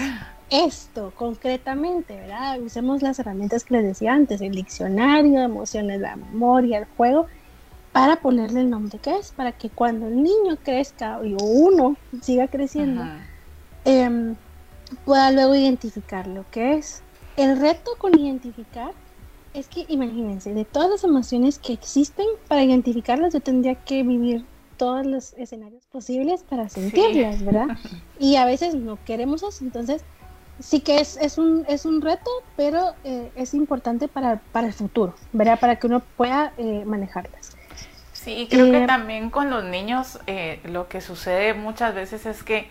esto 0.49 1.11
concretamente, 1.15 2.15
¿verdad? 2.15 2.59
Usemos 2.61 3.01
las 3.01 3.19
herramientas 3.19 3.63
que 3.63 3.75
les 3.75 3.83
decía 3.83 4.13
antes, 4.13 4.41
el 4.41 4.53
diccionario, 4.53 5.41
emociones, 5.41 6.01
la 6.01 6.15
memoria, 6.15 6.79
el 6.79 6.85
juego, 6.97 7.27
para 7.91 8.17
ponerle 8.17 8.61
el 8.61 8.69
nombre 8.69 8.99
que 8.99 9.17
es, 9.17 9.31
para 9.31 9.51
que 9.53 9.69
cuando 9.69 10.07
el 10.07 10.21
niño 10.21 10.57
crezca 10.63 11.19
o 11.19 11.43
uno 11.43 11.95
siga 12.21 12.47
creciendo, 12.47 13.03
em, 13.85 14.35
pueda 15.05 15.31
luego 15.31 15.55
identificar 15.55 16.27
lo 16.27 16.45
que 16.51 16.75
es. 16.75 17.01
El 17.37 17.59
reto 17.59 17.91
con 17.97 18.19
identificar 18.19 18.91
es 19.53 19.67
que 19.67 19.85
imagínense, 19.87 20.53
de 20.53 20.65
todas 20.65 20.89
las 20.89 21.03
emociones 21.03 21.57
que 21.57 21.73
existen, 21.73 22.25
para 22.47 22.63
identificarlas 22.63 23.33
yo 23.33 23.39
tendría 23.39 23.75
que 23.75 24.03
vivir 24.03 24.45
todos 24.77 25.05
los 25.05 25.33
escenarios 25.33 25.85
posibles 25.87 26.43
para 26.43 26.69
sentirlas, 26.69 27.43
¿verdad? 27.43 27.77
Y 28.19 28.37
a 28.37 28.45
veces 28.45 28.75
no 28.75 28.97
queremos 29.03 29.43
eso, 29.43 29.63
entonces 29.63 30.03
sí 30.59 30.79
que 30.81 30.99
es, 30.99 31.17
es, 31.17 31.37
un, 31.37 31.65
es 31.67 31.85
un 31.85 32.01
reto, 32.01 32.29
pero 32.55 32.93
eh, 33.03 33.31
es 33.35 33.53
importante 33.53 34.07
para, 34.07 34.37
para, 34.51 34.67
el 34.67 34.73
futuro, 34.73 35.15
¿verdad? 35.33 35.59
Para 35.59 35.77
que 35.77 35.87
uno 35.87 36.01
pueda 36.17 36.53
eh, 36.57 36.83
manejarlas. 36.85 37.55
Sí, 38.13 38.47
creo 38.49 38.71
que 38.71 38.83
eh, 38.83 38.87
también 38.87 39.29
con 39.29 39.49
los 39.49 39.63
niños 39.63 40.19
lo 40.63 40.87
que 40.87 41.01
sucede 41.01 41.53
muchas 41.53 41.93
veces 41.93 42.25
es 42.25 42.41
que 42.43 42.67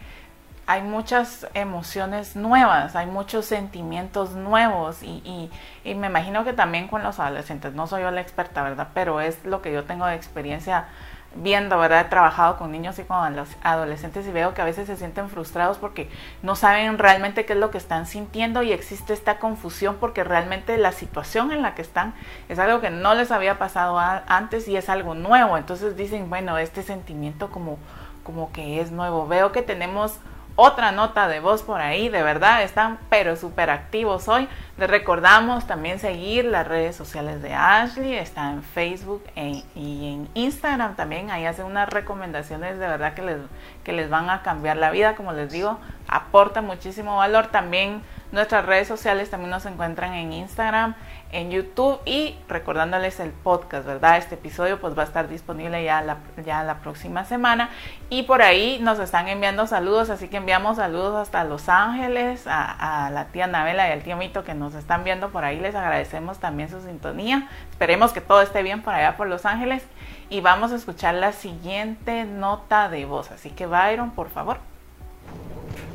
hay 0.67 0.83
muchas 0.83 1.47
emociones 1.53 2.37
nuevas, 2.37 2.97
hay 2.97 3.07
muchos 3.07 3.45
sentimientos 3.45 4.31
nuevos 4.31 5.03
y, 5.03 5.23
y, 5.25 5.51
y, 5.85 5.95
me 5.95 6.07
imagino 6.07 6.43
que 6.43 6.55
también 6.55 6.89
con 6.89 7.03
los 7.03 7.21
adolescentes, 7.21 7.75
no 7.75 7.87
soy 7.87 8.03
yo 8.03 8.11
la 8.11 8.23
experta, 8.23 8.63
¿verdad? 8.63 8.89
Pero 8.95 9.21
es 9.21 9.45
lo 9.45 9.61
que 9.61 9.73
yo 9.73 9.85
tengo 9.85 10.07
de 10.07 10.15
experiencia 10.15 10.89
viendo, 11.37 11.78
¿verdad? 11.78 12.07
He 12.07 12.09
trabajado 12.09 12.57
con 12.57 12.72
niños 12.72 12.99
y 12.99 13.05
con 13.05 13.37
los 13.37 13.49
adolescentes 13.62 14.26
y 14.26 14.30
veo 14.32 14.55
que 14.55 14.62
a 14.62 14.64
veces 14.64 14.87
se 14.87 14.97
sienten 14.97 15.28
frustrados 15.28 15.78
porque 15.78 16.09
no 16.43 16.57
saben 16.57 16.99
realmente 16.99 17.45
qué 17.45 17.55
es 17.55 17.59
lo 17.59 17.70
que 17.70 17.78
están 17.78 18.07
sintiendo 18.07 18.62
y 18.62 18.72
existe 18.72 19.12
esta 19.12 19.39
confusión 19.39 19.97
porque 20.01 20.24
realmente 20.24 20.76
la 20.78 20.93
situación 20.93 21.53
en 21.53 21.62
la 21.62 21.74
que 21.74 21.82
están 21.82 22.14
es 22.49 22.59
algo 22.59 22.80
que 22.80 22.91
no 22.91 23.14
les 23.14 23.30
había 23.30 23.59
pasado 23.59 23.99
antes 23.99 24.68
y 24.68 24.76
es 24.76 24.89
algo 24.89 25.14
nuevo. 25.14 25.57
Entonces 25.57 25.97
dicen, 25.97 26.30
bueno, 26.30 26.59
este 26.59 26.82
sentimiento 26.82 27.51
como, 27.51 27.78
como 28.22 28.53
que 28.53 28.80
es 28.80 28.91
nuevo. 28.91 29.26
Veo 29.26 29.53
que 29.53 29.62
tenemos 29.62 30.18
otra 30.57 30.93
nota 30.93 31.27
de 31.29 31.41
voz 31.41 31.63
por 31.63 31.81
ahí, 31.81 32.09
de 32.09 32.23
verdad, 32.23 32.63
están 32.63 32.99
pero 33.09 33.37
súper 33.37 33.71
activos 33.71 34.29
hoy. 34.29 34.49
Les 34.79 34.89
recordamos 34.89 35.67
también 35.67 35.99
seguir 35.99 36.45
las 36.45 36.67
redes 36.67 36.95
sociales 36.95 37.43
de 37.43 37.55
Ashley, 37.55 38.15
está 38.15 38.51
en 38.51 38.63
Facebook 38.63 39.25
e, 39.35 39.63
y 39.75 40.13
en 40.13 40.29
Instagram 40.35 40.95
también, 40.97 41.31
ahí 41.31 41.45
hace 41.45 41.65
unas 41.65 41.89
recomendaciones 41.89 42.79
de 42.79 42.87
verdad 42.87 43.15
que 43.15 43.23
les, 43.23 43.39
que 43.83 43.93
les 43.93 44.09
van 44.11 44.31
a 44.31 44.43
cambiar 44.43 44.77
la 44.77 44.91
vida, 44.91 45.17
como 45.17 45.33
les 45.33 45.51
digo, 45.51 45.79
aporta 46.09 46.63
muchísimo 46.63 47.17
valor. 47.17 47.49
También 47.49 48.03
nuestras 48.33 48.65
redes 48.67 48.89
sociales 48.89 49.31
también 49.31 49.51
nos 49.51 49.67
encuentran 49.67 50.15
en 50.15 50.33
Instagram 50.33 50.95
en 51.35 51.51
YouTube 51.51 51.99
y 52.07 52.37
recordándoles 52.49 53.18
el 53.18 53.30
podcast, 53.30 53.85
¿verdad? 53.85 54.18
Este 54.18 54.37
episodio 54.37 54.80
pues 54.80 54.97
va 54.97 55.03
a 55.03 55.05
estar 55.05 55.28
disponible 55.28 55.82
ya 55.82 56.01
la, 56.01 56.18
ya 56.47 56.62
la 56.62 56.78
próxima 56.78 57.24
semana 57.24 57.70
y 58.09 58.22
por 58.22 58.41
ahí 58.41 58.78
nos 58.80 59.01
están 59.01 59.26
enviando 59.26 59.66
saludos, 59.66 60.11
así 60.11 60.28
que 60.28 60.37
enviamos 60.37 60.76
saludos 60.76 61.16
hasta 61.16 61.43
Los 61.43 61.68
Ángeles, 61.68 62.45
a, 62.47 63.11
la 63.12 63.26
tía 63.26 63.49
Navela 63.49 63.89
y 63.89 63.93
al 63.93 64.03
tío 64.03 64.16
Mito 64.16 64.45
que 64.45 64.55
nos 64.55 64.76
están 64.76 65.03
viendo 65.03 65.30
por 65.30 65.45
ahí, 65.45 65.59
les 65.59 65.74
agradecemos 65.74 66.39
también 66.39 66.70
su 66.70 66.80
sintonía, 66.80 67.49
esperemos 67.68 68.12
que 68.12 68.20
todo 68.20 68.41
esté 68.41 68.62
bien 68.62 68.82
por 68.82 68.95
allá 68.95 69.16
por 69.16 69.26
Los 69.26 69.45
Ángeles 69.45 69.82
y 70.30 70.41
vamos 70.41 70.70
a 70.70 70.76
escuchar 70.76 71.14
la 71.14 71.32
siguiente 71.32 72.24
nota 72.26 72.89
de 72.89 73.07
voz, 73.07 73.32
así 73.32 73.51
que 73.51 73.66
Byron, 73.66 74.12
por 74.12 74.30
favor. 74.30 74.59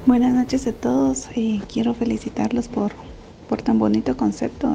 Buenas 0.06 0.34
noches 0.34 0.68
a 0.68 0.74
todos 0.74 1.30
y 1.34 1.62
quiero 1.72 1.94
felicitarlos 1.94 2.68
por, 2.68 2.92
por 3.48 3.62
tan 3.62 3.80
bonito 3.80 4.18
concepto. 4.18 4.68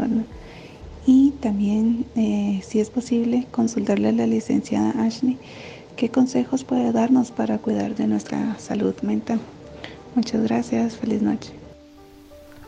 Y 1.06 1.32
también, 1.40 2.06
eh, 2.16 2.60
si 2.64 2.80
es 2.80 2.90
posible, 2.90 3.46
consultarle 3.50 4.08
a 4.08 4.12
la 4.12 4.26
licenciada 4.26 4.90
Ashley 5.04 5.38
qué 5.96 6.10
consejos 6.10 6.64
puede 6.64 6.92
darnos 6.92 7.30
para 7.30 7.58
cuidar 7.58 7.94
de 7.94 8.06
nuestra 8.06 8.58
salud 8.58 8.94
mental. 9.02 9.40
Muchas 10.14 10.42
gracias, 10.42 10.96
feliz 10.96 11.22
noche. 11.22 11.52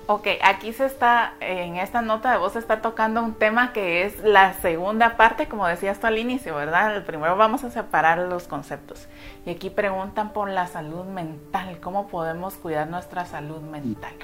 Ok, 0.09 0.29
aquí 0.41 0.73
se 0.73 0.87
está, 0.87 1.35
en 1.41 1.77
esta 1.77 2.01
nota 2.01 2.31
de 2.31 2.39
voz 2.39 2.53
se 2.53 2.61
está 2.61 2.81
tocando 2.81 3.21
un 3.25 3.35
tema 3.35 3.73
que 3.73 4.05
es 4.05 4.23
la 4.23 4.53
segunda 4.55 5.17
parte, 5.17 5.49
como 5.49 5.67
decías 5.67 5.99
tú 5.99 6.07
al 6.07 6.19
inicio, 6.19 6.55
¿verdad? 6.55 6.97
El 6.97 7.03
primero 7.03 7.37
vamos 7.37 7.65
a 7.65 7.71
separar 7.71 8.19
los 8.19 8.47
conceptos. 8.47 9.09
Y 9.45 9.51
aquí 9.51 9.69
preguntan 9.69 10.33
por 10.33 10.49
la 10.49 10.69
salud 10.69 11.07
mental, 11.07 11.81
¿cómo 11.81 12.07
podemos 12.07 12.55
cuidar 12.55 12.87
nuestra 12.87 13.27
salud 13.27 13.61
mental? 13.63 14.15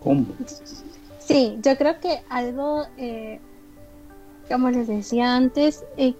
¿Cómo? 0.00 0.26
Sí, 1.30 1.60
yo 1.62 1.76
creo 1.76 2.00
que 2.00 2.22
algo, 2.28 2.86
eh, 2.96 3.38
como 4.48 4.68
les 4.68 4.88
decía 4.88 5.36
antes, 5.36 5.84
eh, 5.96 6.16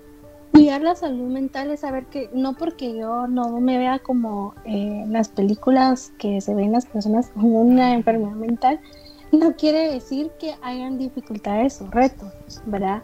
cuidar 0.52 0.82
la 0.82 0.94
salud 0.94 1.28
mental 1.32 1.72
es 1.72 1.80
saber 1.80 2.06
que 2.06 2.30
no 2.32 2.56
porque 2.56 2.96
yo 2.96 3.26
no 3.26 3.58
me 3.58 3.76
vea 3.76 3.98
como 3.98 4.54
eh, 4.64 5.04
las 5.08 5.28
películas 5.28 6.12
que 6.16 6.40
se 6.40 6.54
ven 6.54 6.70
las 6.70 6.86
personas 6.86 7.30
con 7.30 7.44
una 7.44 7.92
enfermedad 7.92 8.36
mental, 8.36 8.78
no 9.32 9.56
quiere 9.56 9.92
decir 9.92 10.30
que 10.38 10.54
hayan 10.62 10.96
dificultades 10.96 11.82
o 11.82 11.90
retos, 11.90 12.32
¿verdad? 12.66 13.02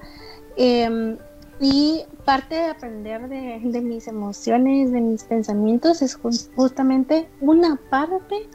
Em, 0.56 1.16
y 1.58 2.04
parte 2.24 2.54
de 2.54 2.66
aprender 2.66 3.28
de, 3.28 3.58
de, 3.64 3.80
mis 3.80 4.06
emociones, 4.06 4.92
de 4.92 5.00
mis 5.00 5.24
pensamientos, 5.24 6.02
es 6.02 6.14
justamente 6.54 7.28
una 7.40 7.80
parte 7.90 8.48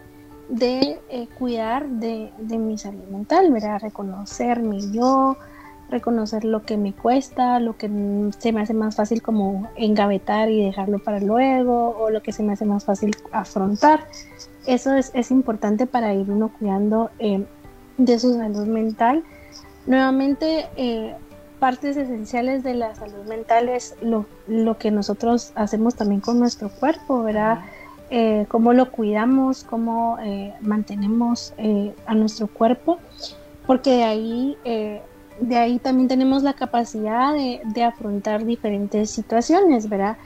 de 0.52 1.00
eh, 1.10 1.28
cuidar 1.40 1.88
de, 1.88 2.30
mi 2.38 2.78
salud 2.78 3.06
mental, 3.10 3.52
¿verdad? 3.52 3.80
Reconocer 3.82 4.62
mi 4.62 4.92
yo, 4.92 5.38
reconocer 5.90 6.44
lo 6.44 6.64
que 6.64 6.76
me 6.76 6.94
cuesta, 6.94 7.60
lo 7.62 7.78
que 7.78 7.90
se 8.38 8.52
me 8.52 8.62
hace 8.62 8.74
más 8.74 8.98
fácil 8.98 9.22
como 9.22 9.70
engavetar 9.78 10.50
y 10.50 10.66
dejarlo 10.66 11.00
para 11.00 11.22
luego, 11.22 11.98
o 11.98 12.10
lo 12.10 12.22
que 12.22 12.34
se 12.34 12.44
me 12.44 12.52
hace 12.52 12.66
más 12.66 12.84
fácil 12.84 13.16
afrontar. 13.32 14.06
Eso 14.66 14.94
es, 14.94 15.32
importante 15.32 15.88
para 15.88 16.14
ir 16.14 16.30
uno 16.30 16.52
cuidando 16.60 17.12
eh, 17.20 17.46
de 17.98 18.20
su 18.20 18.34
salud 18.34 18.68
mental. 18.68 19.24
Nuevamente, 19.88 20.68
eh, 20.76 21.16
partes 21.60 21.96
esenciales 21.96 22.62
de 22.62 22.74
la 22.74 22.94
salud 22.94 23.26
mental 23.26 23.70
es 23.70 23.96
lo, 24.02 24.26
lo, 24.48 24.78
que 24.78 24.92
nosotros 24.92 25.54
hacemos 25.56 25.96
también 25.96 26.20
con 26.20 26.40
nuestro 26.40 26.70
cuerpo, 26.70 27.24
¿verdad? 27.24 27.60
Eh, 28.14 28.46
cómo 28.50 28.74
lo 28.74 28.92
cuidamos, 28.92 29.64
cómo 29.64 30.18
eh, 30.22 30.54
mantenemos 30.60 31.54
eh, 31.58 31.96
a 32.06 32.14
nuestro 32.14 32.48
cuerpo, 32.48 33.00
porque 33.66 33.92
de 33.92 34.04
ahí, 34.04 34.58
de 35.40 35.58
ahí 35.58 35.80
también 35.80 36.10
tenemos 36.10 36.44
la 36.44 36.52
capacidad 36.52 37.34
de, 37.34 37.84
afrontar 37.86 38.44
diferentes 38.46 39.12
situaciones, 39.12 39.88
¿verdad? 39.88 40.18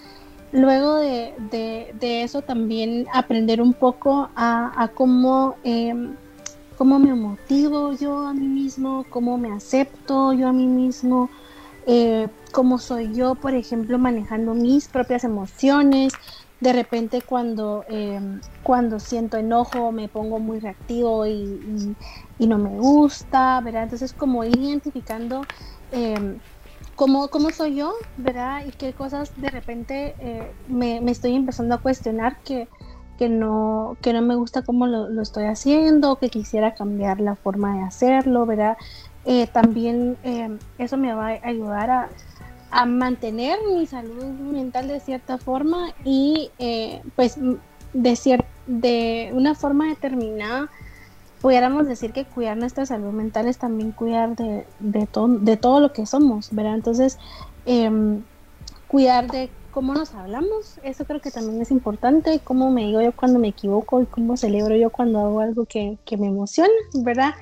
luego 0.51 0.95
de, 0.95 1.93
eso 2.01 2.41
también 2.41 3.05
aprender 3.13 3.61
un 3.61 3.73
poco 3.73 4.29
a, 4.36 4.89
cómo, 4.95 5.55
em, 5.63 6.15
cómo 6.79 6.97
me 6.97 7.13
motivo 7.13 7.93
yo 7.93 8.25
a 8.25 8.33
mí 8.33 8.47
mismo, 8.47 9.05
cómo 9.11 9.38
me 9.38 9.51
acepto 9.51 10.33
yo 10.33 10.47
a 10.47 10.53
mí 10.53 10.65
mismo, 10.65 11.29
cómo 12.51 12.79
soy 12.79 13.13
yo, 13.13 13.36
por 13.36 13.53
ejemplo, 13.53 13.99
manejando 13.99 14.55
mis 14.55 14.88
propias 14.88 15.23
emociones. 15.23 16.13
De 16.59 16.73
repente 16.73 17.21
cuando, 17.21 17.85
em, 17.89 18.39
cuando 18.63 18.99
siento 18.99 19.37
enojo 19.37 19.91
me 19.91 20.07
pongo 20.07 20.39
muy 20.39 20.59
reactivo 20.59 21.25
y, 21.27 21.95
no 22.39 22.57
me 22.57 22.77
gusta, 22.77 23.59
¿verdad? 23.61 23.83
Entonces 23.83 24.13
como 24.13 24.43
ir 24.43 24.57
identificando 24.59 25.41
em, 25.91 26.39
cómo, 26.95 27.29
cómo 27.29 27.51
soy 27.51 27.75
yo, 27.75 27.93
¿verdad? 28.17 28.63
Y 28.65 28.71
qué 28.71 28.93
cosas 28.93 29.31
de 29.35 29.49
repente 29.49 30.15
eh, 30.19 30.53
me, 30.67 30.99
estoy 31.11 31.35
empezando 31.35 31.75
a 31.75 31.79
cuestionar 31.79 32.37
que, 32.43 32.69
que, 33.17 33.29
no, 33.29 33.97
que 34.01 34.13
no 34.13 34.21
me 34.21 34.35
gusta 34.35 34.63
cómo 34.63 34.87
lo, 34.87 35.09
lo 35.09 35.21
estoy 35.21 35.45
haciendo, 35.45 36.17
que 36.17 36.29
quisiera 36.29 36.73
cambiar 36.73 37.19
la 37.19 37.35
forma 37.35 37.77
de 37.77 37.83
hacerlo, 37.83 38.45
¿verdad? 38.45 38.77
Eh, 39.25 39.47
también 39.47 40.17
eh, 40.23 40.57
eso 40.77 40.97
me 40.97 41.13
va 41.13 41.29
a 41.29 41.39
ayudar 41.43 41.89
a, 41.89 42.09
mantener 42.86 43.57
mi 43.74 43.88
salud 43.88 44.24
mental 44.51 44.88
de 44.88 44.99
cierta 44.99 45.38
forma 45.38 45.93
y 46.03 46.51
eh, 46.57 47.01
pues 47.16 47.38
de, 47.93 48.45
de 48.66 49.32
una 49.34 49.55
forma 49.55 49.88
determinada 49.89 50.70
pudiéramos 51.41 51.88
decir 51.88 52.11
que 52.11 52.26
cuidar 52.28 52.57
nuestra 52.57 52.86
salud 52.86 53.13
mental 53.13 53.47
es 53.47 53.57
también 53.59 53.91
cuidar 53.91 54.36
de, 54.36 54.68
de, 54.80 55.07
de 55.41 55.57
todo 55.57 55.80
lo 55.80 55.93
que 55.93 56.05
somos, 56.05 56.49
¿verdad? 56.51 56.76
Entonces, 56.76 57.18
em, 57.66 58.24
cuidar 58.88 59.30
de 59.30 59.51
cómo 59.72 59.93
nos 59.93 60.16
hablamos, 60.16 60.80
eso 60.84 61.05
creo 61.05 61.22
que 61.22 61.32
también 61.32 61.61
es 61.61 61.72
importante, 61.72 62.41
cómo 62.43 62.72
me 62.72 62.86
digo 62.86 63.01
yo 63.01 63.13
cuando 63.16 63.39
me 63.39 63.49
equivoco 63.49 64.01
y 64.01 64.07
cómo 64.07 64.38
celebro 64.38 64.76
yo 64.76 64.89
cuando 64.91 65.20
hago 65.20 65.41
algo 65.41 65.66
que, 65.68 65.99
que 66.05 66.18
me 66.18 66.28
emociona, 66.28 66.74
¿verdad? 67.03 67.34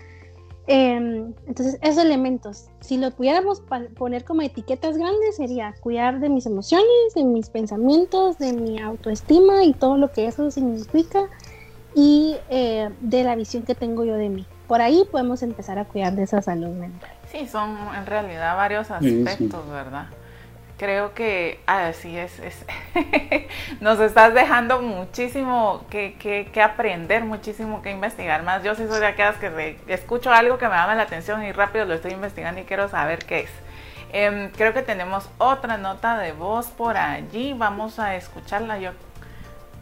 Em, 0.65 1.33
entonces, 1.45 1.77
esos 1.81 2.03
elementos, 2.03 2.67
si 2.79 2.97
los 2.97 3.13
pudiéramos 3.13 3.61
poner 3.97 4.23
como 4.23 4.43
etiquetas 4.43 4.97
grandes, 4.97 5.35
sería 5.35 5.73
cuidar 5.81 6.19
de 6.19 6.29
mis 6.29 6.45
emociones, 6.45 6.87
de 7.15 7.23
mis 7.23 7.49
pensamientos, 7.49 8.37
de 8.37 8.53
mi 8.53 8.79
autoestima 8.79 9.65
y 9.65 9.73
todo 9.73 9.97
lo 9.97 10.11
que 10.11 10.25
eso 10.27 10.49
significa 10.51 11.27
y 11.95 12.37
eh, 12.49 12.89
de 13.01 13.23
la 13.23 13.35
visión 13.35 13.63
que 13.63 13.75
tengo 13.75 14.05
yo 14.05 14.15
de 14.15 14.29
mí. 14.29 14.45
Por 14.67 14.81
ahí 14.81 15.03
podemos 15.11 15.43
empezar 15.43 15.77
a 15.79 15.85
cuidar 15.85 16.15
de 16.15 16.23
esa 16.23 16.41
salud 16.41 16.69
mental. 16.69 17.11
Sí, 17.29 17.45
son 17.47 17.75
en 17.93 18.05
realidad 18.05 18.55
varios 18.55 18.89
aspectos, 18.89 19.69
¿verdad? 19.69 20.07
Creo 20.83 21.13
que 21.13 21.61
así 21.65 22.17
es, 22.17 22.39
es 22.39 22.65
nos 23.79 24.01
estás 24.01 24.33
dejando 24.33 24.81
muchísimo 24.81 25.85
que, 25.89 26.15
que, 26.19 26.61
aprender, 26.61 27.23
muchísimo 27.23 27.81
que 27.81 27.89
investigar 27.89 28.43
más. 28.43 28.65
Yo 28.65 28.75
sí 28.75 28.85
soy 28.89 28.99
de 28.99 29.05
aquellas 29.05 29.37
que 29.37 29.77
escucho 29.87 30.33
algo 30.33 30.57
que 30.57 30.67
me 30.67 30.75
llama 30.75 30.93
la 30.95 31.03
atención 31.03 31.41
y 31.41 31.53
rápido 31.53 31.85
lo 31.85 31.93
estoy 31.93 32.11
investigando 32.11 32.59
y 32.59 32.65
quiero 32.65 32.89
saber 32.89 33.19
qué 33.19 33.39
es. 33.39 33.49
Em, 34.11 34.51
creo 34.51 34.73
que 34.73 34.81
tenemos 34.81 35.29
otra 35.37 35.77
nota 35.77 36.17
de 36.17 36.33
voz 36.33 36.67
por 36.67 36.97
allí, 36.97 37.53
vamos 37.53 37.97
a 37.97 38.17
escucharla. 38.17 38.77
Yo 38.77 38.91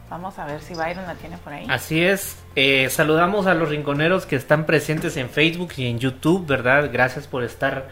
Vamos 0.07 0.37
a 0.37 0.45
ver 0.45 0.61
si 0.61 0.75
Byron 0.75 1.07
la 1.07 1.15
tiene 1.15 1.37
por 1.37 1.53
ahí. 1.53 1.65
Así 1.69 2.03
es. 2.03 2.37
Eh, 2.57 2.89
saludamos 2.89 3.47
a 3.47 3.53
los 3.53 3.69
rinconeros 3.69 4.25
que 4.25 4.35
están 4.35 4.65
presentes 4.65 5.15
en 5.15 5.29
Facebook 5.29 5.71
y 5.77 5.87
en 5.87 5.99
YouTube, 5.99 6.45
¿verdad? 6.45 6.89
Gracias 6.91 7.27
por 7.27 7.45
estar 7.45 7.87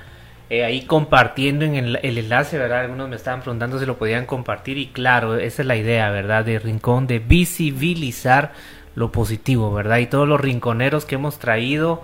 eh, 0.50 0.66
ahí 0.66 0.82
compartiendo 0.82 1.64
en 1.64 1.76
el, 1.76 2.00
enlace, 2.02 2.58
¿verdad? 2.58 2.82
Algunos 2.82 3.08
me 3.08 3.16
estaban 3.16 3.42
preguntando 3.42 3.80
si 3.80 3.86
lo 3.86 3.98
podían 3.98 4.26
compartir 4.26 4.80
y 4.80 4.88
claro, 4.88 5.38
esa 5.38 5.62
es 5.62 5.68
la 5.68 5.76
idea, 5.76 6.10
¿verdad? 6.10 6.44
De 6.44 6.58
Rincón, 6.58 7.06
de 7.06 7.20
visibilizar 7.20 8.54
lo 8.96 9.12
positivo, 9.12 9.72
¿verdad? 9.72 10.00
Y 10.00 10.08
todos 10.08 10.28
los 10.28 10.42
rinconeros 10.42 11.06
que 11.06 11.16
hemos 11.16 11.38
traído, 11.38 12.02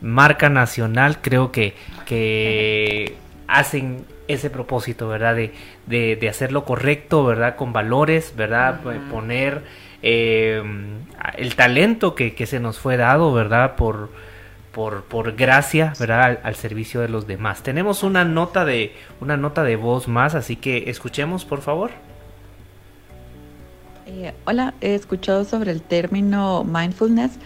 marca 0.00 0.48
nacional, 0.48 1.18
creo 1.22 1.52
que, 1.52 1.74
que 2.06 3.16
hacen 3.46 4.04
ese 4.26 4.50
propósito, 4.50 5.06
¿verdad? 5.06 5.36
De, 5.36 5.54
de, 5.86 6.16
de 6.16 6.28
hacer 6.28 6.50
lo 6.50 6.64
correcto, 6.64 7.24
¿verdad? 7.24 7.54
Con 7.54 7.72
valores, 7.72 8.34
¿verdad? 8.36 8.80
Poner 9.10 9.62
eh, 10.02 10.60
el 11.36 11.54
talento 11.54 12.16
que, 12.16 12.34
que 12.34 12.46
se 12.46 12.58
nos 12.58 12.80
fue 12.80 12.96
dado, 12.96 13.32
¿verdad? 13.32 13.76
Por 13.76 14.10
por, 14.76 15.04
por 15.04 15.34
gracia, 15.36 15.94
¿verdad? 15.98 16.38
Al, 16.42 16.54
servicio 16.54 17.00
de 17.00 17.08
los 17.08 17.26
demás. 17.26 17.62
Tenemos 17.62 18.02
una 18.02 18.26
nota 18.26 18.66
de 18.66 18.92
una 19.22 19.38
nota 19.38 19.64
de 19.64 19.74
voz 19.74 20.06
más, 20.06 20.34
así 20.34 20.56
que 20.56 20.90
escuchemos, 20.90 21.46
por 21.46 21.62
favor. 21.62 21.92
Eh, 24.06 24.34
hola, 24.44 24.74
he 24.82 24.94
escuchado 24.94 25.44
sobre 25.44 25.70
el 25.70 25.80
término 25.80 26.62
mindfulness, 26.62 27.38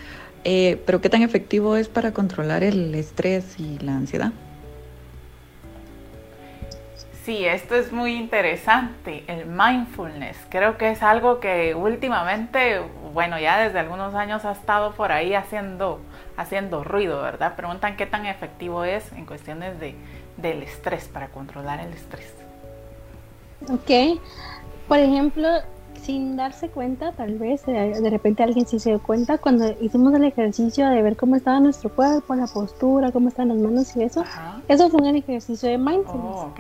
eh, 0.43 0.83
pero 0.85 1.01
¿qué 1.01 1.09
tan 1.09 1.23
efectivo 1.23 1.77
es 1.77 1.87
para 1.87 2.11
controlar 2.11 2.65
el 2.65 2.93
estrés 2.97 3.61
y 3.61 3.79
la 3.79 3.93
ansiedad? 3.93 4.33
Sí, 7.25 7.45
esto 7.45 7.77
es 7.77 7.93
muy 7.93 8.15
interesante, 8.15 9.23
el 9.29 9.47
mindfulness. 9.47 10.37
Creo 10.49 10.77
que 10.77 10.91
es 10.91 11.01
algo 11.05 11.39
que 11.39 11.77
últimamente, 11.77 12.81
bueno, 13.15 13.39
ya 13.39 13.61
desde 13.61 13.79
algunos 13.79 14.17
años 14.17 14.45
ha 14.45 14.51
estado 14.51 14.95
por 14.95 15.13
ahí 15.13 15.35
haciendo 15.35 16.01
haciendo 16.37 16.85
ruido, 16.85 17.23
¿verdad? 17.23 17.57
Preguntan 17.57 17.97
qué 17.97 18.07
tan 18.07 18.27
efectivo 18.27 18.85
es 18.85 19.13
en 19.13 19.27
cuestiones 19.27 19.79
de, 19.81 19.95
del 20.37 20.63
estrés, 20.63 21.09
para 21.09 21.29
controlar 21.29 21.81
el 21.81 21.93
estrés. 21.93 22.35
Ok, 23.69 24.21
por 24.89 24.99
ejemplo, 24.99 25.49
sin 26.03 26.37
darse 26.37 26.69
cuenta, 26.69 27.13
tal 27.13 27.39
vez 27.39 27.63
eh, 27.69 27.93
de 28.01 28.11
repente 28.11 28.43
alguien 28.43 28.67
sí 28.67 28.79
se 28.79 28.91
dio 28.91 29.03
cuenta 29.03 29.39
cuando 29.39 29.71
hicimos 29.81 30.15
el 30.15 30.25
ejercicio 30.25 30.89
de 30.89 31.03
ver 31.03 31.17
cómo 31.17 31.37
estaba 31.37 31.61
nuestro 31.61 31.91
cuerpo, 31.91 32.35
la 32.35 32.47
postura, 32.47 33.13
cómo 33.13 33.29
están 33.29 33.49
las 33.49 33.59
manos 33.59 33.95
y 33.97 34.03
eso. 34.03 34.25
Eso 34.69 34.89
fue 34.89 35.01
un 35.01 35.17
ejercicio 35.17 35.69
de 35.69 35.79
mindfulness. 35.79 36.37
Oh, 36.37 36.53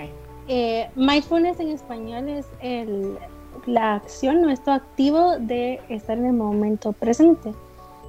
eh, 0.48 0.90
mindfulness 0.94 1.60
en 1.60 1.68
español 1.68 2.28
es 2.28 2.46
el, 2.60 3.18
la 3.66 3.94
acción, 3.94 4.42
nuestro 4.42 4.74
activo 4.74 5.38
de 5.38 5.80
estar 5.88 6.18
en 6.18 6.26
el 6.26 6.32
momento 6.32 6.92
presente. 6.92 7.52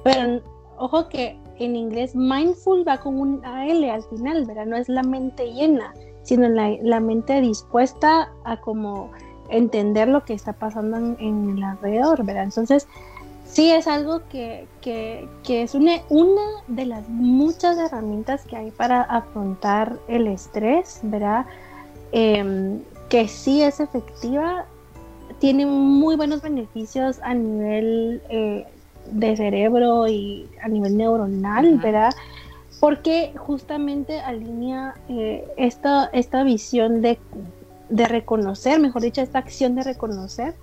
Pero 0.04 0.40
ojo 0.76 1.08
que 1.08 1.38
en 1.64 1.76
inglés 1.76 2.14
mindful 2.14 2.86
va 2.86 2.98
con 2.98 3.20
un 3.20 3.44
AL 3.44 3.84
al 3.84 4.02
final, 4.04 4.44
¿verdad? 4.44 4.66
No 4.66 4.76
es 4.76 4.88
la 4.88 5.02
mente 5.02 5.52
llena, 5.52 5.92
sino 6.22 6.48
la, 6.48 7.00
mente 7.00 7.40
dispuesta 7.40 8.32
a 8.44 8.60
como 8.60 9.10
entender 9.48 10.08
lo 10.08 10.24
que 10.24 10.34
está 10.34 10.52
pasando 10.52 10.96
en, 10.96 11.56
el 11.56 11.62
alrededor, 11.62 12.24
¿verdad? 12.24 12.44
Entonces, 12.44 12.86
sí 13.44 13.70
es 13.70 13.86
algo 13.86 14.22
que, 14.28 14.66
es 15.48 15.74
una, 15.74 16.00
una 16.08 16.42
de 16.68 16.86
las 16.86 17.08
muchas 17.08 17.76
herramientas 17.78 18.44
que 18.44 18.56
hay 18.56 18.70
para 18.70 19.02
afrontar 19.02 19.98
el 20.08 20.26
estrés, 20.26 21.00
¿verdad? 21.02 21.46
Em, 22.12 22.80
que 23.08 23.28
sí 23.28 23.62
es 23.62 23.80
efectiva, 23.80 24.66
tiene 25.38 25.66
muy 25.66 26.16
buenos 26.16 26.40
beneficios 26.40 27.18
a 27.22 27.34
nivel 27.34 28.22
eh, 28.28 28.66
de 29.12 29.36
cerebro 29.36 30.08
y 30.08 30.48
a 30.62 30.68
nivel 30.68 30.96
neuronal, 30.96 31.78
¿verdad? 31.78 32.12
Porque 32.80 33.32
justamente 33.36 34.20
alinea 34.20 34.94
eh, 35.08 35.46
esta, 35.56 36.06
esta 36.12 36.42
visión 36.42 37.00
de, 37.00 37.18
de 37.88 38.06
reconocer, 38.06 38.80
mejor 38.80 39.02
dicho, 39.02 39.20
esta 39.20 39.38
acción 39.38 39.74
de 39.74 39.82
reconocer 39.84 40.54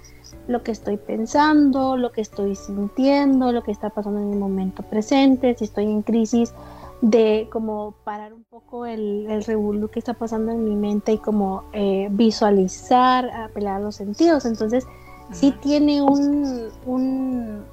lo 0.47 0.63
que 0.63 0.71
estoy 0.71 0.97
pensando, 0.97 1.95
lo 1.95 2.11
que 2.11 2.21
estoy 2.21 2.55
sintiendo, 2.55 3.51
lo 3.51 3.63
que 3.63 3.71
está 3.71 3.89
pasando 3.89 4.19
en 4.19 4.33
el 4.33 4.39
momento 4.39 4.83
presente, 4.83 5.55
si 5.55 5.65
estoy 5.65 5.85
en 5.85 6.01
crisis, 6.01 6.53
de 7.01 7.47
como 7.51 7.93
parar 8.03 8.33
un 8.33 8.43
poco 8.43 8.85
el, 8.85 9.27
el 9.29 9.43
revuelo 9.43 9.89
que 9.89 9.99
está 9.99 10.13
pasando 10.13 10.51
en 10.51 10.65
mi 10.65 10.75
mente 10.75 11.13
y 11.13 11.17
como 11.17 11.63
eh, 11.71 12.09
visualizar, 12.11 13.29
apelar 13.29 13.77
a 13.77 13.79
los 13.79 13.95
sentidos. 13.95 14.45
Entonces, 14.45 14.85
sí 15.31 15.51
tiene 15.61 16.01
un, 16.01 16.69
un, 16.85 17.63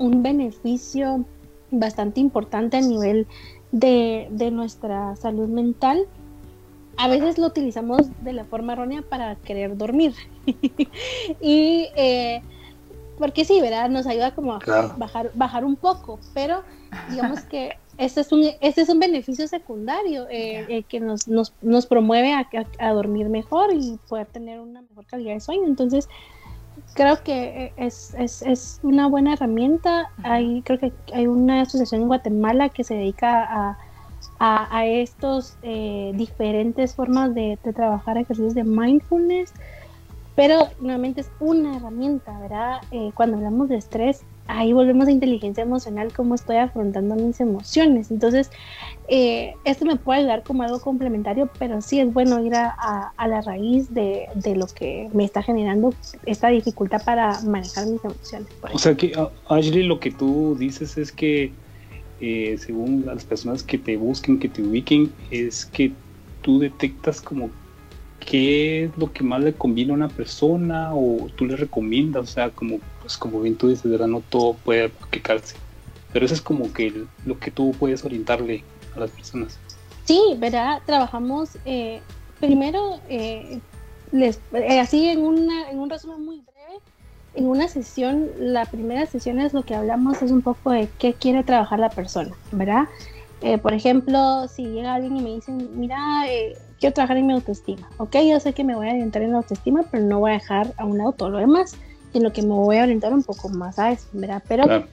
un 0.00 0.22
beneficio 0.22 1.24
bastante 1.70 2.18
importante 2.18 2.78
a 2.78 2.80
nivel 2.80 3.28
de, 3.70 4.28
nuestra 4.50 5.14
salud 5.14 5.48
mental. 5.48 6.06
A 6.96 7.06
veces 7.06 7.38
lo 7.38 7.46
utilizamos 7.46 8.08
de 8.22 8.32
la 8.32 8.44
forma 8.44 8.72
errónea 8.72 9.02
para 9.02 9.36
querer 9.36 9.76
dormir. 9.76 10.14
y 11.40 11.88
eh, 11.94 12.42
porque 13.18 13.44
sí, 13.44 13.60
¿verdad? 13.60 13.90
Nos 13.90 14.06
ayuda 14.06 14.34
como 14.34 14.54
a 14.54 14.58
bajar, 14.96 15.30
bajar 15.34 15.64
un 15.64 15.76
poco, 15.76 16.18
pero 16.34 16.62
digamos 17.10 17.40
que 17.42 17.76
este 17.98 18.22
es 18.22 18.32
un, 18.32 18.42
este 18.62 18.80
es 18.80 18.88
un 18.88 18.98
beneficio 18.98 19.46
secundario 19.46 20.26
eh, 20.30 20.64
eh, 20.68 20.82
que 20.84 21.00
nos, 21.00 21.28
nos, 21.28 21.52
nos 21.60 21.84
promueve 21.84 22.32
a, 22.32 22.48
a, 22.78 22.92
dormir 22.92 23.28
mejor 23.28 23.74
y 23.74 23.98
poder 24.08 24.26
tener 24.26 24.58
una 24.58 24.80
mejor 24.80 25.04
calidad 25.04 25.34
de 25.34 25.40
sueño. 25.40 25.66
Entonces, 25.66 26.08
creo 26.94 27.22
que 27.22 27.72
es, 27.76 28.14
es, 28.18 28.42
es, 28.42 28.80
una 28.82 29.08
buena 29.08 29.34
herramienta. 29.34 30.10
Hay, 30.22 30.62
creo 30.62 30.78
que 30.78 30.92
hay 31.12 31.26
una 31.26 31.62
asociación 31.62 32.02
en 32.02 32.08
Guatemala 32.08 32.68
que 32.68 32.84
se 32.84 32.94
dedica 32.94 33.42
a, 33.42 33.78
a, 34.38 34.76
a 34.76 34.86
estos 34.86 35.56
eh, 35.62 36.12
diferentes 36.14 36.94
formas 36.94 37.34
de, 37.34 37.58
de, 37.62 37.72
trabajar 37.72 38.18
ejercicios 38.18 38.54
de 38.54 38.64
mindfulness. 38.64 39.52
pero 40.34 40.68
nuevamente 40.80 41.20
es 41.22 41.30
una 41.40 41.76
herramienta, 41.76 42.38
¿verdad? 42.38 42.80
Eh, 42.90 43.10
cuando 43.14 43.36
hablamos 43.36 43.68
de 43.68 43.76
estrés, 43.76 44.22
ahí 44.50 44.72
volvemos 44.72 45.06
a 45.06 45.12
inteligencia 45.12 45.62
emocional, 45.62 46.12
cómo 46.14 46.34
estoy 46.34 46.56
afrontando 46.56 47.14
mis 47.14 47.40
emociones. 47.40 48.10
Entonces, 48.10 48.50
eh, 49.08 49.54
esto 49.64 49.84
me 49.84 49.96
puede 49.96 50.20
ayudar 50.20 50.42
como 50.42 50.62
algo 50.62 50.80
complementario, 50.80 51.48
pero 51.58 51.80
sí 51.80 52.00
es 52.00 52.12
bueno 52.12 52.44
ir 52.44 52.54
a, 52.54 53.12
la 53.18 53.40
raíz 53.42 53.92
de, 53.92 54.28
lo 54.56 54.66
que 54.66 55.08
me 55.12 55.24
está 55.24 55.42
generando 55.42 55.94
esta 56.26 56.48
dificultad 56.48 57.02
para 57.04 57.40
manejar 57.42 57.86
mis 57.86 58.04
emociones. 58.04 58.48
O 58.72 58.78
sea 58.78 58.94
que, 58.94 59.12
Ashley, 59.48 59.84
lo 59.84 60.00
que 60.00 60.10
tú 60.10 60.56
dices 60.58 60.98
es 60.98 61.12
que, 61.12 61.52
eh, 62.20 62.56
según 62.58 63.04
las 63.06 63.24
personas 63.24 63.62
que 63.62 63.78
te 63.78 63.96
busquen, 63.96 64.38
que 64.38 64.48
te 64.48 64.62
ubiquen, 64.62 65.12
es 65.30 65.64
que 65.64 65.92
tú 66.42 66.58
detectas 66.58 67.20
como 67.20 67.50
qué 68.18 68.84
es 68.84 68.98
lo 68.98 69.12
que 69.12 69.24
más 69.24 69.42
le 69.42 69.54
conviene 69.54 69.92
a 69.92 69.94
una 69.94 70.08
persona 70.08 70.94
o 70.94 71.28
tú 71.36 71.46
le 71.46 71.56
recomiendas, 71.56 72.22
o 72.22 72.26
sea, 72.26 72.50
como, 72.50 72.78
pues 73.10 73.18
como 73.18 73.40
bien 73.40 73.56
tú 73.56 73.66
dices, 73.66 73.86
no 73.86 74.20
todo 74.20 74.54
puede 74.54 74.92
quejarse, 75.10 75.56
pero 76.12 76.24
eso 76.24 76.32
es 76.32 76.40
como 76.40 76.72
que 76.72 77.06
lo 77.26 77.40
que 77.40 77.50
tú 77.50 77.74
puedes 77.76 78.04
orientarle 78.04 78.62
a 78.94 79.00
las 79.00 79.10
personas. 79.10 79.58
Sí, 80.04 80.36
¿verdad? 80.38 80.80
Trabajamos 80.86 81.58
eh, 81.64 82.00
primero, 82.38 83.00
eh, 83.08 83.58
les, 84.12 84.38
eh, 84.52 84.78
así 84.78 85.08
en, 85.08 85.24
una, 85.24 85.70
en 85.70 85.80
un 85.80 85.90
resumen 85.90 86.24
muy 86.24 86.36
breve, 86.36 86.78
en 87.34 87.48
una 87.48 87.66
sesión, 87.66 88.28
la 88.38 88.64
primera 88.64 89.04
sesión 89.06 89.40
es 89.40 89.54
lo 89.54 89.64
que 89.64 89.74
hablamos 89.74 90.22
es 90.22 90.30
un 90.30 90.42
poco 90.42 90.70
de 90.70 90.88
qué 91.00 91.12
quiere 91.14 91.42
trabajar 91.42 91.80
la 91.80 91.90
persona, 91.90 92.36
¿verdad? 92.52 92.84
por 93.62 93.72
ejemplo, 93.72 94.46
si 94.48 94.66
llega 94.66 94.92
alguien 94.92 95.16
y 95.16 95.22
me 95.22 95.30
dice, 95.30 95.50
mira, 95.50 95.96
quiero 96.78 96.92
trabajar 96.92 97.16
en 97.16 97.26
mi 97.26 97.32
autoestima. 97.32 97.88
Ok, 97.96 98.16
yo 98.22 98.38
sé 98.38 98.52
que 98.52 98.64
me 98.64 98.76
voy 98.76 98.86
a 98.86 98.90
orientar 98.90 99.22
en 99.22 99.32
la 99.32 99.38
autoestima, 99.38 99.82
pero 99.90 100.04
no 100.04 100.18
voy 100.18 100.32
a 100.32 100.34
dejar 100.34 100.74
a 100.76 100.84
un 100.84 100.98
lado 100.98 101.12
todo 101.12 101.30
lo 101.30 101.38
demás, 101.38 101.74
sino 102.12 102.32
que 102.32 102.42
me 102.42 102.54
voy 102.54 102.78
a 102.78 102.82
orientar 102.82 103.12
un 103.12 103.22
poco 103.22 103.48
más 103.48 103.78
a 103.78 103.92
eso, 103.92 104.06
¿verdad? 104.12 104.42
Pero, 104.48 104.84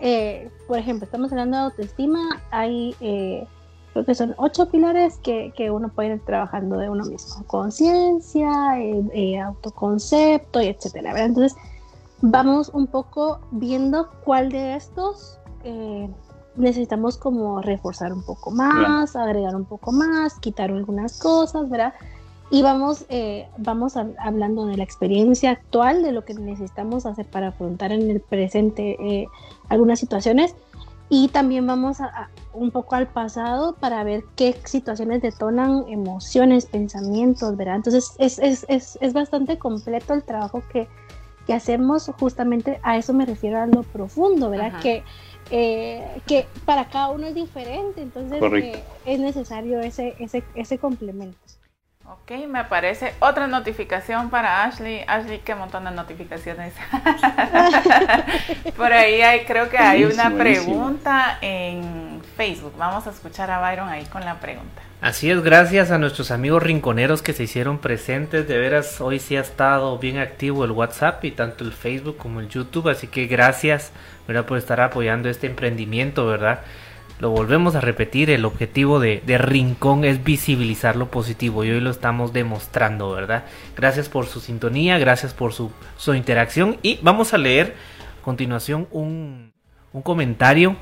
eh, 0.00 0.50
por 0.66 0.78
ejemplo, 0.78 1.04
estamos 1.04 1.30
hablando 1.32 1.56
de 1.56 1.62
autoestima, 1.64 2.42
hay, 2.50 2.94
eh, 3.00 3.46
creo 3.92 4.04
que 4.04 4.14
son 4.14 4.34
ocho 4.38 4.70
pilares 4.70 5.18
que, 5.18 5.52
que, 5.56 5.70
uno 5.70 5.88
puede 5.88 6.14
ir 6.14 6.24
trabajando 6.24 6.78
de 6.78 6.90
uno 6.90 7.04
mismo. 7.04 7.44
Conciencia, 7.46 8.80
eh, 8.80 9.38
autoconcepto, 9.38 10.60
y 10.60 10.66
etcétera, 10.66 11.12
¿verdad? 11.12 11.28
Entonces, 11.28 11.58
vamos 12.22 12.70
un 12.70 12.86
poco 12.86 13.40
viendo 13.52 14.10
cuál 14.24 14.50
de 14.50 14.76
estos 14.76 15.38
necesitamos 16.56 17.16
como 17.16 17.60
reforzar 17.62 18.12
un 18.12 18.22
poco 18.22 18.50
más, 18.50 19.16
agregar 19.16 19.56
un 19.56 19.64
poco 19.64 19.92
más, 19.92 20.38
quitar 20.38 20.70
algunas 20.70 21.18
cosas, 21.18 21.68
¿verdad? 21.68 21.94
Y 22.50 22.62
vamos, 22.62 23.06
eh, 23.08 23.48
vamos 23.56 23.96
hablando 23.96 24.66
de 24.66 24.76
la 24.76 24.84
experiencia 24.84 25.50
actual, 25.50 26.02
de 26.02 26.12
lo 26.12 26.24
que 26.24 26.34
necesitamos 26.34 27.06
hacer 27.06 27.26
para 27.26 27.48
afrontar 27.48 27.90
en 27.92 28.10
el 28.10 28.20
presente 28.20 28.96
eh, 29.00 29.26
algunas 29.68 29.98
situaciones. 29.98 30.54
Y 31.08 31.28
también 31.28 31.66
vamos 31.66 32.00
a, 32.00 32.30
un 32.52 32.70
poco 32.70 32.94
al 32.94 33.08
pasado 33.08 33.76
para 33.76 34.02
ver 34.04 34.24
qué 34.36 34.56
situaciones 34.64 35.22
detonan 35.22 35.84
emociones, 35.88 36.66
pensamientos, 36.66 37.56
¿verdad? 37.56 37.76
Entonces 37.76 38.14
es, 38.18 38.38
es, 38.38 38.64
es, 38.68 38.98
es 39.00 39.12
bastante 39.12 39.58
completo 39.58 40.14
el 40.14 40.22
trabajo 40.22 40.62
que, 40.72 40.88
que, 41.46 41.52
hacemos, 41.52 42.10
justamente 42.18 42.80
a 42.82 42.96
eso 42.96 43.12
me 43.12 43.26
refiero 43.26 43.60
a 43.60 43.66
lo 43.66 43.82
profundo, 43.82 44.48
¿verdad? 44.48 44.80
Que 44.80 45.02
eh, 45.50 46.22
que 46.26 46.46
para 46.64 46.88
cada 46.88 47.10
uno 47.10 47.26
es 47.26 47.34
diferente, 47.34 48.00
entonces 48.00 48.42
eh, 48.42 48.82
es 49.04 49.20
necesario 49.20 49.80
ese, 49.80 50.14
ese, 50.18 50.42
ese 50.54 50.78
complemento. 50.78 51.38
Ok, 52.06 52.32
me 52.48 52.58
aparece 52.58 53.14
otra 53.20 53.46
notificación 53.46 54.28
para 54.28 54.64
Ashley. 54.64 55.04
Ashley, 55.06 55.38
qué 55.38 55.54
montón 55.54 55.84
de 55.84 55.90
notificaciones. 55.90 56.74
Por 58.76 58.92
ahí 58.92 59.22
hay, 59.22 59.46
creo 59.46 59.70
que 59.70 59.78
hay 59.78 60.04
una 60.04 60.30
pregunta 60.30 61.38
en 61.40 62.20
Facebook. 62.36 62.74
Vamos 62.76 63.06
a 63.06 63.10
escuchar 63.10 63.50
a 63.50 63.58
Byron 63.58 63.88
ahí 63.88 64.04
con 64.04 64.22
la 64.22 64.38
pregunta. 64.38 64.82
Así 65.00 65.30
es, 65.30 65.42
gracias 65.42 65.90
a 65.90 65.98
nuestros 65.98 66.30
amigos 66.30 66.62
rinconeros 66.62 67.22
que 67.22 67.32
se 67.32 67.44
hicieron 67.44 67.78
presentes. 67.78 68.46
De 68.46 68.58
veras, 68.58 69.00
hoy 69.00 69.18
sí 69.18 69.36
ha 69.36 69.40
estado 69.40 69.98
bien 69.98 70.18
activo 70.18 70.66
el 70.66 70.72
WhatsApp 70.72 71.24
y 71.24 71.30
tanto 71.30 71.64
el 71.64 71.72
Facebook 71.72 72.18
como 72.18 72.40
el 72.40 72.50
YouTube. 72.50 72.88
Así 72.88 73.06
que 73.06 73.26
gracias, 73.26 73.92
¿verdad? 74.28 74.44
Por 74.44 74.58
estar 74.58 74.80
apoyando 74.80 75.30
este 75.30 75.46
emprendimiento, 75.46 76.26
¿verdad? 76.26 76.60
Lo 77.20 77.30
volvemos 77.30 77.76
a 77.76 77.80
repetir, 77.80 78.28
el 78.30 78.44
objetivo 78.44 78.98
de, 78.98 79.22
Rincón 79.38 80.04
es 80.04 80.24
visibilizar 80.24 80.96
lo 80.96 81.10
positivo 81.10 81.64
y 81.64 81.70
hoy 81.70 81.80
lo 81.80 81.90
estamos 81.90 82.32
demostrando, 82.32 83.12
¿verdad? 83.12 83.44
Gracias 83.76 84.08
por 84.08 84.26
su 84.26 84.40
sintonía, 84.40 84.98
gracias 84.98 85.32
por 85.32 85.52
su, 85.52 85.70
interacción 86.14 86.76
y 86.82 86.98
vamos 87.02 87.32
a 87.32 87.38
leer 87.38 87.76
a 88.20 88.24
continuación 88.24 88.88
un, 88.90 89.52
un 89.92 90.02
comentario 90.02 90.76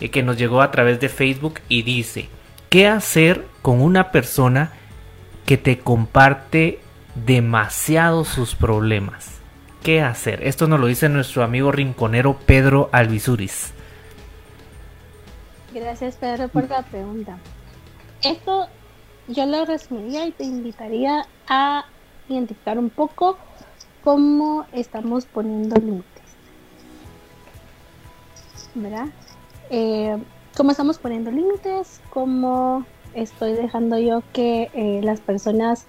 eh, 0.00 0.10
que 0.10 0.24
nos 0.24 0.36
llegó 0.36 0.60
a 0.60 0.72
través 0.72 0.98
de 0.98 1.08
Facebook 1.08 1.60
y 1.68 1.82
dice, 1.82 2.28
¿qué 2.68 2.88
hacer 2.88 3.46
con 3.62 3.80
una 3.80 4.10
persona 4.10 4.72
que 5.46 5.56
te 5.56 5.78
comparte 5.78 6.80
demasiado 7.14 8.24
sus 8.24 8.56
problemas? 8.56 9.36
¿Qué 9.84 10.02
hacer? 10.02 10.42
Esto 10.42 10.66
nos 10.66 10.80
lo 10.80 10.88
dice 10.88 11.08
nuestro 11.08 11.44
amigo 11.44 11.70
rinconero 11.70 12.36
Pedro 12.44 12.90
Alvisuris. 12.90 13.72
Gracias 15.76 16.16
Pedro 16.16 16.48
por 16.48 16.70
la 16.70 16.80
pregunta. 16.80 17.38
Esto 18.22 18.66
yo 19.28 19.44
lo 19.44 19.66
resumiría 19.66 20.24
y 20.24 20.32
te 20.32 20.44
invitaría 20.44 21.26
a 21.48 21.84
identificar 22.28 22.78
un 22.78 22.88
poco 22.88 23.36
cómo 24.02 24.64
estamos 24.72 25.26
poniendo 25.26 25.76
límites. 25.76 26.22
¿Verdad? 28.74 29.08
Eh, 29.68 30.16
cómo 30.56 30.70
estamos 30.70 30.96
poniendo 30.98 31.30
límites, 31.30 32.00
cómo 32.08 32.86
estoy 33.12 33.52
dejando 33.52 33.98
yo 33.98 34.22
que 34.32 34.70
eh, 34.72 35.02
las 35.02 35.20
personas 35.20 35.86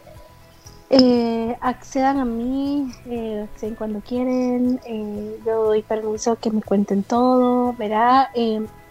eh, 0.90 1.56
accedan 1.62 2.20
a 2.20 2.26
mí, 2.26 2.92
acceden 3.42 3.76
cuando 3.76 4.02
quieren, 4.02 4.82
yo 5.46 5.64
doy 5.64 5.82
permiso 5.82 6.36
que 6.36 6.52
me 6.52 6.62
cuenten 6.62 7.04
todo, 7.04 7.72
¿verdad? 7.72 8.28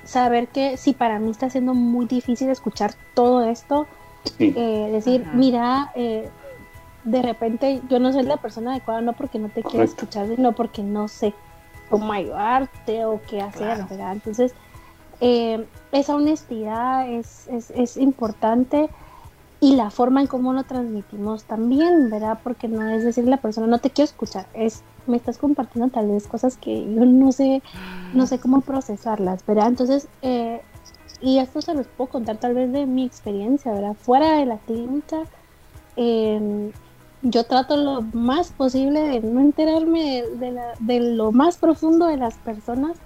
Saber 0.06 0.48
que 0.48 0.76
si 0.76 0.92
para 0.92 1.18
mí 1.18 1.30
está 1.30 1.50
siendo 1.50 1.74
muy 1.74 2.06
difícil 2.06 2.48
escuchar 2.48 2.94
todo 3.14 3.44
esto, 3.44 3.86
eh, 4.38 4.88
decir, 4.92 5.26
mira, 5.34 5.92
eh, 5.94 6.28
de 7.04 7.22
repente 7.22 7.82
yo 7.88 7.98
no 7.98 8.12
soy 8.12 8.24
la 8.24 8.36
persona 8.38 8.72
adecuada, 8.72 9.00
no 9.00 9.12
porque 9.12 9.38
no 9.38 9.48
te 9.48 9.62
quiero 9.62 9.84
escuchar, 9.84 10.28
sino 10.28 10.52
porque 10.52 10.82
no 10.82 11.08
sé 11.08 11.34
cómo 11.90 12.12
ayudarte 12.12 13.04
o 13.04 13.20
qué 13.28 13.40
hacer, 13.40 13.84
¿verdad? 13.88 14.12
Entonces, 14.12 14.54
eh, 15.20 15.64
esa 15.92 16.16
honestidad 16.16 17.08
es, 17.08 17.46
es, 17.48 17.70
es, 17.70 17.96
importante 17.96 18.90
y 19.60 19.76
la 19.76 19.90
forma 19.90 20.20
en 20.20 20.26
cómo 20.26 20.52
lo 20.52 20.64
transmitimos 20.64 21.44
también, 21.44 22.10
¿verdad? 22.10 22.40
Porque 22.42 22.68
no 22.68 22.88
es 22.88 23.04
decir 23.04 23.26
la 23.26 23.38
persona 23.38 23.66
no 23.66 23.78
te 23.78 23.90
quiero 23.90 24.06
escuchar, 24.10 24.46
es 24.54 24.82
me 25.06 25.16
estás 25.16 25.38
compartiendo 25.38 25.90
tal 25.92 26.08
vez 26.08 26.26
cosas 26.26 26.56
que 26.56 26.82
yo 26.82 27.04
no 27.04 27.32
sé, 27.32 27.62
no 28.12 28.26
sé 28.26 28.38
cómo 28.38 28.60
procesarlas, 28.60 29.46
¿verdad? 29.46 29.68
Entonces, 29.68 30.08
eh, 30.22 30.60
y 31.20 31.38
esto 31.38 31.62
se 31.62 31.74
los 31.74 31.86
puedo 31.86 32.10
contar 32.10 32.36
tal 32.38 32.54
vez 32.54 32.72
de 32.72 32.86
mi 32.86 33.04
experiencia, 33.04 33.72
¿verdad? 33.72 33.94
Fuera 33.94 34.32
de 34.38 34.46
la 34.46 34.58
clínica, 34.58 35.22
em, 35.96 36.72
yo 37.22 37.44
trato 37.44 37.76
lo 37.76 38.02
más 38.02 38.52
posible 38.52 39.00
de 39.00 39.20
no 39.20 39.40
enterarme 39.40 40.24
de, 40.80 41.00
lo 41.00 41.32
más 41.32 41.56
profundo 41.56 42.06
de 42.06 42.18
las 42.18 42.34
personas, 42.38 42.98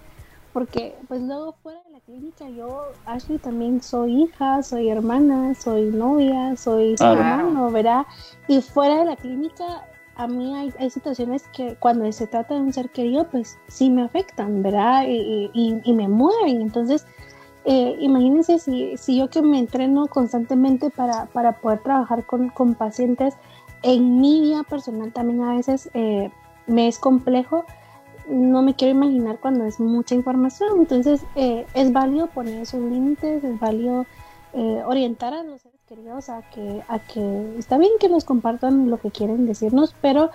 porque 0.53 0.96
pues 1.09 1.20
luego 1.22 1.55
fuera 1.62 1.80
de 1.84 1.89
clínica 2.11 2.48
yo, 2.48 2.86
Ashley, 3.06 3.38
también 3.38 3.80
soy 3.80 4.24
hija, 4.24 4.64
soy 4.64 4.88
hermana, 4.88 5.54
soy 5.54 5.90
novia, 5.90 6.56
soy 6.56 6.96
hermano, 6.98 7.70
¿verdad? 7.70 8.04
Y 8.48 8.61
fuera 8.61 8.98
de 8.98 9.04
la 9.04 9.16
clínica 9.16 9.86
a 10.16 10.26
mí 10.26 10.52
hay, 10.56 10.90
situaciones 10.90 11.44
que 11.52 11.76
cuando 11.76 12.11
se 12.11 12.26
trata 12.26 12.54
de 12.54 12.62
un 12.62 12.72
ser 12.72 12.90
querido, 12.90 13.28
pues 13.30 13.58
sí 13.68 13.90
me 13.90 14.02
afectan, 14.02 14.61
¿verdad? 14.61 15.04
Y, 15.06 15.92
me 15.94 16.08
mueven. 16.08 16.61
Entonces, 16.61 17.06
eh, 17.64 17.96
imagínense 18.00 18.58
si, 18.58 18.96
si, 18.96 19.16
yo 19.16 19.30
que 19.30 19.40
me 19.40 19.61
entreno 19.61 20.08
constantemente 20.08 20.90
para, 20.90 21.26
para 21.26 21.61
poder 21.61 21.78
trabajar 21.84 22.26
con, 22.26 22.48
con, 22.48 22.74
pacientes, 22.74 23.34
en 23.82 24.20
mi 24.20 24.40
vida 24.40 24.64
personal 24.64 25.12
también 25.12 25.42
a 25.42 25.54
veces 25.54 25.88
eh, 25.94 26.32
me 26.66 26.88
es 26.88 26.98
complejo. 26.98 27.64
No 28.31 28.62
me 28.62 28.74
quiero 28.74 28.95
imaginar 28.95 29.39
cuando 29.41 29.64
es 29.64 29.81
mucha 29.81 30.14
información. 30.14 30.78
Entonces, 30.78 31.22
eh, 31.35 31.66
es 31.74 31.93
válido 31.93 32.28
poner 32.28 32.62
esos 32.62 32.81
límites, 32.81 33.45
es 33.45 33.61
válido 33.61 34.07
orientar 34.87 35.33
a 35.33 35.45
los 35.45 35.62
seres 35.62 35.78
queridos 35.89 36.28
a 36.28 36.43
que, 36.51 36.83
a 36.89 36.99
que 36.99 37.55
está 37.57 37.78
bien 37.78 37.93
que 38.01 38.09
nos 38.09 38.24
compartan 38.24 38.91
lo 38.91 38.99
que 38.99 39.12
quieren 39.12 39.47
decirnos, 39.47 39.95
pero 40.03 40.31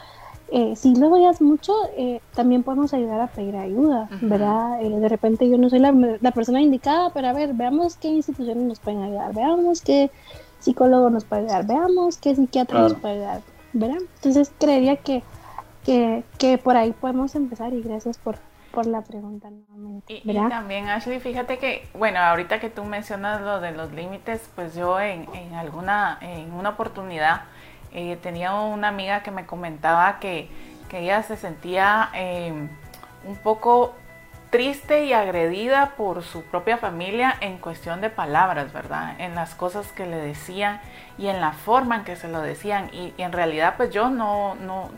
eh, 0.52 0.76
si 0.76 0.96
luego 0.96 1.18
ya 1.18 1.32
es 1.32 1.42
mucho, 1.42 1.74
eh, 1.98 2.22
también 2.36 2.62
podemos 2.62 2.94
ayudar 2.94 3.20
a 3.20 3.28
pedir 3.28 3.56
ayuda, 3.56 4.08
¿verdad? 4.22 4.80
Eh, 4.82 4.90
de 4.90 5.10
repente 5.10 5.50
yo 5.50 5.58
no 5.58 5.70
soy 5.70 5.80
la, 5.80 6.32
persona 6.32 6.62
indicada, 6.62 7.10
pero 7.10 7.30
a 7.30 7.34
ver, 7.34 7.54
veamos 7.54 7.96
qué 7.96 8.10
instituciones 8.10 8.64
nos 8.64 8.80
pueden 8.80 9.02
ayudar, 9.02 9.34
veamos 9.34 9.82
qué 9.82 10.12
psicólogo 10.60 11.10
nos 11.10 11.26
puede 11.26 11.44
ayudar, 11.44 11.66
veamos 11.66 12.18
qué 12.18 12.36
psiquiatra 12.36 12.82
nos 12.82 12.94
puede 12.94 13.16
ayudar, 13.16 13.42
¿verdad? 13.74 13.98
Entonces 14.18 14.52
creería 14.60 14.98
que 14.98 15.24
que, 15.86 16.24
que 16.38 16.58
por 16.58 16.76
ahí 16.76 16.92
podemos 16.94 17.36
empezar 17.36 17.74
y 17.74 17.82
gracias 17.82 18.18
por, 18.18 18.38
por 18.72 18.88
la 18.88 19.02
pregunta 19.02 19.50
nuevamente. 19.50 20.22
Y, 20.24 20.34
también, 20.50 20.90
Ashley, 20.90 21.20
fíjate 21.20 21.60
que, 21.60 21.88
bueno, 21.94 22.20
ahorita 22.20 22.60
que 22.60 22.70
tú 22.70 22.84
mencionas 22.84 23.42
lo 23.42 23.60
de 23.60 23.72
los 23.72 23.92
límites, 23.94 24.50
pues 24.56 24.76
yo 24.76 25.00
en, 25.00 25.28
en 25.34 25.54
alguna, 25.54 26.18
en 26.22 26.52
una 26.52 26.70
oportunidad 26.70 27.44
eh, 27.94 28.18
tenía 28.22 28.54
una 28.54 28.88
amiga 28.88 29.22
que 29.22 29.32
me 29.32 29.46
comentaba 29.46 30.20
que, 30.20 30.50
que 30.90 31.00
ella 31.00 31.22
se 31.24 31.38
sentía 31.38 32.10
eh, 32.14 32.52
un 33.26 33.36
poco 33.38 33.94
triste 34.50 35.06
y 35.06 35.14
agredida 35.14 35.94
por 35.98 36.24
su 36.24 36.44
propia 36.44 36.78
familia 36.78 37.36
en 37.42 37.58
cuestión 37.58 38.02
de 38.02 38.10
palabras, 38.10 38.74
¿verdad? 38.74 39.16
En 39.20 39.36
las 39.36 39.54
cosas 39.54 39.92
que 39.92 40.06
le 40.06 40.18
decían 40.18 40.80
y 41.18 41.28
en 41.28 41.42
la 41.42 41.52
forma 41.52 41.98
en 41.98 42.04
que 42.06 42.16
se 42.16 42.28
lo 42.28 42.42
decían. 42.42 42.90
Y, 42.94 43.14
y 43.18 43.22
en 43.22 43.34
realidad, 43.34 43.76
pues 43.78 43.92
yo 43.92 44.10
no, 44.10 44.56
no, 44.56 44.90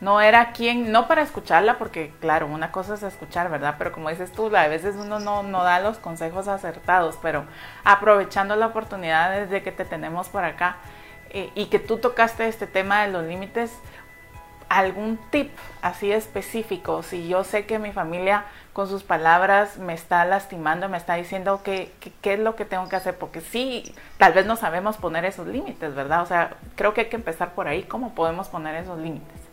no 0.00 0.20
era 0.20 0.52
quien, 0.52 0.92
no 0.92 1.08
para 1.08 1.22
escucharla, 1.22 1.78
porque 1.78 2.12
claro, 2.20 2.46
una 2.46 2.70
cosa 2.70 2.94
es 2.94 3.02
escuchar, 3.02 3.50
¿verdad? 3.50 3.76
Pero 3.78 3.92
como 3.92 4.10
dices 4.10 4.30
tú, 4.32 4.54
a 4.54 4.68
veces 4.68 4.96
uno 4.96 5.20
no, 5.20 5.42
no 5.42 5.62
da 5.62 5.80
los 5.80 5.98
consejos 5.98 6.48
acertados, 6.48 7.18
pero 7.22 7.44
aprovechando 7.84 8.56
la 8.56 8.66
oportunidad 8.66 9.30
desde 9.30 9.62
que 9.62 9.72
te 9.72 9.84
tenemos 9.84 10.28
por 10.28 10.44
acá 10.44 10.76
eh, 11.30 11.50
y 11.54 11.66
que 11.66 11.78
tú 11.78 11.98
tocaste 11.98 12.46
este 12.46 12.66
tema 12.66 13.02
de 13.02 13.12
los 13.12 13.24
límites, 13.24 13.72
algún 14.68 15.18
tip 15.30 15.50
así 15.80 16.12
específico, 16.12 17.02
si 17.02 17.28
yo 17.28 17.44
sé 17.44 17.66
que 17.66 17.78
mi 17.78 17.92
familia 17.92 18.44
con 18.72 18.88
sus 18.88 19.02
palabras 19.04 19.78
me 19.78 19.94
está 19.94 20.24
lastimando, 20.24 20.88
me 20.88 20.98
está 20.98 21.14
diciendo 21.14 21.60
qué 21.64 21.92
que, 22.20 22.34
es 22.34 22.40
lo 22.40 22.56
que 22.56 22.64
tengo 22.64 22.88
que 22.88 22.96
hacer, 22.96 23.16
porque 23.16 23.40
sí, 23.40 23.94
tal 24.18 24.34
vez 24.34 24.44
no 24.44 24.56
sabemos 24.56 24.96
poner 24.98 25.24
esos 25.24 25.46
límites, 25.46 25.94
¿verdad? 25.94 26.22
O 26.22 26.26
sea, 26.26 26.54
creo 26.74 26.92
que 26.92 27.02
hay 27.02 27.06
que 27.08 27.16
empezar 27.16 27.54
por 27.54 27.68
ahí, 27.68 27.84
¿cómo 27.84 28.14
podemos 28.14 28.48
poner 28.48 28.74
esos 28.74 28.98
límites? 28.98 29.45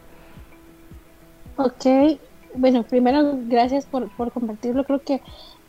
Ok, 1.58 2.20
bueno, 2.56 2.84
primero 2.84 3.38
gracias 3.48 3.86
por, 3.86 4.10
por 4.16 4.32
compartirlo. 4.32 4.84
Creo 4.84 5.02
que 5.02 5.22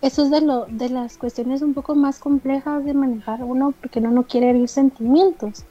eso 0.03 0.23
es 0.23 0.31
de, 0.31 0.41
lo, 0.41 0.67
de 0.67 0.91
las 0.91 1.17
cuestiones 1.17 1.63
un 1.63 1.75
poco 1.75 1.95
más 1.95 2.19
complejas 2.19 2.85
de 2.85 2.95
manejar 2.95 3.43
uno 3.43 3.73
porque 3.81 4.01
uno 4.01 4.11
no 4.11 4.25
quiere 4.25 4.51
herir 4.51 4.69
sentimientos. 4.69 5.65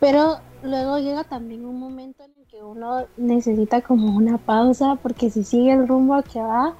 Pero 0.00 0.38
luego 0.62 0.98
llega 0.98 1.24
también 1.24 1.64
un 1.64 1.78
momento 1.78 2.24
en 2.24 2.32
el 2.36 2.46
que 2.46 2.62
uno 2.62 3.04
necesita 3.16 3.80
como 3.80 4.16
una 4.16 4.38
pausa 4.38 4.96
porque 4.96 5.30
si 5.30 5.44
sigue 5.44 5.72
el 5.72 5.86
rumbo 5.86 6.20
que 6.22 6.40
va, 6.40 6.74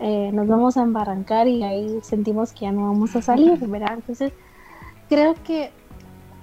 eh, 0.00 0.30
nos 0.32 0.48
vamos 0.48 0.76
a 0.76 0.82
embarrancar 0.82 1.46
y 1.46 1.62
ahí 1.62 2.00
sentimos 2.02 2.52
que 2.52 2.62
ya 2.62 2.72
no 2.72 2.88
vamos 2.88 3.14
a 3.14 3.22
salir, 3.22 3.58
¿verdad? 3.66 3.94
Entonces, 3.94 4.32
creo 5.08 5.34
que 5.44 5.70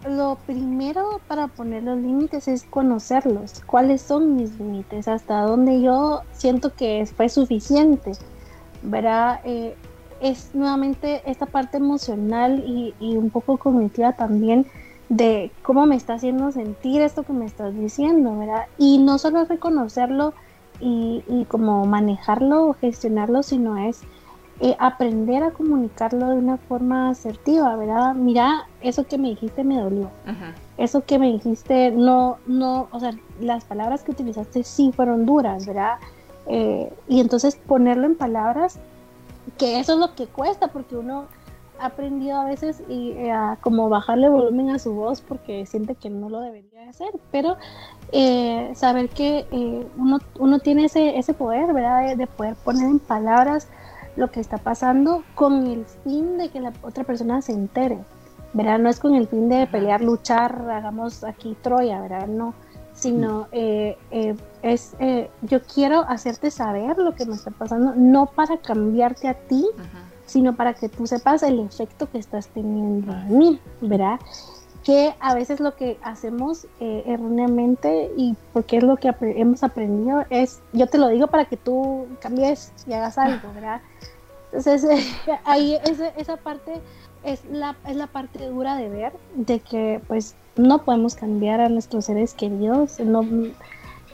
lo 0.07 0.37
primero 0.45 1.19
para 1.27 1.47
poner 1.47 1.83
los 1.83 1.97
límites 1.97 2.47
es 2.47 2.63
conocerlos. 2.63 3.61
¿Cuáles 3.65 4.01
son 4.01 4.35
mis 4.35 4.57
límites? 4.59 5.07
¿Hasta 5.07 5.41
dónde 5.41 5.81
yo 5.81 6.21
siento 6.31 6.73
que 6.73 7.05
fue 7.15 7.29
suficiente? 7.29 8.13
¿Verdad? 8.83 9.41
Eh, 9.43 9.75
es 10.21 10.53
nuevamente 10.53 11.21
esta 11.25 11.45
parte 11.45 11.77
emocional 11.77 12.63
y, 12.65 12.93
un 13.15 13.29
poco 13.29 13.57
cognitiva 13.57 14.13
también 14.13 14.65
de 15.09 15.51
cómo 15.61 15.85
me 15.85 15.95
está 15.95 16.15
haciendo 16.15 16.51
sentir 16.51 17.01
esto 17.01 17.23
que 17.23 17.33
me 17.33 17.45
estás 17.45 17.75
diciendo, 17.75 18.37
¿verdad? 18.37 18.65
Y 18.77 18.97
no 18.99 19.17
solo 19.17 19.45
reconocerlo 19.45 20.33
y, 20.79 21.23
y 21.27 21.45
como 21.45 21.85
manejarlo 21.85 22.67
o 22.67 22.73
gestionarlo, 22.73 23.43
sino 23.43 23.77
es 23.77 24.01
eh, 24.61 24.73
aprender 24.79 25.43
a 25.43 25.51
comunicarlo 25.51 26.29
de 26.29 26.37
una 26.37 26.55
forma 26.55 27.09
asertiva, 27.09 27.75
¿verdad? 27.75 28.15
Mira, 28.15 28.69
eso 28.79 29.05
que 29.05 29.17
me 29.17 29.27
dijiste 29.29 29.65
me 29.65 29.77
dolió. 29.77 30.09
Eso 30.77 31.03
que 31.03 31.19
me 31.19 31.29
dijiste 31.33 31.91
no, 31.91 32.37
no, 32.47 32.87
o 32.91 32.99
sea, 33.01 33.11
las 33.41 33.65
palabras 33.65 34.03
que 34.03 34.11
utilizaste 34.11 34.63
sí 34.63 34.93
fueron 34.95 35.25
duras, 35.25 35.65
¿verdad? 35.65 35.97
Eh, 36.47 36.89
y 37.09 37.19
entonces 37.19 37.57
ponerlo 37.57 38.05
en 38.05 38.15
palabras, 38.15 38.79
que 39.57 39.81
eso 39.81 39.93
es 39.93 39.99
lo 39.99 40.15
que 40.15 40.27
cuesta, 40.27 40.69
porque 40.69 40.95
uno 40.95 41.25
ha 41.77 41.87
aprendido 41.87 42.39
a 42.39 42.45
veces 42.45 42.81
y, 42.87 43.11
eh, 43.11 43.33
a 43.33 43.57
como 43.59 43.89
bajarle 43.89 44.29
volumen 44.29 44.69
a 44.69 44.79
su 44.79 44.93
voz 44.93 45.19
porque 45.19 45.65
siente 45.65 45.95
que 45.95 46.09
no 46.09 46.29
lo 46.29 46.39
debería 46.39 46.89
hacer, 46.89 47.09
pero 47.29 47.57
saber 48.73 49.09
que 49.09 49.45
uno, 49.97 50.19
uno 50.39 50.59
tiene 50.59 50.85
ese, 50.85 51.17
ese 51.17 51.33
poder, 51.33 51.73
¿verdad? 51.73 52.15
de 52.15 52.27
poder 52.27 52.55
poner 52.55 52.85
en 52.85 52.99
palabras 52.99 53.67
lo 54.15 54.31
que 54.31 54.39
está 54.39 54.57
pasando 54.57 55.23
con 55.35 55.67
el 55.67 55.85
fin 56.03 56.37
de 56.37 56.49
que 56.49 56.59
la 56.59 56.73
otra 56.81 57.03
persona 57.03 57.41
se 57.41 57.51
entere, 57.51 57.99
¿verdad? 58.53 58.79
No 58.79 58.89
es 58.89 58.99
con 58.99 59.15
el 59.15 59.27
fin 59.27 59.49
de 59.49 59.67
pelear, 59.67 60.01
luchar, 60.01 60.69
hagamos 60.69 61.23
aquí 61.23 61.55
Troya, 61.61 62.01
¿verdad? 62.01 62.27
No, 62.27 62.53
sino 62.93 63.47
eh, 63.51 63.97
eh, 64.11 64.35
es, 64.61 64.95
eh, 64.99 65.29
yo 65.41 65.61
quiero 65.61 66.01
hacerte 66.07 66.49
saber 66.49 66.97
lo 66.97 67.13
que 67.13 67.25
me 67.25 67.35
está 67.35 67.51
pasando, 67.51 67.93
no 67.95 68.25
para 68.27 68.57
cambiarte 68.57 69.27
a 69.27 69.33
ti, 69.33 69.65
sino 70.25 70.55
para 70.55 70.73
que 70.73 70.89
tú 70.89 71.05
sepas 71.05 71.43
el 71.43 71.59
efecto 71.59 72.09
que 72.09 72.17
estás 72.17 72.47
teniendo 72.47 73.11
en 73.11 73.37
mí, 73.37 73.59
¿verdad? 73.81 74.19
Que 74.85 75.15
a 75.19 75.33
veces 75.33 75.59
lo 75.59 75.75
que 75.75 75.97
hacemos 76.03 76.67
erróneamente 76.79 78.11
y 78.15 78.35
porque 78.53 78.77
es 78.77 78.83
lo 78.83 78.97
que 78.97 79.11
hemos 79.19 79.63
aprendido 79.63 80.25
es, 80.29 80.61
yo 80.73 80.85
te 80.85 80.99
lo 80.99 81.07
digo 81.07 81.25
para 81.25 81.45
que 81.45 81.57
tú 81.57 82.05
cambies 82.21 82.71
y 82.85 82.93
hagas 82.93 83.17
algo, 83.17 83.51
¿verdad? 83.53 83.81
Entonces, 84.53 84.85
ahí 85.43 85.77
esa, 85.83 86.09
esa 86.09 86.37
parte 86.37 86.81
es 87.23 87.43
la, 87.45 87.75
es 87.87 87.95
la 87.95 88.05
parte 88.05 88.47
dura 88.47 88.75
de 88.75 88.89
ver, 88.89 89.13
de 89.33 89.59
que 89.59 89.99
pues 90.07 90.35
no 90.55 90.83
podemos 90.83 91.15
cambiar 91.15 91.61
a 91.61 91.69
nuestros 91.69 92.05
seres 92.05 92.35
queridos, 92.35 92.99
no, 92.99 93.25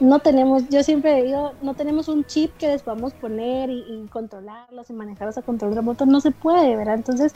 no 0.00 0.18
tenemos, 0.18 0.68
yo 0.68 0.82
siempre 0.82 1.22
digo, 1.22 1.52
no 1.62 1.74
tenemos 1.74 2.08
un 2.08 2.24
chip 2.24 2.56
que 2.56 2.68
les 2.68 2.82
podamos 2.82 3.12
poner 3.14 3.70
y, 3.70 4.08
controlarlos 4.10 4.90
y 4.90 4.92
manejarlos 4.92 5.38
a 5.38 5.42
control 5.42 5.74
remoto, 5.74 6.06
no 6.06 6.20
se 6.20 6.30
puede, 6.30 6.76
¿verdad? 6.76 6.94
Entonces, 6.94 7.34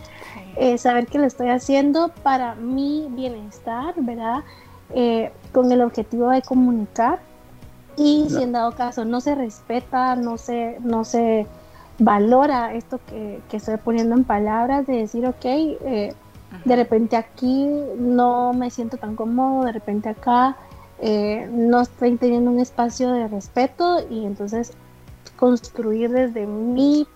eh, 0.56 0.78
saber 0.78 1.06
que 1.06 1.18
lo 1.18 1.24
estoy 1.24 1.48
haciendo 1.50 2.10
para 2.22 2.54
mi 2.54 3.06
bienestar, 3.10 3.94
¿verdad? 3.98 4.42
Eh, 4.94 5.32
con 5.52 5.70
el 5.70 5.82
objetivo 5.82 6.30
de 6.30 6.42
comunicar 6.42 7.20
y 7.96 8.26
si 8.28 8.42
en 8.42 8.52
dado 8.52 8.72
caso 8.72 9.04
no 9.04 9.20
se 9.20 9.34
respeta, 9.34 10.16
no 10.16 10.36
se, 10.36 10.76
no 10.80 11.04
se 11.04 11.46
valora 11.98 12.74
esto 12.74 13.00
que, 13.06 13.40
estoy 13.50 13.76
poniendo 13.78 14.14
en 14.14 14.24
palabras, 14.24 14.86
de 14.86 14.98
decir, 14.98 15.26
ok, 15.26 15.44
eh, 15.44 16.14
de 16.64 16.76
repente 16.76 17.16
aquí 17.16 17.68
no 17.98 18.52
me 18.52 18.70
siento 18.70 18.96
tan 18.96 19.16
cómodo, 19.16 19.64
de 19.64 19.72
repente 19.72 20.08
acá 20.08 20.56
eh, 21.00 21.48
no 21.50 21.82
estoy 21.82 22.16
teniendo 22.16 22.50
un 22.50 22.60
espacio 22.60 23.12
de 23.12 23.28
respeto 23.28 24.06
y 24.10 24.24
entonces 24.24 24.72
construir 25.36 26.10
desde 26.10 26.46
mi 26.46 27.06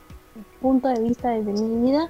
punto 0.61 0.89
de 0.89 1.01
vista, 1.01 1.31
desde 1.31 1.53
mi 1.53 1.91
vida, 1.91 2.09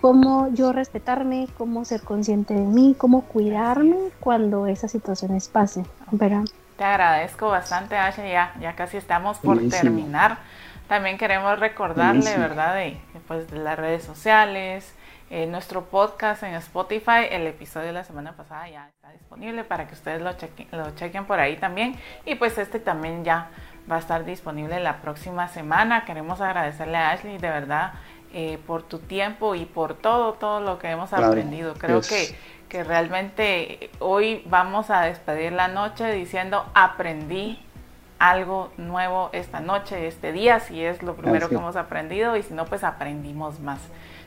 cómo 0.00 0.48
yo 0.52 0.72
respetarme, 0.72 1.46
cómo 1.56 1.84
ser 1.84 2.02
consciente 2.02 2.54
de 2.54 2.60
mí, 2.60 2.94
cómo 2.98 3.22
cuidarme 3.22 3.96
cuando 4.18 4.66
esas 4.66 4.90
situaciones 4.90 5.48
pasen. 5.48 5.86
Te 6.76 6.84
agradezco 6.84 7.48
bastante, 7.48 7.96
Asha, 7.96 8.26
ya, 8.26 8.54
ya 8.60 8.74
casi 8.74 8.96
estamos 8.96 9.38
por 9.38 9.58
terminar. 9.68 10.38
También 10.88 11.16
queremos 11.18 11.58
recordarle, 11.60 12.36
¿verdad? 12.36 12.74
De, 12.74 13.00
pues, 13.28 13.48
de 13.50 13.58
las 13.58 13.78
redes 13.78 14.02
sociales, 14.02 14.92
eh, 15.34 15.46
nuestro 15.46 15.86
podcast 15.86 16.42
en 16.42 16.52
Spotify, 16.56 17.24
el 17.30 17.46
episodio 17.46 17.86
de 17.86 17.94
la 17.94 18.04
semana 18.04 18.36
pasada 18.36 18.68
ya 18.68 18.88
está 18.88 19.12
disponible 19.12 19.64
para 19.64 19.86
que 19.86 19.94
ustedes 19.94 20.20
lo 20.20 20.34
chequen, 20.34 20.68
lo 20.72 20.90
chequen 20.94 21.24
por 21.24 21.40
ahí 21.40 21.56
también. 21.56 21.96
Y 22.26 22.34
pues 22.34 22.58
este 22.58 22.78
también 22.78 23.24
ya 23.24 23.48
va 23.90 23.96
a 23.96 23.98
estar 23.98 24.26
disponible 24.26 24.78
la 24.78 24.98
próxima 25.00 25.48
semana. 25.48 26.04
Queremos 26.04 26.42
agradecerle 26.42 26.98
a 26.98 27.12
Ashley 27.12 27.38
de 27.38 27.48
verdad 27.48 27.94
eh, 28.34 28.58
por 28.66 28.82
tu 28.82 28.98
tiempo 28.98 29.54
y 29.54 29.64
por 29.64 29.94
todo, 29.94 30.34
todo 30.34 30.60
lo 30.60 30.78
que 30.78 30.90
hemos 30.90 31.14
aprendido. 31.14 31.72
Creo 31.78 32.02
que, 32.02 32.36
que 32.68 32.84
realmente 32.84 33.90
hoy 34.00 34.42
vamos 34.50 34.90
a 34.90 35.00
despedir 35.00 35.52
la 35.52 35.68
noche 35.68 36.12
diciendo 36.12 36.66
aprendí 36.74 37.58
algo 38.18 38.70
nuevo 38.76 39.30
esta 39.32 39.60
noche, 39.60 40.06
este 40.06 40.30
día, 40.30 40.60
si 40.60 40.84
es 40.84 41.02
lo 41.02 41.16
primero 41.16 41.48
que 41.48 41.54
hemos 41.54 41.76
aprendido 41.76 42.36
y 42.36 42.42
si 42.42 42.52
no, 42.52 42.66
pues 42.66 42.84
aprendimos 42.84 43.60
más. 43.60 43.80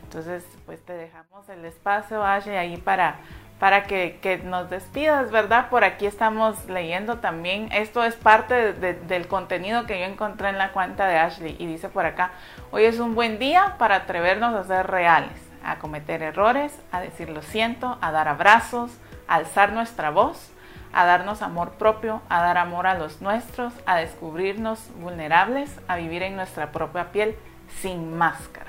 Entonces, 0.06 0.46
pues 0.66 0.84
te 0.84 0.94
dejamos 0.94 1.48
el 1.50 1.66
espacio, 1.66 2.24
Ashley, 2.24 2.56
ahí 2.56 2.78
para, 2.78 3.18
para 3.60 3.84
que, 3.84 4.42
nos 4.46 4.70
despidas, 4.70 5.32
¿verdad? 5.32 5.70
Por 5.70 5.84
aquí 5.84 6.06
estamos 6.06 6.66
leyendo 6.70 7.18
también. 7.18 7.70
Esto 7.72 8.04
es 8.04 8.16
parte 8.16 8.74
del 8.74 9.28
contenido 9.28 9.86
que 9.86 10.00
yo 10.00 10.06
encontré 10.06 10.50
en 10.50 10.58
la 10.58 10.72
cuenta 10.72 11.08
de 11.08 11.18
Ashley 11.18 11.56
y 11.60 11.66
dice 11.66 11.90
por 11.90 12.06
acá, 12.06 12.32
hoy 12.72 12.86
es 12.86 13.00
un 13.00 13.16
buen 13.16 13.40
día 13.40 13.76
para 13.78 13.96
atrevernos 13.96 14.56
a 14.56 14.64
ser 14.64 14.88
reales, 14.88 15.38
a 15.64 15.78
cometer 15.80 16.22
errores, 16.22 16.80
a 16.92 17.02
decir 17.02 17.30
lo 17.30 17.42
siento, 17.42 17.98
a 18.02 18.12
dar 18.12 18.28
abrazos, 18.28 18.92
a 19.28 19.36
alzar 19.36 19.74
nuestra 19.74 20.12
voz 20.12 20.52
a 20.96 21.04
darnos 21.04 21.42
amor 21.42 21.72
propio, 21.72 22.22
a 22.30 22.42
dar 22.42 22.58
amor 22.58 22.88
a 22.88 22.98
los 22.98 23.22
nuestros, 23.22 23.74
a 23.86 23.98
descubrirnos 23.98 24.80
vulnerables, 25.02 25.70
a 25.90 25.98
vivir 25.98 26.24
en 26.24 26.38
nuestra 26.38 26.72
propia 26.72 27.12
piel 27.12 27.36
sin 27.82 28.18
máscaras. 28.18 28.65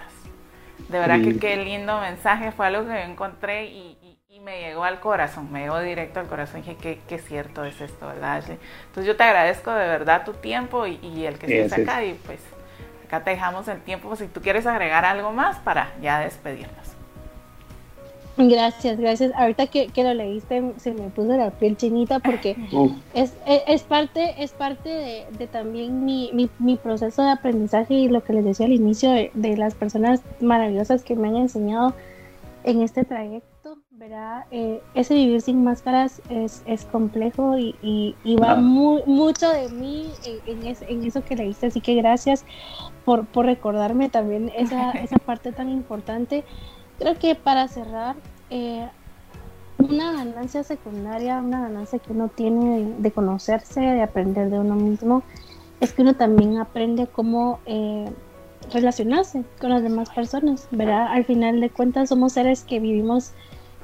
De 0.88 0.98
verdad 0.98 1.20
que 1.20 1.38
qué 1.38 1.56
lindo 1.56 2.00
mensaje, 2.00 2.52
fue 2.52 2.66
algo 2.66 2.82
que 2.82 2.94
yo 2.94 2.98
encontré 2.98 3.66
y, 3.66 3.96
me 4.42 4.60
llegó 4.60 4.84
al 4.84 5.00
corazón, 5.00 5.50
me 5.50 5.62
llegó 5.62 5.80
directo 5.80 6.20
al 6.20 6.26
corazón. 6.26 6.60
Dije, 6.60 6.76
qué, 6.76 7.00
qué 7.08 7.18
cierto 7.18 7.64
es 7.64 7.80
esto, 7.80 8.06
¿verdad, 8.06 8.36
Ashley? 8.36 8.58
Entonces 8.82 9.06
yo 9.06 9.16
te 9.16 9.24
agradezco 9.24 9.72
de 9.72 9.88
verdad 9.88 10.24
tu 10.24 10.34
tiempo 10.34 10.86
y, 10.86 11.26
el 11.26 11.36
que 11.38 11.46
estés 11.46 11.72
acá 11.72 12.04
y 12.04 12.14
pues 12.14 12.38
acá 13.06 13.24
te 13.24 13.30
dejamos 13.30 13.66
el 13.66 13.80
tiempo 13.80 14.14
si 14.14 14.28
tú 14.28 14.40
quieres 14.40 14.66
agregar 14.66 15.04
algo 15.04 15.32
más 15.32 15.58
para 15.58 15.92
ya 16.00 16.20
despedirnos. 16.20 16.95
Gracias, 18.38 18.98
gracias. 18.98 19.32
Ahorita 19.34 19.66
que, 19.66 19.88
que, 19.88 20.04
lo 20.04 20.12
leíste 20.12 20.74
se 20.76 20.92
me 20.92 21.08
puso 21.08 21.36
la 21.36 21.50
piel 21.52 21.76
chinita 21.76 22.18
porque 22.18 22.56
es, 23.14 23.32
es, 23.46 23.82
parte, 23.82 24.34
es 24.42 24.52
parte 24.52 24.88
de, 24.88 25.26
de 25.38 25.46
también 25.46 26.04
mi, 26.04 26.30
mi, 26.34 26.50
mi, 26.58 26.76
proceso 26.76 27.22
de 27.22 27.30
aprendizaje 27.30 27.94
y 27.94 28.08
lo 28.08 28.22
que 28.22 28.34
les 28.34 28.44
decía 28.44 28.66
al 28.66 28.72
inicio 28.72 29.10
de, 29.10 29.30
de, 29.32 29.56
las 29.56 29.74
personas 29.74 30.20
maravillosas 30.40 31.02
que 31.02 31.16
me 31.16 31.28
han 31.28 31.36
enseñado 31.36 31.94
en 32.64 32.82
este 32.82 33.04
trayecto, 33.04 33.78
¿verdad? 33.90 34.44
Eh, 34.50 34.82
ese 34.94 35.14
vivir 35.14 35.40
sin 35.40 35.64
máscaras 35.64 36.20
es, 36.28 36.62
es 36.66 36.84
complejo 36.84 37.56
y, 37.56 37.74
y, 37.80 38.36
va 38.36 38.56
muy, 38.56 39.02
mucho 39.06 39.48
de 39.48 39.68
mí 39.70 40.08
en, 40.46 40.66
en, 40.66 41.04
eso 41.04 41.24
que 41.24 41.36
leíste, 41.36 41.68
así 41.68 41.80
que 41.80 41.94
gracias 41.94 42.44
por, 43.04 43.24
por 43.24 43.46
recordarme 43.46 44.10
también 44.10 44.50
esa, 44.56 44.90
esa 45.02 45.16
parte 45.18 45.52
tan 45.52 45.70
importante. 45.70 46.44
Creo 46.98 47.18
que 47.18 47.34
para 47.34 47.68
cerrar, 47.68 48.16
eh, 48.50 48.88
una 49.78 50.12
ganancia 50.12 50.64
secundaria, 50.64 51.38
una 51.38 51.60
ganancia 51.60 51.98
que 51.98 52.12
uno 52.12 52.28
tiene 52.28 52.94
de, 52.98 53.10
conocerse, 53.10 53.80
de 53.80 54.02
aprender 54.02 54.50
de 54.50 54.58
uno 54.58 54.74
mismo, 54.74 55.22
es 55.80 55.92
que 55.92 56.02
uno 56.02 56.14
también 56.14 56.58
aprende 56.58 57.06
cómo 57.06 57.60
eh, 57.66 58.10
relacionarse 58.72 59.44
con 59.60 59.70
las 59.70 59.82
demás 59.82 60.08
personas, 60.10 60.68
¿verdad? 60.70 61.08
Al 61.10 61.24
final 61.24 61.60
de 61.60 61.68
cuentas 61.68 62.08
somos 62.08 62.32
seres 62.32 62.64
que 62.64 62.80
vivimos 62.80 63.32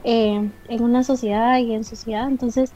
eh, 0.04 0.50
en 0.68 0.82
una 0.82 1.04
sociedad 1.04 1.58
y 1.58 1.74
en 1.74 1.84
sociedad, 1.84 2.26
entonces 2.28 2.72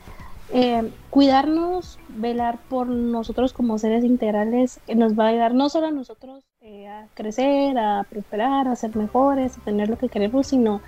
cuidarnos, 1.11 1.99
velar 2.17 2.59
por 2.69 2.89
nosotros 2.89 3.53
como 3.53 3.79
seres 3.79 4.05
integrales, 4.05 4.81
nos 4.95 5.19
va 5.19 5.27
a 5.27 5.29
ayudar 5.29 5.55
no 5.55 5.69
solo 5.69 5.87
a 5.87 5.91
nosotros 5.91 6.45
a 6.89 7.07
crecer, 7.15 7.79
a 7.79 8.05
prosperar, 8.09 8.67
a 8.67 8.75
ser 8.77 8.97
mejores, 8.97 9.57
a 9.57 9.61
tener 9.61 9.89
lo 9.89 9.97
que 9.97 10.09
queremos, 10.09 10.49
sino 10.49 10.81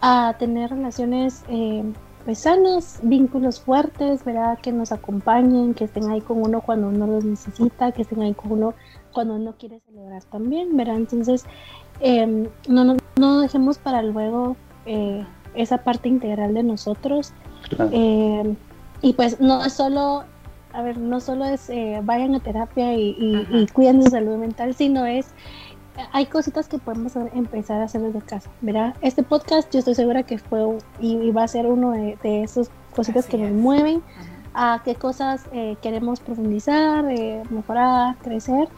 a 0.00 0.36
tener 0.38 0.70
relaciones 0.70 1.44
eh, 1.48 1.82
pues 2.24 2.40
sanas, 2.40 3.00
vínculos 3.02 3.60
fuertes, 3.60 4.24
¿verdad? 4.24 4.58
Que 4.60 4.70
nos 4.70 4.92
acompañen, 4.92 5.74
que 5.74 5.84
estén 5.84 6.10
ahí 6.10 6.20
con 6.20 6.42
uno 6.42 6.60
cuando 6.60 6.88
uno 6.88 7.06
los 7.06 7.24
necesita, 7.24 7.90
que 7.92 8.02
estén 8.02 8.20
ahí 8.20 8.34
con 8.34 8.52
uno 8.52 8.74
cuando 9.12 9.34
uno 9.34 9.54
quiere 9.58 9.80
celebrar 9.80 10.22
también, 10.24 10.76
¿verdad? 10.76 10.96
Entonces, 10.96 11.44
em, 12.00 12.46
no, 12.68 12.96
no, 13.16 13.40
dejemos 13.40 13.78
para 13.78 14.02
luego 14.02 14.56
eh, 14.86 15.24
esa 15.54 15.78
parte 15.78 16.08
integral 16.08 16.54
de 16.54 16.62
nosotros. 16.62 17.32
Em, 17.90 18.56
y 19.00 19.12
pues 19.14 19.40
no 19.40 19.64
es 19.64 19.72
solo, 19.72 20.24
a 20.78 20.82
ver, 20.82 20.98
no 20.98 21.20
solo 21.20 21.44
es 21.44 21.68
eh, 21.70 22.00
vayan 22.04 22.34
a 22.36 22.40
terapia 22.40 22.94
y, 22.94 23.16
y, 23.18 23.46
y 23.50 23.66
cuiden 23.66 24.02
su 24.02 24.10
salud 24.10 24.36
mental, 24.36 24.74
sino 24.74 25.06
es 25.06 25.34
hay 26.12 26.26
cositas 26.26 26.68
que 26.68 26.78
podemos 26.78 27.16
empezar 27.34 27.80
a 27.80 27.84
hacer 27.84 28.00
desde 28.00 28.20
casa, 28.20 28.50
¿verdad? 28.60 28.94
Este 29.00 29.22
podcast 29.22 29.72
yo 29.72 29.80
estoy 29.80 29.94
segura 29.94 30.22
que 30.22 30.38
fue 30.38 30.78
y, 31.00 31.30
va 31.30 31.44
a 31.44 31.48
ser 31.48 31.66
uno 31.66 31.92
de, 31.92 32.16
esas 32.22 32.70
cositas 32.94 33.26
que 33.26 33.38
nos 33.38 33.50
mueven 33.50 34.02
a 34.54 34.80
qué 34.84 34.94
cosas 34.94 35.44
eh, 35.52 35.76
queremos 35.82 36.20
profundizar, 36.20 37.04
eh, 37.10 37.42
mejorar, 37.50 38.16
crecer. 38.18 38.68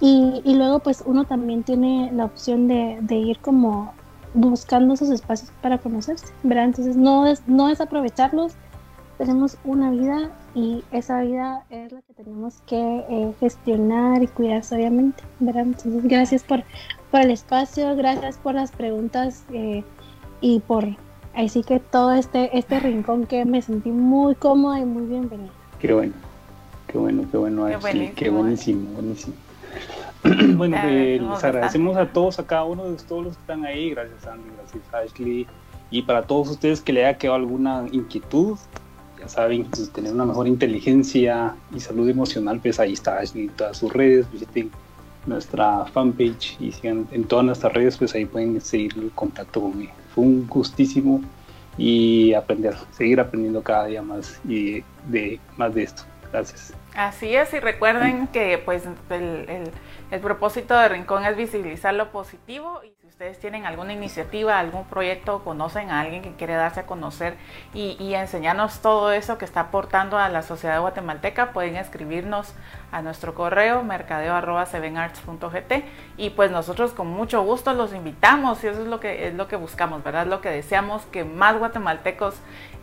Y, 0.00 0.42
luego 0.44 0.80
pues 0.80 1.02
uno 1.06 1.24
también 1.24 1.62
tiene 1.62 2.10
la 2.12 2.26
opción 2.26 2.68
de, 2.68 3.00
ir 3.08 3.38
como 3.38 3.94
buscando 4.34 4.92
esos 4.92 5.08
espacios 5.08 5.50
para 5.62 5.78
conocerse, 5.78 6.26
¿verdad? 6.42 6.66
Entonces 6.66 6.96
no 6.96 7.26
es, 7.26 7.42
no 7.46 7.70
es 7.70 7.80
aprovecharlos, 7.80 8.52
tenemos 9.18 9.56
una 9.64 9.90
vida 9.90 10.30
y 10.54 10.84
esa 10.92 11.22
vida 11.22 11.64
es 11.70 11.92
la 11.92 12.02
que 12.02 12.12
tenemos 12.14 12.60
que 12.66 13.04
eh, 13.08 13.32
gestionar 13.40 14.22
y 14.22 14.26
cuidar 14.26 14.62
sabiamente, 14.62 15.22
¿verdad? 15.40 15.62
Entonces, 15.62 16.04
gracias 16.04 16.42
por, 16.42 16.62
por 17.10 17.20
el 17.20 17.30
espacio, 17.30 17.96
gracias 17.96 18.36
por 18.36 18.54
las 18.54 18.72
preguntas 18.72 19.44
eh, 19.52 19.84
y 20.40 20.60
por 20.60 20.84
así 21.34 21.62
que 21.62 21.80
todo 21.80 22.12
este, 22.12 22.56
este 22.56 22.80
rincón 22.80 23.26
que 23.26 23.44
me 23.44 23.62
sentí 23.62 23.90
muy 23.90 24.34
cómoda 24.34 24.80
y 24.80 24.84
muy 24.84 25.06
bienvenida. 25.06 25.52
Qué 25.78 25.92
bueno, 25.92 26.12
qué 26.86 26.98
bueno, 26.98 27.24
qué 27.30 27.36
bueno, 27.36 27.66
qué, 27.80 28.12
qué 28.14 28.30
buenísimo, 28.30 28.90
buenísimo. 28.92 29.34
bueno, 30.56 30.76
eh, 30.84 31.20
les 31.20 31.44
agradecemos 31.44 31.96
a 31.96 32.06
todos, 32.06 32.38
a 32.38 32.46
cada 32.46 32.64
uno 32.64 32.84
de 32.84 32.96
todos 32.96 33.24
los 33.24 33.36
que 33.36 33.40
están 33.40 33.64
ahí, 33.64 33.90
gracias 33.90 34.26
Andy, 34.26 34.48
gracias 34.56 34.94
Ashley, 34.94 35.46
y 35.90 36.02
para 36.02 36.22
todos 36.22 36.50
ustedes 36.50 36.80
que 36.80 36.92
le 36.92 37.04
haya 37.04 37.18
quedado 37.18 37.36
alguna 37.36 37.84
inquietud, 37.92 38.58
saben, 39.28 39.64
pues, 39.64 39.90
tener 39.90 40.12
una 40.12 40.24
mejor 40.24 40.48
inteligencia 40.48 41.54
y 41.74 41.80
salud 41.80 42.08
emocional, 42.08 42.60
pues 42.60 42.78
ahí 42.80 42.92
está 42.92 43.20
en 43.22 43.48
todas 43.50 43.78
sus 43.78 43.92
redes, 43.92 44.30
visiten 44.32 44.70
nuestra 45.26 45.84
fanpage 45.86 46.56
y 46.60 46.72
sigan 46.72 47.06
en 47.10 47.24
todas 47.24 47.44
nuestras 47.44 47.72
redes, 47.72 47.96
pues 47.96 48.14
ahí 48.14 48.24
pueden 48.24 48.60
seguir 48.60 48.94
el 48.96 49.10
contacto 49.10 49.60
conmigo. 49.60 49.92
Fue 50.14 50.24
un 50.24 50.46
gustísimo 50.46 51.20
y 51.76 52.32
aprender, 52.34 52.74
seguir 52.92 53.20
aprendiendo 53.20 53.62
cada 53.62 53.86
día 53.86 54.02
más 54.02 54.40
y 54.48 54.82
de 55.08 55.40
más 55.56 55.74
de 55.74 55.82
esto. 55.82 56.02
Gracias. 56.32 56.72
Así 56.94 57.34
es, 57.34 57.52
y 57.52 57.60
recuerden 57.60 58.28
que 58.28 58.58
pues 58.64 58.84
el, 59.10 59.48
el 59.48 59.70
propósito 60.20 60.76
de 60.76 60.88
Rincón 60.88 61.24
es 61.24 61.36
visibilizar 61.36 61.94
lo 61.94 62.10
positivo 62.10 62.80
y 62.84 62.96
ustedes 63.16 63.38
tienen 63.38 63.64
alguna 63.64 63.94
iniciativa, 63.94 64.58
algún 64.58 64.84
proyecto, 64.84 65.42
conocen 65.42 65.90
a 65.90 66.00
alguien 66.00 66.20
que 66.22 66.34
quiere 66.34 66.52
darse 66.54 66.80
a 66.80 66.86
conocer 66.86 67.38
y, 67.72 68.14
enseñarnos 68.14 68.80
todo 68.80 69.10
eso 69.12 69.38
que 69.38 69.44
está 69.46 69.60
aportando 69.60 70.18
a 70.18 70.28
la 70.28 70.42
sociedad 70.42 70.80
guatemalteca, 70.80 71.52
pueden 71.52 71.76
escribirnos 71.76 72.54
a 72.92 73.00
nuestro 73.02 73.34
correo 73.34 73.82
mercadeo.sevenarts.gt 73.82 75.72
y 76.18 76.30
pues 76.30 76.50
nosotros 76.50 76.92
con 76.92 77.08
mucho 77.08 77.42
gusto 77.42 77.72
los 77.72 77.94
invitamos 77.94 78.62
y 78.64 78.68
eso 78.68 78.82
es 78.82 78.86
lo 78.86 79.00
que 79.00 79.28
es 79.28 79.34
lo 79.34 79.48
que 79.48 79.56
buscamos, 79.56 80.04
¿verdad? 80.04 80.26
Lo 80.26 80.40
que 80.40 80.50
deseamos 80.50 81.06
que 81.06 81.24
más 81.24 81.58
guatemaltecos 81.58 82.34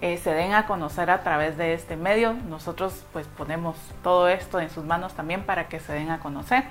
eh, 0.02 0.18
se 0.18 0.34
den 0.34 0.54
a 0.54 0.66
conocer 0.66 1.10
a 1.10 1.24
través 1.24 1.58
de 1.58 1.74
este 1.74 1.96
medio. 1.96 2.34
Nosotros 2.34 3.06
pues 3.14 3.28
ponemos 3.28 3.78
todo 4.04 4.28
esto 4.28 4.60
en 4.60 4.70
sus 4.70 4.84
manos 4.84 5.14
también 5.14 5.44
para 5.44 5.68
que 5.68 5.80
se 5.80 5.94
den 5.94 6.10
a 6.10 6.20
conocer 6.20 6.64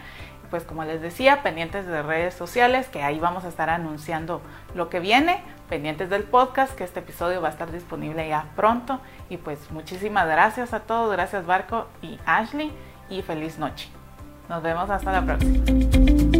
pues 0.52 0.64
como 0.64 0.84
les 0.84 1.00
decía, 1.00 1.42
pendientes 1.42 1.86
de 1.86 2.02
redes 2.02 2.34
sociales, 2.34 2.86
que 2.86 3.02
ahí 3.02 3.18
vamos 3.18 3.46
a 3.46 3.48
estar 3.48 3.70
anunciando 3.70 4.42
lo 4.74 4.90
que 4.90 5.00
viene, 5.00 5.42
pendientes 5.70 6.10
del 6.10 6.24
podcast, 6.24 6.74
que 6.74 6.84
este 6.84 7.00
episodio 7.00 7.40
va 7.40 7.48
a 7.48 7.52
estar 7.52 7.72
disponible 7.72 8.28
ya 8.28 8.44
pronto. 8.54 9.00
Y 9.30 9.38
pues 9.38 9.70
muchísimas 9.70 10.26
gracias 10.26 10.74
a 10.74 10.80
todos, 10.80 11.10
gracias 11.10 11.46
Barco 11.46 11.86
y 12.02 12.18
Ashley, 12.26 12.70
y 13.08 13.22
feliz 13.22 13.58
noche. 13.58 13.88
Nos 14.50 14.62
vemos 14.62 14.90
hasta 14.90 15.10
la 15.10 15.22
próxima. 15.22 16.31